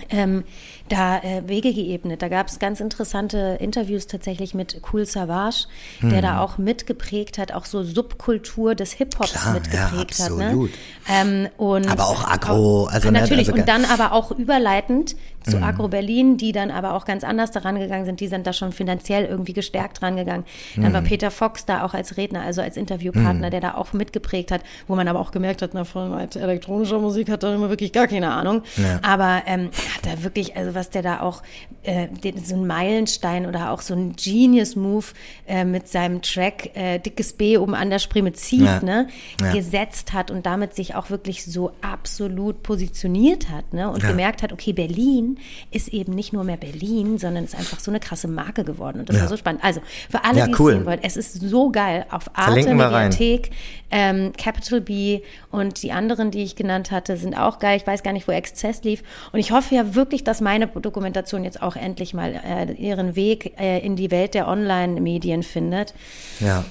ähm, 0.10 0.44
da 0.90 1.20
äh, 1.20 1.48
Wege 1.48 1.74
geebnet. 1.74 2.22
Da 2.22 2.28
gab 2.28 2.48
es 2.48 2.60
ganz 2.60 2.80
interessante 2.80 3.58
Interviews 3.60 4.08
tatsächlich 4.08 4.54
mit 4.54 4.82
Cool 4.92 5.06
Savage, 5.06 5.68
hm. 6.00 6.10
der 6.10 6.22
da 6.22 6.40
auch 6.42 6.58
mitgeprägt 6.58 7.38
hat, 7.38 7.52
auch 7.52 7.66
so 7.66 7.84
Subkultur 7.84 8.76
des 8.76 8.94
Hip-Hops 8.94 9.54
mitgeprägt 9.54 10.20
ja, 10.20 10.26
hat. 10.26 10.38
Ne? 10.38 10.70
Ähm, 11.10 11.50
und 11.58 11.88
aber 11.90 12.08
auch 12.08 12.28
Agro, 12.28 12.86
also 12.86 13.12
ne, 13.12 13.20
natürlich. 13.20 13.50
Also 13.50 13.60
und 13.60 13.68
dann 13.68 13.86
aber 13.86 14.14
auch 14.14 14.32
überleitend 14.32 15.16
zu 15.44 15.58
mhm. 15.58 15.64
Agro 15.64 15.88
Berlin, 15.88 16.38
die 16.38 16.52
dann 16.52 16.72
aber 16.72 16.94
auch 16.94 17.06
ganz 17.06 17.24
anders 17.24 17.52
daran 17.52 17.80
gegangen 17.80 18.06
sind. 18.06 18.20
Die 18.20 18.28
sind 18.28 18.46
da 18.46 18.54
schon 18.54 18.72
finanziell 18.72 19.26
irgendwie 19.26 19.54
gestärkt 19.54 20.02
rangegangen. 20.02 20.46
Dann 20.76 20.90
mhm. 20.90 20.94
war 20.94 21.02
Peter 21.02 21.32
Fox 21.32 21.66
da 21.66 21.84
auch 21.84 21.94
als 21.94 22.18
Redner, 22.18 22.42
also 22.42 22.62
als 22.62 22.78
Interviewpartner, 22.78 23.48
mhm. 23.48 23.52
der 23.52 23.62
da 23.62 23.74
auch 23.76 23.94
mitgeprägt 23.94 24.52
hat, 24.52 24.62
wo 24.88 24.96
man 24.96 25.08
aber 25.08 25.20
auch 25.20 25.32
gemerkt 25.32 25.62
hat, 25.62 25.72
na, 25.74 25.84
von 25.84 26.14
elektronischer 26.14 27.00
Musik 27.00 27.30
hat 27.30 27.44
er 27.44 27.56
immer 27.56 27.70
wirklich 27.70 27.92
gar 27.92 28.08
keine 28.08 28.32
Ahnung. 28.32 28.62
Ja. 28.78 29.00
Aber 29.04 29.44
ähm, 29.46 29.70
hat 29.96 30.06
er 30.06 30.24
wirklich, 30.24 30.56
also 30.56 30.76
was 30.76 30.90
der 30.90 31.02
da 31.02 31.22
auch, 31.22 31.42
äh, 31.84 32.08
so 32.44 32.56
ein 32.56 32.68
Meilenstein 32.68 33.46
oder 33.46 33.72
auch 33.72 33.82
so 33.82 33.94
ein 33.94 34.14
Genius-Move 34.16 35.06
äh, 35.48 35.66
mit 35.66 35.88
seinem 35.88 36.22
Track 36.22 36.76
äh, 36.76 37.00
Dickes 37.00 37.34
B 37.34 37.58
oben 37.58 37.74
an 37.74 37.90
der 37.90 38.00
Spree 38.00 38.22
zieht, 38.34 38.62
ja. 38.62 38.82
ne, 38.84 39.08
ja. 39.42 39.52
gesetzt 39.52 40.14
hat 40.14 40.30
und 40.30 40.46
damit 40.46 40.76
sich 40.76 40.96
auch 40.96 41.10
wirklich 41.10 41.46
so 41.46 41.72
absolut 41.82 42.62
positioniert 42.62 43.50
hat, 43.50 43.74
ne, 43.74 43.90
und 43.90 44.04
gemerkt 44.04 44.44
hat, 44.44 44.54
okay, 44.54 44.74
Berlin 44.74 45.31
ist 45.72 45.90
eben 45.90 46.14
nicht 46.14 46.34
nur 46.34 46.44
mehr 46.44 46.58
Berlin, 46.58 47.18
sondern 47.18 47.44
ist 47.44 47.56
einfach 47.56 47.80
so 47.80 47.92
eine 47.92 48.00
krasse 48.00 48.28
Marke 48.28 48.64
geworden. 48.64 49.00
Und 49.00 49.10
das 49.10 49.18
ja. 49.18 49.24
war 49.24 49.30
so 49.30 49.38
spannend. 49.38 49.64
Also 49.64 49.82
für 50.10 50.24
alle, 50.24 50.40
ja, 50.40 50.48
die 50.48 50.56
cool. 50.60 50.72
es 50.72 50.78
sehen 50.78 50.86
wollen, 50.86 51.00
es 51.04 51.18
ist 51.18 51.42
so 51.42 51.72
geil. 51.72 52.06
Auf 52.10 52.30
Arte 52.34 52.74
Mediathek, 52.74 53.52
ähm, 53.92 54.34
Capital 54.38 54.82
B 54.82 55.22
und 55.50 55.84
die 55.84 55.92
anderen, 55.92 56.32
die 56.32 56.44
ich 56.44 56.56
genannt 56.56 56.92
hatte, 56.92 57.18
sind 57.18 57.36
auch 57.36 57.60
geil. 57.60 57.78
Ich 57.78 57.88
weiß 57.88 58.04
gar 58.04 58.14
nicht, 58.14 58.28
wo 58.28 58.32
Exzess 58.32 58.84
lief. 58.84 59.04
Und 59.32 59.40
ich 59.40 59.52
hoffe 59.52 59.76
ja 59.76 59.96
wirklich, 59.96 60.24
dass 60.24 60.42
meine 60.42 60.68
Dokumentation 60.68 61.44
jetzt 61.44 61.62
auch 61.62 61.76
endlich 61.76 62.14
mal 62.14 62.34
äh, 62.34 62.72
ihren 62.74 63.16
Weg 63.16 63.54
äh, 63.60 63.80
in 63.80 63.96
die 63.96 64.12
Welt 64.12 64.34
der 64.34 64.48
Online-Medien 64.48 65.44
findet. 65.44 65.94
Ja. 66.40 66.64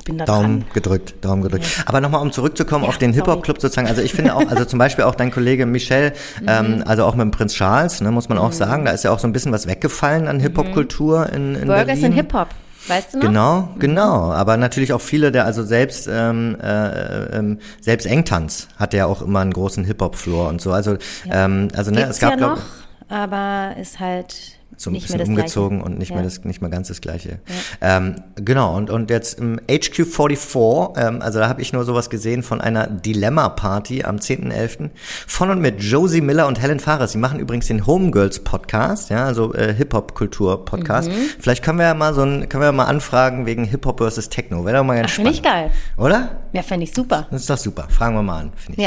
Ich 0.00 0.04
bin 0.04 0.16
da 0.16 0.24
Daumen 0.24 0.60
dran. 0.60 0.70
gedrückt, 0.72 1.14
Daumen 1.20 1.42
gedrückt. 1.42 1.64
Ja. 1.76 1.82
Aber 1.84 2.00
nochmal, 2.00 2.22
um 2.22 2.32
zurückzukommen 2.32 2.84
ja, 2.84 2.88
auf 2.88 2.96
den 2.96 3.12
Hip-Hop-Club 3.12 3.60
sozusagen. 3.60 3.86
Also 3.86 4.00
ich 4.00 4.14
finde 4.14 4.34
auch, 4.34 4.48
also 4.48 4.64
zum 4.64 4.78
Beispiel 4.78 5.04
auch 5.04 5.14
dein 5.14 5.30
Kollege 5.30 5.66
Michel, 5.66 6.14
mhm. 6.40 6.46
ähm, 6.48 6.82
also 6.86 7.04
auch 7.04 7.14
mit 7.14 7.24
dem 7.24 7.32
Prinz 7.32 7.52
Charles, 7.52 8.00
ne, 8.00 8.10
muss 8.10 8.30
man 8.30 8.38
auch 8.38 8.48
mhm. 8.48 8.54
sagen, 8.54 8.84
da 8.86 8.92
ist 8.92 9.04
ja 9.04 9.10
auch 9.10 9.18
so 9.18 9.28
ein 9.28 9.32
bisschen 9.32 9.52
was 9.52 9.66
weggefallen 9.66 10.26
an 10.26 10.40
Hip-Hop-Kultur 10.40 11.28
in, 11.30 11.54
in 11.54 11.66
Burgers 11.66 11.84
Berlin. 11.84 12.00
sind 12.00 12.12
Hip-Hop. 12.12 12.48
Weißt 12.86 13.12
du 13.12 13.18
noch? 13.18 13.26
Genau, 13.26 13.68
genau. 13.78 14.32
Aber 14.32 14.56
natürlich 14.56 14.94
auch 14.94 15.02
viele 15.02 15.32
der, 15.32 15.44
also 15.44 15.62
selbst 15.62 16.08
ähm, 16.10 16.56
äh, 16.62 17.36
ähm, 17.36 17.58
selbst 17.82 18.06
Engtanz 18.06 18.68
hat 18.78 18.94
ja 18.94 19.04
auch 19.04 19.20
immer 19.20 19.40
einen 19.40 19.52
großen 19.52 19.84
Hip-Hop-Floor 19.84 20.48
und 20.48 20.62
so. 20.62 20.72
Also, 20.72 20.96
ja. 21.26 21.44
ähm, 21.44 21.68
also 21.76 21.90
ne, 21.90 21.98
Gibt's 21.98 22.16
es 22.16 22.20
gab 22.20 22.40
ja 22.40 22.48
noch, 22.48 22.62
aber 23.10 23.74
ist 23.78 24.00
halt 24.00 24.59
so 24.80 24.88
ein 24.88 24.94
Nicht 24.94 25.08
bisschen 25.08 25.20
umgezogen 25.28 25.78
Gleiche. 25.80 25.92
und 25.92 25.98
nicht 25.98 26.08
Ja. 26.08 26.14
mehr 26.16 26.24
das 26.24 26.42
nicht 26.44 26.62
mehr 26.62 26.70
ganz 26.70 26.88
das 26.88 27.00
gleiche. 27.02 27.38
Ähm, 27.82 28.16
genau 28.36 28.74
und 28.76 28.88
und 28.88 29.10
jetzt 29.10 29.38
im 29.38 29.60
HQ44, 29.68 30.96
ähm, 30.96 31.20
also 31.22 31.38
da 31.38 31.48
habe 31.48 31.60
ich 31.60 31.72
nur 31.72 31.84
sowas 31.84 32.08
gesehen 32.08 32.42
von 32.42 32.60
einer 32.62 32.86
Dilemma 32.86 33.50
Party 33.50 34.04
am 34.04 34.16
10.11. 34.16 34.90
von 35.26 35.50
und 35.50 35.60
mit 35.60 35.82
Josie 35.82 36.22
Miller 36.22 36.46
und 36.46 36.60
Helen 36.60 36.80
Fares. 36.80 37.12
Sie 37.12 37.18
machen 37.18 37.40
übrigens 37.40 37.66
den 37.66 37.86
Homegirls 37.86 38.40
Podcast, 38.40 39.10
ja, 39.10 39.24
also 39.26 39.52
äh, 39.54 39.74
Hip 39.74 39.92
Hop 39.92 40.14
Kultur 40.14 40.64
Podcast. 40.64 41.10
Mhm. 41.10 41.14
Vielleicht 41.38 41.62
können 41.62 41.78
wir 41.78 41.86
ja 41.86 41.94
mal 41.94 42.14
so 42.14 42.22
ein 42.22 42.48
können 42.48 42.62
wir 42.62 42.66
ja 42.66 42.72
mal 42.72 42.84
anfragen 42.86 43.44
wegen 43.46 43.64
Hip 43.64 43.84
Hop 43.84 43.98
versus 43.98 44.28
Techno. 44.30 44.64
Wäre 44.64 44.78
doch 44.78 44.84
mal 44.84 44.96
ganz 44.96 45.10
Finde 45.12 45.30
ich 45.30 45.38
spannend. 45.38 45.72
geil. 45.96 46.04
Oder? 46.04 46.30
Ja, 46.52 46.62
fände 46.62 46.84
ich 46.84 46.94
super. 46.94 47.26
Das 47.30 47.42
ist 47.42 47.50
doch 47.50 47.58
super. 47.58 47.86
Fragen 47.90 48.14
wir 48.14 48.22
mal 48.22 48.40
an, 48.40 48.52
finde 48.56 48.80
ich. 48.80 48.84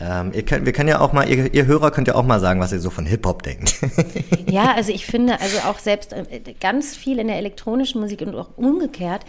Ja. 0.00 0.20
Ähm, 0.20 0.32
ihr 0.34 0.44
könnt, 0.44 0.64
wir 0.66 0.72
können 0.72 0.88
ja 0.88 1.00
auch 1.00 1.12
mal, 1.12 1.28
ihr, 1.28 1.52
ihr 1.52 1.66
Hörer 1.66 1.90
könnt 1.90 2.06
ja 2.08 2.14
auch 2.14 2.24
mal 2.24 2.38
sagen, 2.40 2.60
was 2.60 2.72
ihr 2.72 2.78
so 2.80 2.90
von 2.90 3.06
Hip-Hop 3.06 3.42
denkt. 3.42 3.74
Ja, 4.48 4.74
also 4.74 4.92
ich 4.92 5.06
finde, 5.06 5.29
also 5.38 5.58
auch 5.68 5.78
selbst 5.78 6.12
äh, 6.12 6.24
ganz 6.60 6.96
viel 6.96 7.18
in 7.18 7.28
der 7.28 7.36
elektronischen 7.36 8.00
Musik 8.00 8.22
und 8.22 8.34
auch 8.34 8.48
umgekehrt, 8.56 9.22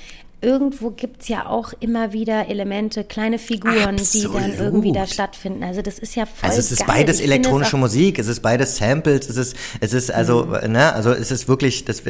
irgendwo 0.44 0.90
gibt's 0.90 1.28
ja 1.28 1.46
auch 1.46 1.72
immer 1.82 2.14
wieder 2.14 2.48
Elemente, 2.50 3.04
kleine 3.04 3.38
Figuren, 3.38 3.98
die 3.98 4.24
dann 4.24 4.34
Absolut. 4.36 4.58
irgendwie 4.60 4.92
da 4.92 5.06
stattfinden. 5.06 5.64
Also 5.64 5.84
das 5.84 6.00
ist 6.00 6.16
ja 6.16 6.26
voll 6.26 6.50
Also 6.50 6.60
es 6.60 6.72
ist 6.72 6.80
geil. 6.80 6.88
beides 6.88 7.18
Ich 7.20 7.22
finde 7.26 7.36
es 7.36 7.42
elektronische 7.46 7.78
Musik, 7.78 8.18
es 8.18 8.26
ist 8.28 8.40
beides 8.42 8.76
Samples, 8.78 9.30
es 9.30 9.38
ist, 9.38 9.56
es 9.82 9.94
ist 9.94 10.12
also, 10.12 10.46
Mhm. 10.46 10.72
ne, 10.72 10.94
also 10.94 11.12
es 11.12 11.30
ist 11.30 11.48
wirklich, 11.48 11.86
das, 11.86 12.02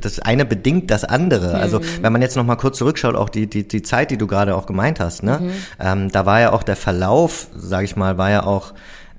das 0.00 0.20
eine 0.20 0.44
bedingt 0.44 0.92
das 0.92 1.02
andere. 1.02 1.54
Also 1.54 1.80
Mhm. 1.80 1.84
wenn 2.02 2.12
man 2.12 2.22
jetzt 2.22 2.36
noch 2.36 2.44
mal 2.44 2.54
kurz 2.54 2.78
zurückschaut, 2.78 3.16
auch 3.16 3.28
die, 3.28 3.48
die, 3.48 3.66
die 3.66 3.82
Zeit, 3.82 4.12
die 4.12 4.16
du 4.16 4.28
gerade 4.28 4.54
auch 4.54 4.66
gemeint 4.66 5.00
hast, 5.00 5.24
ne, 5.24 5.40
Mhm. 5.40 5.50
ähm, 5.80 6.12
da 6.12 6.24
war 6.24 6.40
ja 6.40 6.52
auch 6.52 6.62
der 6.62 6.76
Verlauf, 6.76 7.48
sage 7.56 7.84
ich 7.84 7.96
mal, 7.96 8.16
war 8.16 8.30
ja 8.30 8.46
auch 8.46 8.74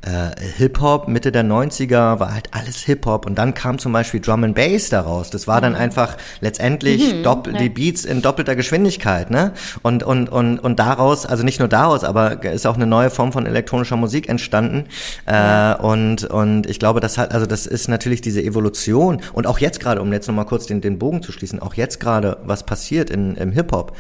äh, 0.06 0.32
Hip-Hop, 0.58 1.08
Mitte 1.08 1.32
der 1.32 1.44
90er 1.44 2.20
war 2.20 2.34
halt 2.34 2.50
alles 2.52 2.78
Hip-Hop 2.80 3.26
und 3.26 3.36
dann 3.36 3.54
kam 3.54 3.78
zum 3.80 3.94
Beispiel 3.94 4.20
Drum 4.20 4.44
and 4.44 4.56
Bass 4.56 4.90
daraus. 4.90 5.30
Das 5.30 5.48
war 5.48 5.58
Mhm. 5.58 5.62
dann 5.64 5.76
einfach 5.76 6.18
letztendlich 6.42 7.22
doppel, 7.24 7.54
die 7.54 7.70
Beats 7.70 8.04
in 8.06 8.22
doppelter 8.22 8.56
Geschwindigkeit, 8.56 9.32
ne? 9.32 9.54
Und, 9.82 10.04
und, 10.04 10.30
und, 10.30 10.60
und 10.60 10.80
daraus, 10.80 11.26
also 11.26 11.44
nicht 11.44 11.60
nur 11.60 11.68
daraus, 11.68 12.04
aber 12.04 12.44
ist 12.44 12.68
auch 12.68 12.76
eine 12.76 12.86
neue 12.86 13.10
Form 13.10 13.32
von 13.32 13.46
elektronischer 13.46 13.96
Musik 13.98 14.30
entstanden. 14.30 14.86
Äh, 15.26 15.76
und, 15.76 16.26
und 16.26 16.68
ich 16.70 16.80
glaube, 16.80 17.00
das 17.00 17.18
hat, 17.18 17.34
also 17.34 17.46
das 17.46 17.66
ist 17.66 17.88
natürlich 17.88 18.22
diese 18.22 18.42
Evolution 18.44 19.22
und 19.34 19.48
auch 19.48 19.60
jetzt 19.60 19.80
gerade, 19.80 20.02
um 20.02 20.12
jetzt 20.12 20.28
nochmal 20.28 20.46
kurz 20.46 20.66
den, 20.66 20.82
den 20.82 21.00
Bogen 21.00 21.22
zu 21.24 21.32
schließen, 21.32 21.60
auch 21.60 21.76
jetzt 21.76 22.00
gerade, 22.00 22.38
was 22.44 22.66
passiert 22.66 23.10
in, 23.10 23.36
im 23.36 23.52
Hip-Hop. 23.52 23.94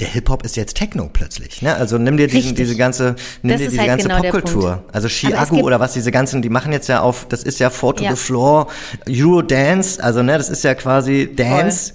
Der 0.00 0.08
Hip-Hop 0.08 0.44
ist 0.44 0.56
jetzt 0.56 0.76
Techno 0.76 1.08
plötzlich, 1.12 1.60
ne? 1.60 1.74
Also 1.74 1.98
nimm 1.98 2.16
dir 2.16 2.28
diesen, 2.28 2.54
diese 2.54 2.76
ganze, 2.76 3.16
nimm 3.42 3.52
Das 3.52 3.60
dir 3.62 3.68
diese 3.70 3.80
halt 3.80 3.88
ganze 3.90 4.08
genau 4.08 4.20
Popkultur. 4.22 4.84
Also 4.92 5.08
Chiago 5.08 5.56
oder 5.56 5.80
was 5.80 5.92
diese 5.94 6.12
ganzen, 6.12 6.40
die 6.40 6.50
machen 6.50 6.70
jetzt 6.72 6.88
ja 6.88 7.00
auf, 7.00 7.26
das 7.28 7.42
ist 7.42 7.58
ja 7.58 7.68
Four 7.68 7.96
to 7.96 8.04
Ja. 8.04 8.10
the 8.10 8.16
Floor, 8.16 8.68
Eurodance, 9.08 10.02
also 10.02 10.22
ne, 10.22 10.38
das 10.38 10.50
ist 10.50 10.62
ja 10.64 10.74
quasi 10.74 11.34
Dance. 11.34 11.94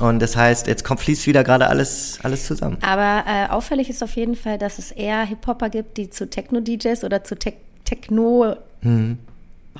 Und 0.00 0.20
das 0.20 0.36
heißt, 0.36 0.66
jetzt 0.66 0.84
kommt 0.84 1.00
fließt 1.00 1.26
wieder 1.26 1.44
gerade 1.44 1.68
alles, 1.68 2.18
alles 2.22 2.44
zusammen. 2.46 2.78
Aber 2.82 3.24
äh, 3.28 3.48
auffällig 3.50 3.88
ist 3.88 4.02
auf 4.02 4.16
jeden 4.16 4.34
Fall, 4.36 4.58
dass 4.58 4.78
es 4.78 4.90
eher 4.90 5.22
Hip-Hopper 5.24 5.70
gibt, 5.70 5.96
die 5.96 6.10
zu 6.10 6.28
Techno-DJs 6.28 7.04
oder 7.04 7.22
zu 7.24 7.36
Te 7.36 7.52
Techno 7.84 8.56
Mhm. 8.80 9.18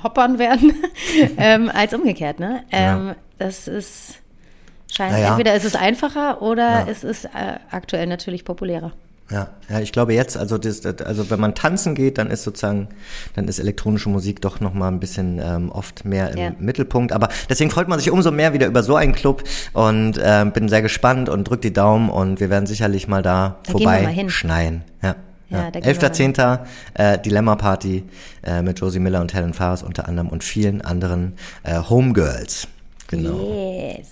Hoppern 0.03 0.39
werden, 0.39 0.73
ähm, 1.37 1.69
als 1.73 1.93
umgekehrt, 1.93 2.39
ne? 2.39 2.63
Ähm, 2.71 3.15
Das 3.37 3.67
ist 3.67 4.15
scheint 4.93 5.11
Naja. 5.13 5.29
entweder 5.29 5.55
ist 5.55 5.65
es 5.65 5.75
einfacher 5.75 6.41
oder 6.41 6.81
Ja. 6.81 6.87
es 6.89 7.03
ist 7.03 7.25
äh, 7.25 7.29
aktuell 7.71 8.07
natürlich 8.07 8.45
populärer. 8.45 8.91
Ja, 9.31 9.47
ja, 9.69 9.79
ich 9.79 9.91
glaube 9.91 10.13
jetzt, 10.13 10.37
also 10.37 10.59
das, 10.59 10.85
also 10.85 11.31
wenn 11.31 11.39
man 11.39 11.55
tanzen 11.55 11.95
geht, 11.95 12.19
dann 12.19 12.29
ist 12.29 12.43
sozusagen, 12.43 12.89
dann 13.35 13.47
ist 13.47 13.57
elektronische 13.57 14.07
Musik 14.07 14.39
doch 14.39 14.59
noch 14.59 14.75
mal 14.75 14.87
ein 14.89 14.99
bisschen 14.99 15.41
ähm, 15.43 15.71
oft 15.71 16.05
mehr 16.05 16.29
im 16.29 16.37
Ja. 16.37 16.51
Mittelpunkt. 16.59 17.11
Aber 17.11 17.29
deswegen 17.49 17.71
freut 17.71 17.87
man 17.87 17.97
sich 17.97 18.11
umso 18.11 18.29
mehr 18.29 18.53
wieder 18.53 18.67
über 18.67 18.83
so 18.83 18.95
einen 18.95 19.13
Club 19.13 19.43
und 19.73 20.19
ähm, 20.23 20.51
bin 20.51 20.69
sehr 20.69 20.83
gespannt 20.83 21.27
und 21.27 21.45
drückt 21.45 21.63
die 21.63 21.73
Daumen 21.73 22.11
und 22.11 22.39
wir 22.39 22.51
werden 22.51 22.67
sicherlich 22.67 23.07
mal 23.07 23.23
da, 23.23 23.55
Da 23.63 23.71
vorbei 23.71 24.03
mal 24.15 24.29
schneien. 24.29 24.83
Ja. 25.01 25.15
Ja, 25.49 25.57
Ja, 25.57 25.71
da 25.71 25.79
gehen 25.79 26.01
wir 26.01 26.11
11.10. 26.11 26.59
Äh, 26.93 27.17
Dilemma 27.19 27.55
Party 27.55 28.03
äh, 28.43 28.61
mit 28.61 28.79
Josie 28.79 28.99
Miller 28.99 29.21
und 29.21 29.33
Helen 29.33 29.53
Fares 29.55 29.81
unter 29.81 30.07
anderem 30.07 30.29
und 30.29 30.43
vielen 30.43 30.81
anderen 30.81 31.33
äh, 31.63 31.79
Homegirls. 31.79 32.67
Genau. 33.07 33.39
Yes. 33.39 34.07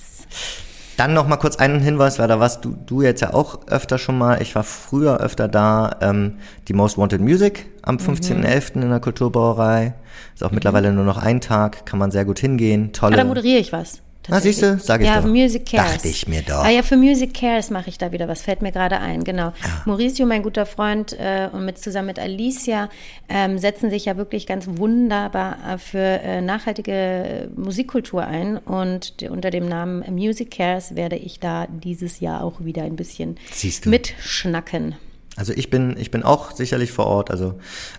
Dann 0.97 1.13
noch 1.15 1.27
mal 1.27 1.37
kurz 1.37 1.55
einen 1.55 1.79
Hinweis, 1.79 2.19
weil 2.19 2.27
da 2.27 2.39
warst 2.39 2.63
du, 2.65 2.75
du 2.85 3.01
jetzt 3.01 3.21
ja 3.21 3.33
auch 3.33 3.67
öfter 3.67 3.97
schon 3.97 4.17
mal. 4.17 4.41
Ich 4.43 4.53
war 4.53 4.63
früher 4.63 5.17
öfter 5.17 5.47
da. 5.47 5.97
Ähm, 6.01 6.37
die 6.67 6.73
Most 6.73 6.99
Wanted 6.99 7.19
Music 7.19 7.65
am 7.81 7.97
15.11. 7.97 8.75
in 8.81 8.89
der 8.89 8.99
Kulturbrauerei. 8.99 9.95
Ist 10.35 10.43
auch 10.43 10.51
mittlerweile 10.51 10.93
nur 10.93 11.03
noch 11.03 11.17
ein 11.17 11.41
Tag, 11.41 11.87
kann 11.87 11.97
man 11.97 12.11
sehr 12.11 12.25
gut 12.25 12.37
hingehen. 12.37 12.89
Ah, 12.89 12.97
Tolle. 12.97 13.17
da 13.17 13.23
moderiere 13.23 13.59
ich 13.59 13.73
was. 13.73 14.02
Na, 14.27 14.35
tatsächlich. 14.35 14.55
siehste, 14.55 14.79
sag 14.79 15.01
ich 15.01 15.07
ja, 15.07 15.19
doch. 15.21 15.27
Music 15.27 15.65
Cares. 15.65 15.93
Dachte 15.93 16.07
ich 16.07 16.27
mir 16.27 16.41
doch. 16.41 16.63
Ah 16.63 16.69
ja, 16.69 16.81
für 16.81 16.95
Music 16.95 17.33
Cares 17.33 17.69
mache 17.69 17.89
ich 17.89 17.97
da 17.97 18.11
wieder 18.11 18.27
was, 18.27 18.41
fällt 18.41 18.61
mir 18.61 18.71
gerade 18.71 18.99
ein, 18.99 19.23
genau. 19.23 19.53
Mauricio, 19.85 20.25
mein 20.25 20.43
guter 20.43 20.65
Freund, 20.65 21.13
äh, 21.19 21.49
und 21.51 21.65
mit 21.65 21.77
zusammen 21.77 22.07
mit 22.07 22.19
Alicia 22.19 22.89
ähm, 23.27 23.57
setzen 23.57 23.89
sich 23.89 24.05
ja 24.05 24.15
wirklich 24.15 24.47
ganz 24.47 24.65
wunderbar 24.67 25.57
äh, 25.73 25.77
für 25.77 25.99
äh, 25.99 26.41
nachhaltige 26.41 26.91
äh, 26.93 27.47
Musikkultur 27.55 28.25
ein. 28.25 28.57
Und 28.57 29.19
die, 29.19 29.27
unter 29.27 29.49
dem 29.49 29.67
Namen 29.67 30.03
Music 30.13 30.51
Cares 30.51 30.95
werde 30.95 31.17
ich 31.17 31.39
da 31.39 31.67
dieses 31.67 32.19
Jahr 32.19 32.43
auch 32.43 32.63
wieder 32.63 32.83
ein 32.83 32.95
bisschen 32.95 33.37
Siehst 33.51 33.85
du. 33.85 33.89
mitschnacken. 33.89 34.95
Also 35.35 35.51
ich 35.53 35.71
bin, 35.71 35.95
ich 35.97 36.11
bin 36.11 36.21
auch 36.21 36.51
sicherlich 36.51 36.91
vor 36.91 37.07
Ort, 37.07 37.31
also 37.31 37.55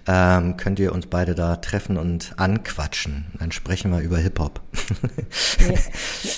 ähm, 0.06 0.56
könnt 0.56 0.78
ihr 0.78 0.92
uns 0.92 1.06
beide 1.06 1.34
da 1.34 1.56
treffen 1.56 1.96
und 1.96 2.32
anquatschen. 2.36 3.26
Dann 3.40 3.50
sprechen 3.50 3.90
wir 3.90 4.00
über 4.00 4.18
Hip-Hop. 4.18 4.60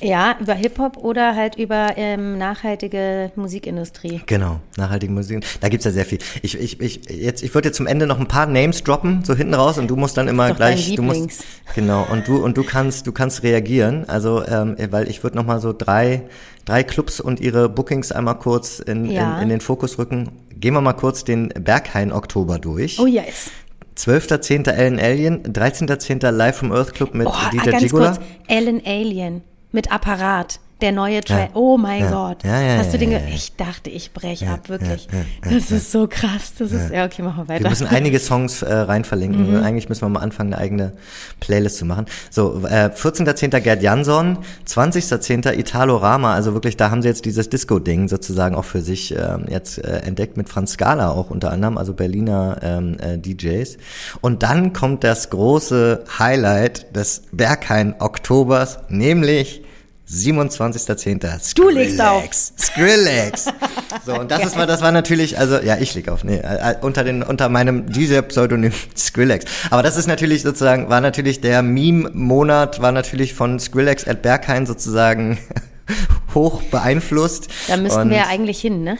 Ja, 0.00 0.36
über 0.40 0.54
Hip-Hop 0.54 0.96
oder 0.96 1.34
halt 1.34 1.56
über 1.56 1.92
ähm, 1.96 2.38
nachhaltige 2.38 3.30
Musikindustrie. 3.36 4.22
Genau, 4.26 4.60
nachhaltige 4.76 5.12
Musik. 5.12 5.44
Da 5.60 5.68
gibt's 5.68 5.84
ja 5.84 5.90
sehr 5.90 6.06
viel. 6.06 6.18
Ich, 6.42 6.58
ich, 6.58 6.80
ich, 6.80 7.10
jetzt, 7.10 7.42
ich 7.42 7.54
würde 7.54 7.68
jetzt 7.68 7.76
zum 7.76 7.86
Ende 7.86 8.06
noch 8.06 8.18
ein 8.18 8.28
paar 8.28 8.46
Names 8.46 8.82
droppen, 8.82 9.24
so 9.24 9.34
hinten 9.34 9.54
raus, 9.54 9.78
und 9.78 9.88
du 9.88 9.96
musst 9.96 10.16
dann 10.16 10.28
immer 10.28 10.54
gleich. 10.54 10.94
Du 10.94 11.02
musst, 11.02 11.44
genau, 11.74 12.06
und 12.10 12.26
du 12.26 12.42
und 12.42 12.56
du 12.56 12.64
kannst, 12.64 13.06
du 13.06 13.12
kannst 13.12 13.42
reagieren. 13.42 14.08
Also, 14.08 14.44
ähm, 14.46 14.76
weil 14.90 15.08
ich 15.08 15.22
würde 15.22 15.36
noch 15.36 15.44
mal 15.44 15.60
so 15.60 15.74
drei, 15.76 16.22
drei 16.64 16.82
Clubs 16.84 17.20
und 17.20 17.40
ihre 17.40 17.68
Bookings 17.68 18.12
einmal 18.12 18.38
kurz 18.38 18.78
in, 18.78 19.04
Ja. 19.10 19.36
in, 19.36 19.44
in 19.44 19.48
den 19.50 19.60
Fokus 19.60 19.98
rücken. 19.98 20.30
Gehen 20.58 20.74
wir 20.74 20.80
mal 20.80 20.94
kurz 20.94 21.24
den 21.24 21.48
Berghain 21.48 22.12
Oktober 22.12 22.58
durch. 22.58 22.98
Oh 22.98 23.06
yes. 23.06 23.50
12.10. 23.96 24.70
Ellen 24.70 24.98
Alien, 24.98 25.42
13.10. 25.42 26.30
Live 26.30 26.56
from 26.56 26.72
Earth 26.72 26.94
Club 26.94 27.14
mit 27.14 27.26
Oh, 27.26 27.32
DJ 27.52 27.70
ganz 27.70 27.82
Gigula. 27.82 28.12
kurz. 28.12 28.20
Ellen 28.48 28.82
Alien 28.84 29.42
mit 29.72 29.90
Apparat. 29.92 30.60
Der 30.82 30.92
neue 30.92 31.22
Track. 31.22 31.50
Oh 31.54 31.78
mein 31.78 32.02
Ja. 32.02 32.10
Gott. 32.10 32.44
Ja, 32.44 32.60
ja, 32.60 32.76
Hast 32.76 32.88
du 32.92 32.98
ja, 32.98 32.98
den 32.98 33.12
ja, 33.12 33.18
ja. 33.18 33.24
Ich 33.34 33.56
dachte, 33.56 33.88
ich 33.88 34.12
breche 34.12 34.44
Ja, 34.44 34.54
ab, 34.54 34.68
wirklich. 34.68 35.08
ja, 35.10 35.18
ja, 35.50 35.56
das 35.56 35.70
ist 35.70 35.90
so 35.90 36.06
krass. 36.06 36.52
Das 36.58 36.70
ist, 36.70 36.90
ja, 36.90 37.06
okay, 37.06 37.22
machen 37.22 37.44
wir 37.44 37.48
weiter. 37.48 37.64
Wir 37.64 37.70
müssen 37.70 37.86
einige 37.86 38.18
Songs 38.18 38.60
äh, 38.60 38.74
rein 38.74 39.04
verlinken. 39.04 39.56
Mhm. 39.56 39.64
Eigentlich 39.64 39.88
müssen 39.88 40.02
wir 40.02 40.10
mal 40.10 40.20
anfangen, 40.20 40.52
eine 40.52 40.60
eigene 40.62 40.92
Playlist 41.40 41.78
zu 41.78 41.86
machen. 41.86 42.04
So, 42.30 42.62
äh, 42.66 42.90
14.10. 42.94 43.58
Gerd 43.60 43.82
Jansson, 43.82 44.38
20.10. 44.68 45.50
Italo 45.58 45.96
Rama, 45.96 46.34
also 46.34 46.52
wirklich, 46.52 46.76
da 46.76 46.90
haben 46.90 47.00
sie 47.00 47.08
jetzt 47.08 47.24
dieses 47.24 47.48
Disco-Ding 47.48 48.08
sozusagen 48.08 48.54
auch 48.54 48.66
für 48.66 48.82
sich 48.82 49.14
ähm, 49.16 49.46
jetzt 49.48 49.78
äh, 49.78 50.00
entdeckt 50.00 50.36
mit 50.36 50.50
Franz 50.50 50.72
Scala 50.72 51.10
auch 51.10 51.30
unter 51.30 51.52
anderem, 51.52 51.78
also 51.78 51.94
Berliner 51.94 52.58
ähm, 52.62 52.98
äh, 53.00 53.16
DJs. 53.16 53.78
Und 54.20 54.42
dann 54.42 54.74
kommt 54.74 55.04
das 55.04 55.30
große 55.30 56.04
Highlight 56.18 56.94
des 56.94 57.22
Berghain 57.32 57.94
Oktobers, 57.98 58.78
nämlich 58.90 59.62
27.10. 60.08 61.54
Du 61.54 61.68
legst 61.68 62.00
auf. 62.00 62.22
Skrillex. 62.32 62.52
Skrillex. 62.58 63.46
So, 64.04 64.14
und 64.14 64.30
das 64.30 64.44
ist 64.44 64.56
mal, 64.56 64.66
das 64.66 64.82
war 64.82 64.92
natürlich, 64.92 65.38
also, 65.38 65.58
ja, 65.58 65.78
ich 65.78 65.94
leg 65.94 66.08
auf, 66.08 66.22
nee, 66.22 66.36
äh, 66.36 66.72
äh, 66.72 66.76
unter 66.80 67.02
den, 67.02 67.24
unter 67.24 67.48
meinem 67.48 67.90
DJ-Pseudonym 67.90 68.72
Skrillex. 68.96 69.46
Aber 69.70 69.82
das 69.82 69.96
ist 69.96 70.06
natürlich 70.06 70.42
sozusagen, 70.42 70.88
war 70.88 71.00
natürlich 71.00 71.40
der 71.40 71.62
Meme-Monat, 71.62 72.80
war 72.80 72.92
natürlich 72.92 73.34
von 73.34 73.58
Skrillex 73.58 74.06
at 74.06 74.22
Berghain 74.22 74.66
sozusagen 74.66 75.38
hoch 76.34 76.62
beeinflusst. 76.62 77.48
da 77.66 77.76
müssten 77.76 78.02
Und 78.02 78.10
wir 78.10 78.18
ja 78.18 78.26
eigentlich 78.28 78.60
hin, 78.60 78.84
ne? 78.84 78.96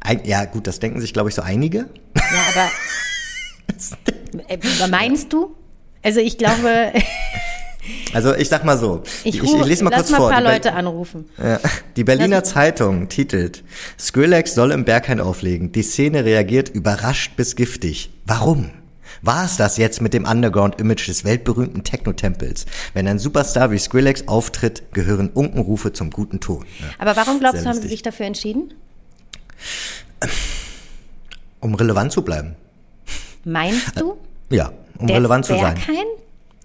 ein, 0.00 0.20
ja, 0.24 0.44
gut, 0.44 0.66
das 0.66 0.80
denken 0.80 1.00
sich, 1.00 1.12
glaube 1.12 1.28
ich, 1.28 1.34
so 1.34 1.42
einige. 1.42 1.86
Ja, 2.16 2.42
aber. 2.54 2.70
Äh, 4.48 4.88
meinst 4.88 5.32
du? 5.32 5.56
Also 6.02 6.20
ich 6.20 6.38
glaube, 6.38 6.92
Also, 8.12 8.34
ich 8.34 8.48
sag 8.48 8.64
mal 8.64 8.78
so. 8.78 9.02
ich, 9.24 9.36
ich, 9.36 9.42
ich 9.42 9.64
lese 9.64 9.84
mal 9.84 9.90
lass 9.90 10.00
kurz 10.00 10.10
mal 10.10 10.16
vor. 10.18 10.28
ein 10.30 10.32
paar 10.32 10.40
Die 10.42 10.46
Be- 10.46 10.52
Leute 10.54 10.72
anrufen. 10.72 11.24
Ja. 11.42 11.60
Die 11.96 12.04
Berliner 12.04 12.40
Das- 12.40 12.50
Zeitung 12.50 13.08
titelt, 13.08 13.62
Skrillex 13.98 14.54
soll 14.54 14.70
im 14.72 14.84
Berghain 14.84 15.20
auflegen. 15.20 15.72
Die 15.72 15.82
Szene 15.82 16.24
reagiert 16.24 16.68
überrascht 16.68 17.36
bis 17.36 17.56
giftig. 17.56 18.10
Warum? 18.26 18.70
War 19.22 19.44
es 19.46 19.56
das 19.56 19.76
jetzt 19.78 20.00
mit 20.02 20.12
dem 20.12 20.24
Underground-Image 20.26 21.08
des 21.08 21.24
weltberühmten 21.24 21.82
Techno-Tempels? 21.82 22.66
Wenn 22.92 23.06
ein 23.08 23.18
Superstar 23.18 23.70
wie 23.70 23.78
Skrillex 23.78 24.28
auftritt, 24.28 24.82
gehören 24.92 25.28
Unkenrufe 25.30 25.92
zum 25.92 26.10
guten 26.10 26.40
Ton. 26.40 26.64
Ja. 26.80 26.86
Aber 26.98 27.16
warum 27.16 27.38
glaubst 27.40 27.62
Sehr 27.62 27.70
du, 27.70 27.76
haben 27.76 27.82
sie 27.82 27.88
sich 27.88 28.02
dafür 28.02 28.26
entschieden? 28.26 28.74
Um 31.60 31.74
relevant 31.74 32.12
zu 32.12 32.22
bleiben. 32.22 32.54
Meinst 33.44 33.98
du? 34.00 34.16
Ja, 34.50 34.72
um 34.98 35.06
Der 35.06 35.16
relevant 35.16 35.46
zu 35.46 35.54
sein. 35.58 35.74
Berghain? 35.74 36.04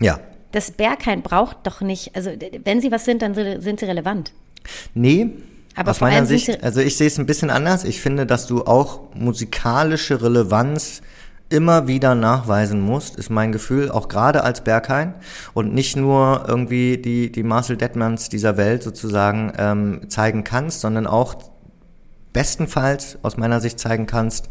Ja. 0.01 0.19
Das 0.51 0.71
Berghain 0.71 1.21
braucht 1.21 1.57
doch 1.63 1.81
nicht, 1.81 2.15
also 2.15 2.31
wenn 2.63 2.81
sie 2.81 2.91
was 2.91 3.05
sind, 3.05 3.21
dann 3.21 3.33
sind 3.35 3.79
sie 3.79 3.85
relevant. 3.85 4.31
Nee, 4.93 5.31
Aber 5.75 5.91
aus 5.91 6.01
meiner 6.01 6.25
Sicht, 6.25 6.63
also 6.63 6.81
ich 6.81 6.97
sehe 6.97 7.07
es 7.07 7.17
ein 7.17 7.25
bisschen 7.25 7.49
anders. 7.49 7.83
Ich 7.83 8.01
finde, 8.01 8.25
dass 8.25 8.47
du 8.47 8.65
auch 8.65 9.13
musikalische 9.13 10.21
Relevanz 10.21 11.01
immer 11.49 11.87
wieder 11.87 12.15
nachweisen 12.15 12.79
musst, 12.79 13.15
ist 13.15 13.29
mein 13.29 13.51
Gefühl, 13.51 13.89
auch 13.89 14.07
gerade 14.07 14.43
als 14.43 14.63
Berghain 14.63 15.15
und 15.53 15.73
nicht 15.73 15.95
nur 15.95 16.45
irgendwie 16.47 16.97
die, 16.97 17.31
die 17.31 17.43
Marcel 17.43 17.75
Detmans 17.75 18.29
dieser 18.29 18.55
Welt 18.57 18.83
sozusagen 18.83 19.53
ähm, 19.57 20.01
zeigen 20.09 20.43
kannst, 20.43 20.81
sondern 20.81 21.07
auch 21.07 21.35
bestenfalls 22.33 23.17
aus 23.23 23.37
meiner 23.37 23.59
Sicht 23.59 23.79
zeigen 23.79 24.05
kannst, 24.05 24.49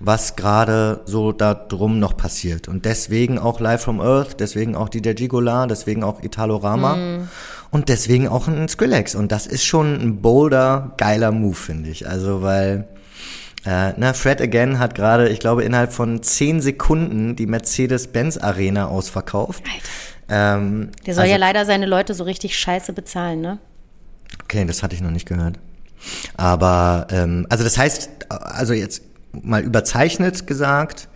was 0.00 0.36
gerade 0.36 1.00
so 1.04 1.32
da 1.32 1.54
drum 1.54 1.98
noch 1.98 2.16
passiert. 2.16 2.66
Und 2.68 2.84
deswegen 2.84 3.38
auch 3.38 3.60
Live 3.60 3.82
from 3.82 4.00
Earth, 4.00 4.40
deswegen 4.40 4.74
auch 4.74 4.88
DJ 4.88 5.12
Gigola, 5.12 5.66
deswegen 5.66 6.02
auch 6.02 6.22
Italorama 6.22 7.26
und 7.70 7.88
deswegen 7.88 8.26
auch 8.28 8.48
ein 8.48 8.68
Skrillex. 8.68 9.14
Und 9.14 9.30
das 9.30 9.46
ist 9.46 9.64
schon 9.64 9.94
ein 10.00 10.20
bolder, 10.20 10.92
geiler 10.96 11.30
Move, 11.30 11.54
finde 11.54 11.90
ich. 11.90 12.08
Also, 12.08 12.42
weil 12.42 12.88
äh, 13.64 13.92
na, 13.96 14.12
Fred 14.14 14.40
Again 14.40 14.78
hat 14.78 14.94
gerade, 14.94 15.28
ich 15.28 15.38
glaube, 15.38 15.62
innerhalb 15.64 15.92
von 15.92 16.22
zehn 16.22 16.60
Sekunden 16.60 17.36
die 17.36 17.46
Mercedes-Benz 17.46 18.38
Arena 18.38 18.86
ausverkauft. 18.88 19.62
Ähm, 20.28 20.90
Der 21.06 21.14
soll 21.14 21.22
also- 21.22 21.32
ja 21.32 21.38
leider 21.38 21.64
seine 21.64 21.86
Leute 21.86 22.14
so 22.14 22.24
richtig 22.24 22.58
scheiße 22.58 22.92
bezahlen, 22.92 23.40
ne? 23.40 23.58
Okay, 24.44 24.64
das 24.64 24.82
hatte 24.82 24.94
ich 24.94 25.00
noch 25.00 25.10
nicht 25.10 25.26
gehört. 25.28 25.58
Aber, 26.36 27.06
ähm, 27.10 27.46
also 27.48 27.64
das 27.64 27.78
heißt, 27.78 28.10
also 28.28 28.72
jetzt 28.72 29.02
mal 29.32 29.62
überzeichnet 29.62 30.46
gesagt, 30.46 31.08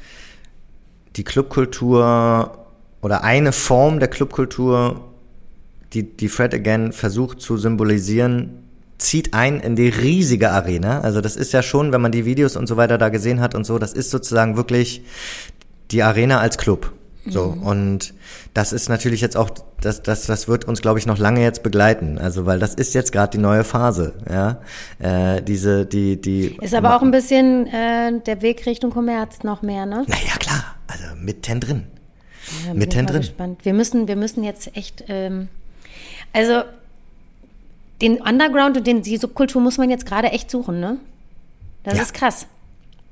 die 1.17 1.25
Clubkultur 1.25 2.67
oder 3.03 3.25
eine 3.25 3.53
Form 3.53 3.99
der 3.99 4.09
Clubkultur, 4.09 5.13
die, 5.93 6.03
die 6.03 6.29
Fred 6.29 6.55
Again 6.55 6.93
versucht 6.93 7.41
zu 7.41 7.57
symbolisieren, 7.57 8.65
zieht 8.99 9.35
ein 9.35 9.61
in 9.61 9.77
die 9.77 9.89
riesige 9.89 10.51
Arena. 10.51 11.01
Also 11.01 11.21
das 11.21 11.37
ist 11.37 11.53
ja 11.53 11.63
schon, 11.63 11.93
wenn 11.93 12.01
man 12.01 12.13
die 12.13 12.25
Videos 12.25 12.57
und 12.57 12.67
so 12.67 12.77
weiter 12.77 12.99
da 12.99 13.09
gesehen 13.09 13.41
hat 13.41 13.55
und 13.55 13.65
so, 13.65 13.79
das 13.79 13.93
ist 13.93 14.11
sozusagen 14.11 14.57
wirklich 14.57 15.03
die 15.91 16.03
Arena 16.03 16.41
als 16.41 16.59
Club. 16.59 16.93
So, 17.27 17.45
und 17.45 18.13
das 18.53 18.73
ist 18.73 18.89
natürlich 18.89 19.21
jetzt 19.23 19.37
auch, 19.37 19.51
das, 19.81 20.03
das, 20.03 20.27
das 20.27 20.47
wird 20.47 20.67
uns, 20.67 20.83
glaube 20.83 20.99
ich, 20.99 21.07
noch 21.07 21.19
lange 21.19 21.41
jetzt 21.43 21.63
begleiten. 21.63 22.19
Also, 22.19 22.45
weil 22.45 22.59
das 22.59 22.75
ist 22.75 22.95
jetzt 22.95 23.13
gerade 23.13 23.31
die 23.31 23.39
neue 23.43 23.65
Phase, 23.65 24.13
ja. 24.29 24.61
Äh, 24.99 25.43
diese, 25.43 25.87
die, 25.87 26.21
die. 26.21 26.57
Ist 26.61 26.75
aber 26.75 26.95
auch 26.97 27.03
ein 27.03 27.11
bisschen 27.11 27.67
äh, 27.69 28.21
der 28.21 28.43
Weg 28.43 28.67
Richtung 28.67 28.91
Kommerz 28.91 29.43
noch 29.43 29.63
mehr, 29.63 29.87
ne? 29.87 30.05
Naja, 30.07 30.37
klar. 30.39 30.77
Also 30.87 31.05
mitten 31.19 31.61
drin. 31.61 31.85
Ja, 32.67 32.75
Mitten 32.75 33.07
drin. 33.07 33.21
Gespannt. 33.23 33.65
Wir 33.65 33.73
müssen, 33.73 34.07
wir 34.07 34.17
müssen 34.17 34.45
jetzt 34.45 34.77
echt, 34.77 35.05
ähm, 35.09 35.49
also 36.35 36.63
den 38.03 38.21
Underground 38.21 38.77
und 38.77 38.87
den, 38.87 39.03
die 39.03 39.17
Subkultur 39.17 39.63
muss 39.63 39.79
man 39.79 39.89
jetzt 39.89 40.05
gerade 40.05 40.29
echt 40.31 40.51
suchen, 40.51 40.79
ne? 40.79 40.99
Das 41.85 41.97
Ja. 41.97 42.03
ist 42.03 42.13
krass. 42.13 42.47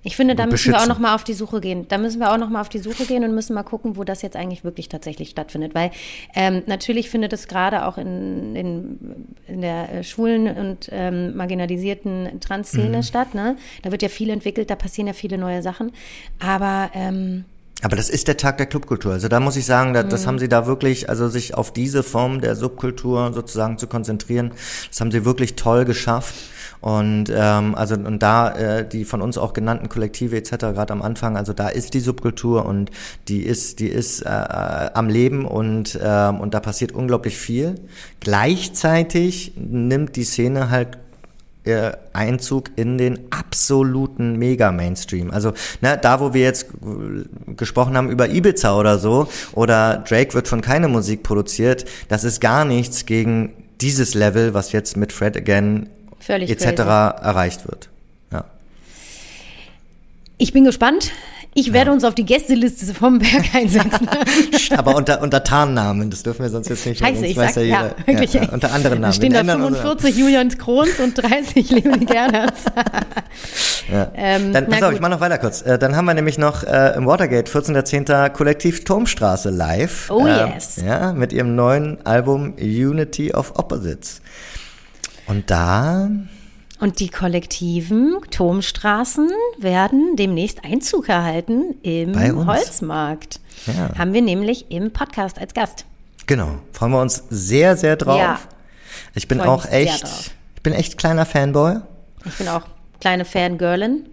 Ich 0.05 0.17
finde, 0.17 0.35
da 0.35 0.47
müssen 0.47 0.73
wir 0.73 0.81
auch 0.81 0.89
noch 0.89 0.99
mal 0.99 1.15
auf 1.15 1.23
die 1.23 1.33
Suche 1.33 1.61
gehen. 1.61 1.87
Da 1.89 1.97
müssen 1.97 2.19
wir 2.19 2.33
auch 2.33 2.37
noch 2.39 2.49
mal 2.51 2.61
auf 2.61 2.69
die 2.69 2.81
Suche 2.81 3.05
gehen 3.07 3.23
und 3.23 3.35
müssen 3.35 3.55
mal 3.55 3.63
gucken, 3.63 3.97
wo 3.97 4.03
das 4.03 4.21
jetzt 4.23 4.37
eigentlich 4.37 4.65
wirklich 4.65 4.89
tatsächlich 4.89 5.31
stattfindet. 5.31 5.75
Weil 5.77 5.93
ähm, 6.35 6.63
natürlich 6.67 7.09
findet 7.09 7.33
es 7.33 7.47
gerade 7.47 7.87
auch 7.87 7.99
in, 7.99 8.57
in, 8.57 8.99
in 9.47 9.61
der 9.61 9.93
äh, 9.93 10.03
schwulen 10.05 10.49
und 10.57 10.89
ähm, 10.91 11.37
marginalisierten 11.37 12.41
Trans-Szene 12.41 12.99
Mhm. 12.99 13.03
statt. 13.05 13.35
Ne? 13.35 13.57
Da 13.83 13.93
wird 13.93 14.03
ja 14.03 14.09
viel 14.09 14.31
entwickelt, 14.31 14.71
da 14.71 14.75
passieren 14.77 15.07
ja 15.07 15.13
viele 15.13 15.39
neue 15.39 15.63
Sachen. 15.63 15.93
Aber 16.41 16.91
ähm, 16.95 17.45
Aber 17.85 17.97
das 17.97 18.11
ist 18.11 18.27
der 18.29 18.37
Tag 18.37 18.59
der 18.59 18.67
Clubkultur. 18.67 19.13
Also 19.13 19.29
da 19.29 19.39
muss 19.41 19.57
ich 19.57 19.67
sagen, 19.67 19.93
da, 19.93 20.03
Mhm. 20.03 20.09
das 20.09 20.27
haben 20.27 20.39
sie 20.39 20.49
da 20.49 20.67
wirklich, 20.67 21.09
also 21.09 21.29
sich 21.29 21.55
auf 21.55 21.73
diese 21.73 22.03
Form 22.03 22.41
der 22.41 22.55
Subkultur 22.57 23.33
sozusagen 23.33 23.79
zu 23.79 23.87
konzentrieren, 23.87 24.53
das 24.89 25.01
haben 25.01 25.11
sie 25.13 25.25
wirklich 25.25 25.55
toll 25.57 25.85
geschafft. 25.85 26.35
Und 26.83 27.33
ähm, 27.33 27.77
also 27.77 27.95
und 27.95 28.19
da 28.23 28.51
äh, 28.51 28.89
die 28.89 29.05
von 29.05 29.23
uns 29.23 29.39
auch 29.39 29.53
genannten 29.53 29.89
Kollektive 29.89 30.37
etc. 30.37 30.51
gerade 30.51 30.93
am 30.93 31.01
Anfang, 31.01 31.37
also 31.37 31.53
da 31.53 31.69
ist 31.69 31.95
die 31.95 32.01
Subkultur 32.01 32.67
und 32.67 32.91
die 33.29 33.45
ist 33.45 33.79
die 33.79 33.87
ist 33.87 34.23
äh, 34.23 34.29
äh, 34.29 34.91
am 34.93 35.09
Leben 35.09 35.47
und 35.47 35.99
ähm, 36.03 36.41
und 36.41 36.55
da 36.55 36.61
passiert 36.61 36.91
unglaublich 36.91 37.39
viel. 37.39 37.77
Gleichzeitig 38.19 39.53
nimmt 39.57 40.17
die 40.17 40.25
Szene 40.25 40.71
halt 40.71 40.99
äh, 41.65 41.93
Einzug 42.13 42.71
in 42.75 42.99
den 42.99 43.21
absoluten 43.31 44.37
Mega-Mainstream. 44.37 45.31
Also 45.31 45.53
ne, 45.81 45.97
da, 46.03 46.19
wo 46.19 46.35
wir 46.35 46.43
jetzt 46.43 46.65
äh, 46.65 47.55
gesprochen 47.55 47.97
haben 47.97 48.11
über 48.11 48.29
Ibiza 48.29 48.77
oder 48.77 48.99
so, 48.99 49.29
oder 49.53 49.99
Drake 50.09 50.35
wird 50.35 50.49
von 50.49 50.61
keine 50.61 50.89
Musik 50.89 51.23
produziert, 51.23 51.85
das 52.09 52.25
ist 52.25 52.41
gar 52.41 52.65
nichts 52.65 53.07
gegen 53.07 53.53
dieses 53.81 54.15
Level, 54.15 54.55
was 54.55 54.73
jetzt 54.73 54.97
mit 54.97 55.13
Fred 55.13 55.37
Again 55.37 55.89
Völlig 56.25 56.51
etc. 56.51 56.65
crazy. 56.65 56.81
erreicht 56.83 57.67
wird. 57.69 57.89
Ja. 58.33 58.45
Ich 60.39 60.53
bin 60.53 60.65
gespannt. 60.65 61.11
Ich 61.55 61.75
werde 61.75 61.93
uns 61.93 62.03
auf 62.05 62.15
die 62.15 62.25
Gästeliste 62.25 62.95
vom 62.95 63.19
Berg 63.19 63.45
einsetzen. 63.55 64.09
Aber 64.75 64.97
unter, 64.97 65.21
unter 65.21 65.45
Tarnnamen, 65.45 66.09
das 66.09 66.23
dürfen 66.23 66.45
wir 66.45 66.49
sonst 66.49 66.71
jetzt 66.71 66.87
nicht. 66.87 67.01
Scheiße, 67.01 67.27
ich 67.27 67.37
weiß 67.37 67.55
sag, 67.57 67.65
ja, 67.65 67.83
jeder- 67.83 68.07
wirklich. 68.07 68.33
Ja, 68.33 68.49
unter 68.51 68.73
anderen 68.73 68.97
Da 68.97 69.01
Namen. 69.03 69.13
stehen 69.13 69.35
da 69.35 69.41
ändern 69.41 69.61
unsere- 69.63 69.83
45 69.83 70.17
Julian 70.17 70.49
Krons 70.57 70.99
und 70.99 71.13
30 71.23 71.71
Leonie 71.73 72.07
Gernerts. 72.07 72.65
ähm, 74.15 74.53
Dann, 74.55 74.65
na 74.69 74.71
pass 74.77 74.83
auf, 74.83 74.89
gut. 74.89 74.95
ich 74.95 75.01
mach 75.03 75.11
noch 75.11 75.21
weiter 75.21 75.37
kurz. 75.37 75.61
Äh, 75.61 75.79
dann 75.79 75.95
haben 75.95 76.07
wir 76.07 76.15
nämlich 76.15 76.39
noch 76.39 76.63
äh, 76.65 76.95
im 76.97 77.07
Watergate 77.07 77.51
14.10. 77.51 78.31
Kollektiv 78.31 78.85
Turmstraße 78.85 79.51
live. 79.51 80.11
Oh, 80.11 80.27
Ähm, 80.27 80.53
yes. 80.55 80.77
Ja, 80.77 81.13
mit 81.13 81.35
ihrem 81.35 81.55
neuen 81.55 82.05
Album 82.07 82.55
Unity 82.59 83.35
of 83.35 83.59
Opposites. 83.59 84.23
Und 85.27 85.51
da, 85.51 86.11
Und 86.81 86.99
die 87.01 87.09
kollektiven 87.09 88.17
Turmstraßen 88.31 89.31
werden 89.59 90.17
demnächst 90.17 90.65
Einzug 90.65 91.09
erhalten 91.09 91.77
im. 91.83 92.47
Holzmarkt. 92.47 93.41
Ja. 93.67 93.97
Haben 93.97 94.13
wir 94.13 94.23
nämlich 94.23 94.71
im 94.71 94.93
Podcast 94.93 95.39
als 95.39 95.55
Gast. 95.55 95.85
genau, 96.27 96.59
freuen 96.73 96.93
wir 96.93 97.01
uns 97.01 97.23
sehr, 97.31 97.77
sehr 97.77 97.97
drauf. 97.97 98.19
Ja. 98.19 98.39
Ich 99.15 99.29
bin 99.29 99.39
Freu 99.39 99.49
auch 99.49 99.67
echt, 99.67 100.05
ich 100.57 100.63
bin 100.63 100.73
echt 100.73 100.99
kleiner 100.99 101.25
Fanboy. 101.27 101.77
Ich 102.25 102.35
bin 102.35 102.49
auch 102.49 102.63
kleine 103.01 103.25
Fangirlin. 103.25 104.07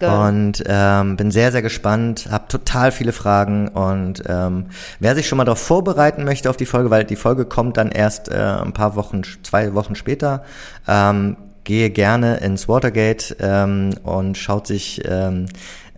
Und 0.00 0.64
ähm, 0.66 1.16
bin 1.16 1.30
sehr, 1.30 1.52
sehr 1.52 1.62
gespannt, 1.62 2.28
habe 2.30 2.48
total 2.48 2.92
viele 2.92 3.12
Fragen 3.12 3.68
und 3.68 4.22
ähm, 4.26 4.66
wer 4.98 5.14
sich 5.14 5.28
schon 5.28 5.38
mal 5.38 5.44
darauf 5.44 5.60
vorbereiten 5.60 6.24
möchte 6.24 6.48
auf 6.50 6.56
die 6.56 6.66
Folge, 6.66 6.90
weil 6.90 7.04
die 7.04 7.16
Folge 7.16 7.44
kommt 7.44 7.76
dann 7.76 7.90
erst 7.90 8.28
äh, 8.28 8.34
ein 8.34 8.72
paar 8.72 8.96
Wochen, 8.96 9.22
zwei 9.42 9.74
Wochen 9.74 9.94
später, 9.94 10.44
ähm, 10.88 11.36
gehe 11.64 11.90
gerne 11.90 12.38
ins 12.38 12.68
Watergate 12.68 13.36
ähm, 13.40 13.94
und 14.02 14.36
schaut 14.36 14.66
sich 14.66 15.02
ähm, 15.06 15.46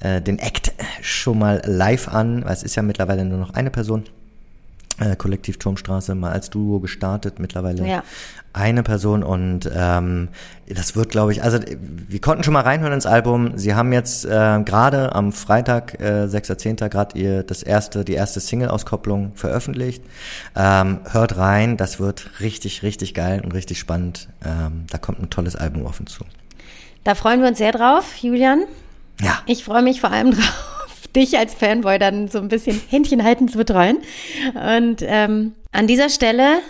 äh, 0.00 0.20
den 0.20 0.38
Act 0.38 0.72
schon 1.02 1.38
mal 1.38 1.62
live 1.64 2.08
an, 2.08 2.44
weil 2.44 2.52
es 2.52 2.62
ist 2.62 2.76
ja 2.76 2.82
mittlerweile 2.82 3.24
nur 3.24 3.38
noch 3.38 3.54
eine 3.54 3.70
Person. 3.70 4.04
Äh, 4.98 5.14
Kollektiv 5.16 5.58
Turmstraße 5.58 6.14
mal 6.14 6.32
als 6.32 6.48
Duo 6.48 6.80
gestartet, 6.80 7.38
mittlerweile 7.38 7.86
Ja. 7.86 8.02
Eine 8.56 8.82
Person 8.82 9.22
und 9.22 9.70
ähm, 9.74 10.28
das 10.66 10.96
wird, 10.96 11.10
glaube 11.10 11.32
ich, 11.32 11.42
also 11.42 11.58
wir 11.78 12.20
konnten 12.20 12.42
schon 12.42 12.54
mal 12.54 12.62
reinhören 12.62 12.94
ins 12.94 13.06
Album. 13.06 13.58
Sie 13.58 13.74
haben 13.74 13.92
jetzt 13.92 14.24
äh, 14.24 14.62
gerade 14.64 15.14
am 15.14 15.32
Freitag, 15.32 16.00
äh, 16.00 16.24
6.10. 16.24 16.88
gerade 16.88 17.18
ihr 17.18 17.42
das 17.42 17.62
erste, 17.62 18.04
die 18.04 18.14
erste 18.14 18.40
Single-Auskopplung 18.40 19.32
veröffentlicht. 19.34 20.02
Ähm, 20.56 21.00
hört 21.10 21.36
rein, 21.36 21.76
das 21.76 22.00
wird 22.00 22.30
richtig, 22.40 22.82
richtig 22.82 23.14
geil 23.14 23.42
und 23.44 23.52
richtig 23.52 23.78
spannend. 23.78 24.28
Ähm, 24.44 24.86
da 24.90 24.98
kommt 24.98 25.20
ein 25.20 25.30
tolles 25.30 25.54
Album 25.54 25.86
auf 25.86 26.00
uns 26.00 26.14
zu. 26.14 26.24
Da 27.04 27.14
freuen 27.14 27.42
wir 27.42 27.48
uns 27.48 27.58
sehr 27.58 27.72
drauf, 27.72 28.16
Julian. 28.16 28.64
Ja. 29.20 29.38
Ich 29.46 29.64
freue 29.64 29.82
mich 29.82 30.00
vor 30.00 30.10
allem 30.10 30.30
drauf, 30.32 31.08
dich 31.14 31.38
als 31.38 31.54
Fanboy 31.54 31.98
dann 31.98 32.28
so 32.28 32.38
ein 32.38 32.48
bisschen 32.48 32.80
Händchen 32.88 33.22
halten 33.22 33.48
zu 33.48 33.58
betreuen. 33.58 33.98
Und 34.54 35.02
ähm, 35.02 35.52
an 35.72 35.86
dieser 35.86 36.08
Stelle, 36.08 36.60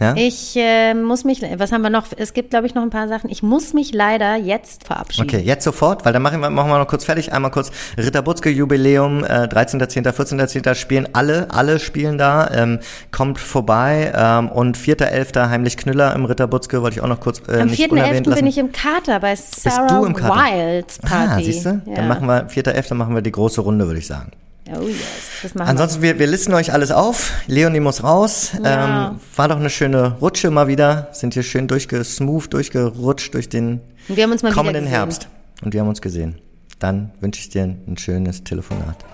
Ja? 0.00 0.14
ich 0.16 0.56
äh, 0.56 0.94
muss 0.94 1.24
mich, 1.24 1.42
was 1.56 1.72
haben 1.72 1.82
wir 1.82 1.90
noch? 1.90 2.06
Es 2.16 2.32
gibt, 2.32 2.50
glaube 2.50 2.66
ich, 2.66 2.74
noch 2.74 2.82
ein 2.82 2.90
paar 2.90 3.06
Sachen. 3.06 3.28
Ich 3.30 3.42
muss 3.42 3.74
mich 3.74 3.92
leider 3.92 4.36
jetzt 4.36 4.86
verabschieden. 4.86 5.28
Okay, 5.28 5.42
jetzt 5.44 5.64
sofort, 5.64 6.04
weil 6.04 6.12
dann 6.12 6.22
machen 6.22 6.40
wir, 6.40 6.48
machen 6.50 6.70
wir 6.70 6.78
noch 6.78 6.88
kurz 6.88 7.04
fertig. 7.04 7.32
Einmal 7.32 7.50
kurz 7.50 7.70
Ritter 7.98 8.22
Butzke 8.22 8.48
Jubiläum, 8.48 9.24
äh, 9.24 9.46
13.10., 9.46 10.10
14.10. 10.10 10.74
spielen 10.74 11.08
alle, 11.12 11.48
alle 11.50 11.78
spielen 11.78 12.16
da. 12.16 12.50
Ähm, 12.50 12.80
kommt 13.12 13.38
vorbei 13.38 14.12
ähm, 14.16 14.48
und 14.48 14.78
4.11. 14.78 15.50
heimlich 15.50 15.76
Knüller 15.76 16.14
im 16.14 16.24
Ritter 16.24 16.46
Butzke, 16.46 16.82
wollte 16.82 16.96
ich 16.96 17.02
auch 17.02 17.08
noch 17.08 17.20
kurz 17.20 17.42
äh, 17.48 17.60
Am 17.60 17.68
nicht 17.68 17.82
4.11. 17.82 17.90
unerwähnt 17.90 18.26
lassen. 18.26 18.40
bin 18.40 18.46
ich 18.48 18.58
im 18.58 18.72
Kater 18.72 19.20
bei 19.20 19.36
Sarah 19.36 19.86
du 19.86 20.06
im 20.06 20.14
Kater? 20.14 20.34
Wilds 20.34 20.98
Party. 20.98 21.30
Ah, 21.30 21.40
siehst 21.42 21.66
du? 21.66 21.82
Ja. 21.86 21.96
Dann 21.96 22.08
machen 22.08 22.26
wir 22.26 22.48
4.11. 22.48 22.94
machen 22.94 23.14
wir 23.14 23.22
die 23.22 23.32
große 23.32 23.60
Runde, 23.60 23.86
würde 23.86 23.98
ich 23.98 24.06
sagen. 24.06 24.32
Oh 24.72 24.86
yes, 24.86 24.98
das 25.42 25.54
machen 25.54 25.68
Ansonsten, 25.68 26.02
wir, 26.02 26.18
wir 26.18 26.26
listen 26.26 26.54
euch 26.54 26.72
alles 26.72 26.90
auf. 26.92 27.32
Leonie 27.46 27.80
muss 27.80 28.02
raus. 28.04 28.52
Ja. 28.62 29.08
Ähm, 29.10 29.20
war 29.36 29.48
doch 29.48 29.56
eine 29.56 29.70
schöne 29.70 30.16
Rutsche 30.20 30.50
mal 30.50 30.68
wieder. 30.68 31.08
Sind 31.12 31.34
hier 31.34 31.42
schön 31.42 31.66
durchgesmooth, 31.66 32.52
durchgerutscht 32.52 33.34
durch 33.34 33.48
den 33.48 33.80
wir. 34.06 34.16
Wir 34.16 34.24
haben 34.24 34.32
uns 34.32 34.42
mal 34.42 34.52
kommenden 34.52 34.84
wieder 34.86 34.90
gesehen. 34.90 34.96
Herbst. 34.98 35.28
Und 35.62 35.74
wir 35.74 35.80
haben 35.80 35.88
uns 35.88 36.00
gesehen. 36.00 36.38
Dann 36.78 37.10
wünsche 37.20 37.40
ich 37.40 37.48
dir 37.48 37.62
ein 37.64 37.96
schönes 37.98 38.44
Telefonat. 38.44 39.04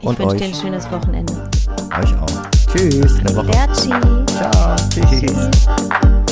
Ich 0.00 0.06
Und 0.06 0.18
wünsche 0.18 0.34
euch. 0.34 0.40
dir 0.40 0.46
ein 0.48 0.54
schönes 0.54 0.90
Wochenende. 0.90 1.50
Euch 2.00 2.14
auch. 2.20 2.50
Tschüss. 2.72 3.18
Eine 3.20 3.36
Woche. 3.36 3.50
Ciao. 4.26 4.76
Tschüss. 4.88 5.20
Tschüss. 5.20 6.31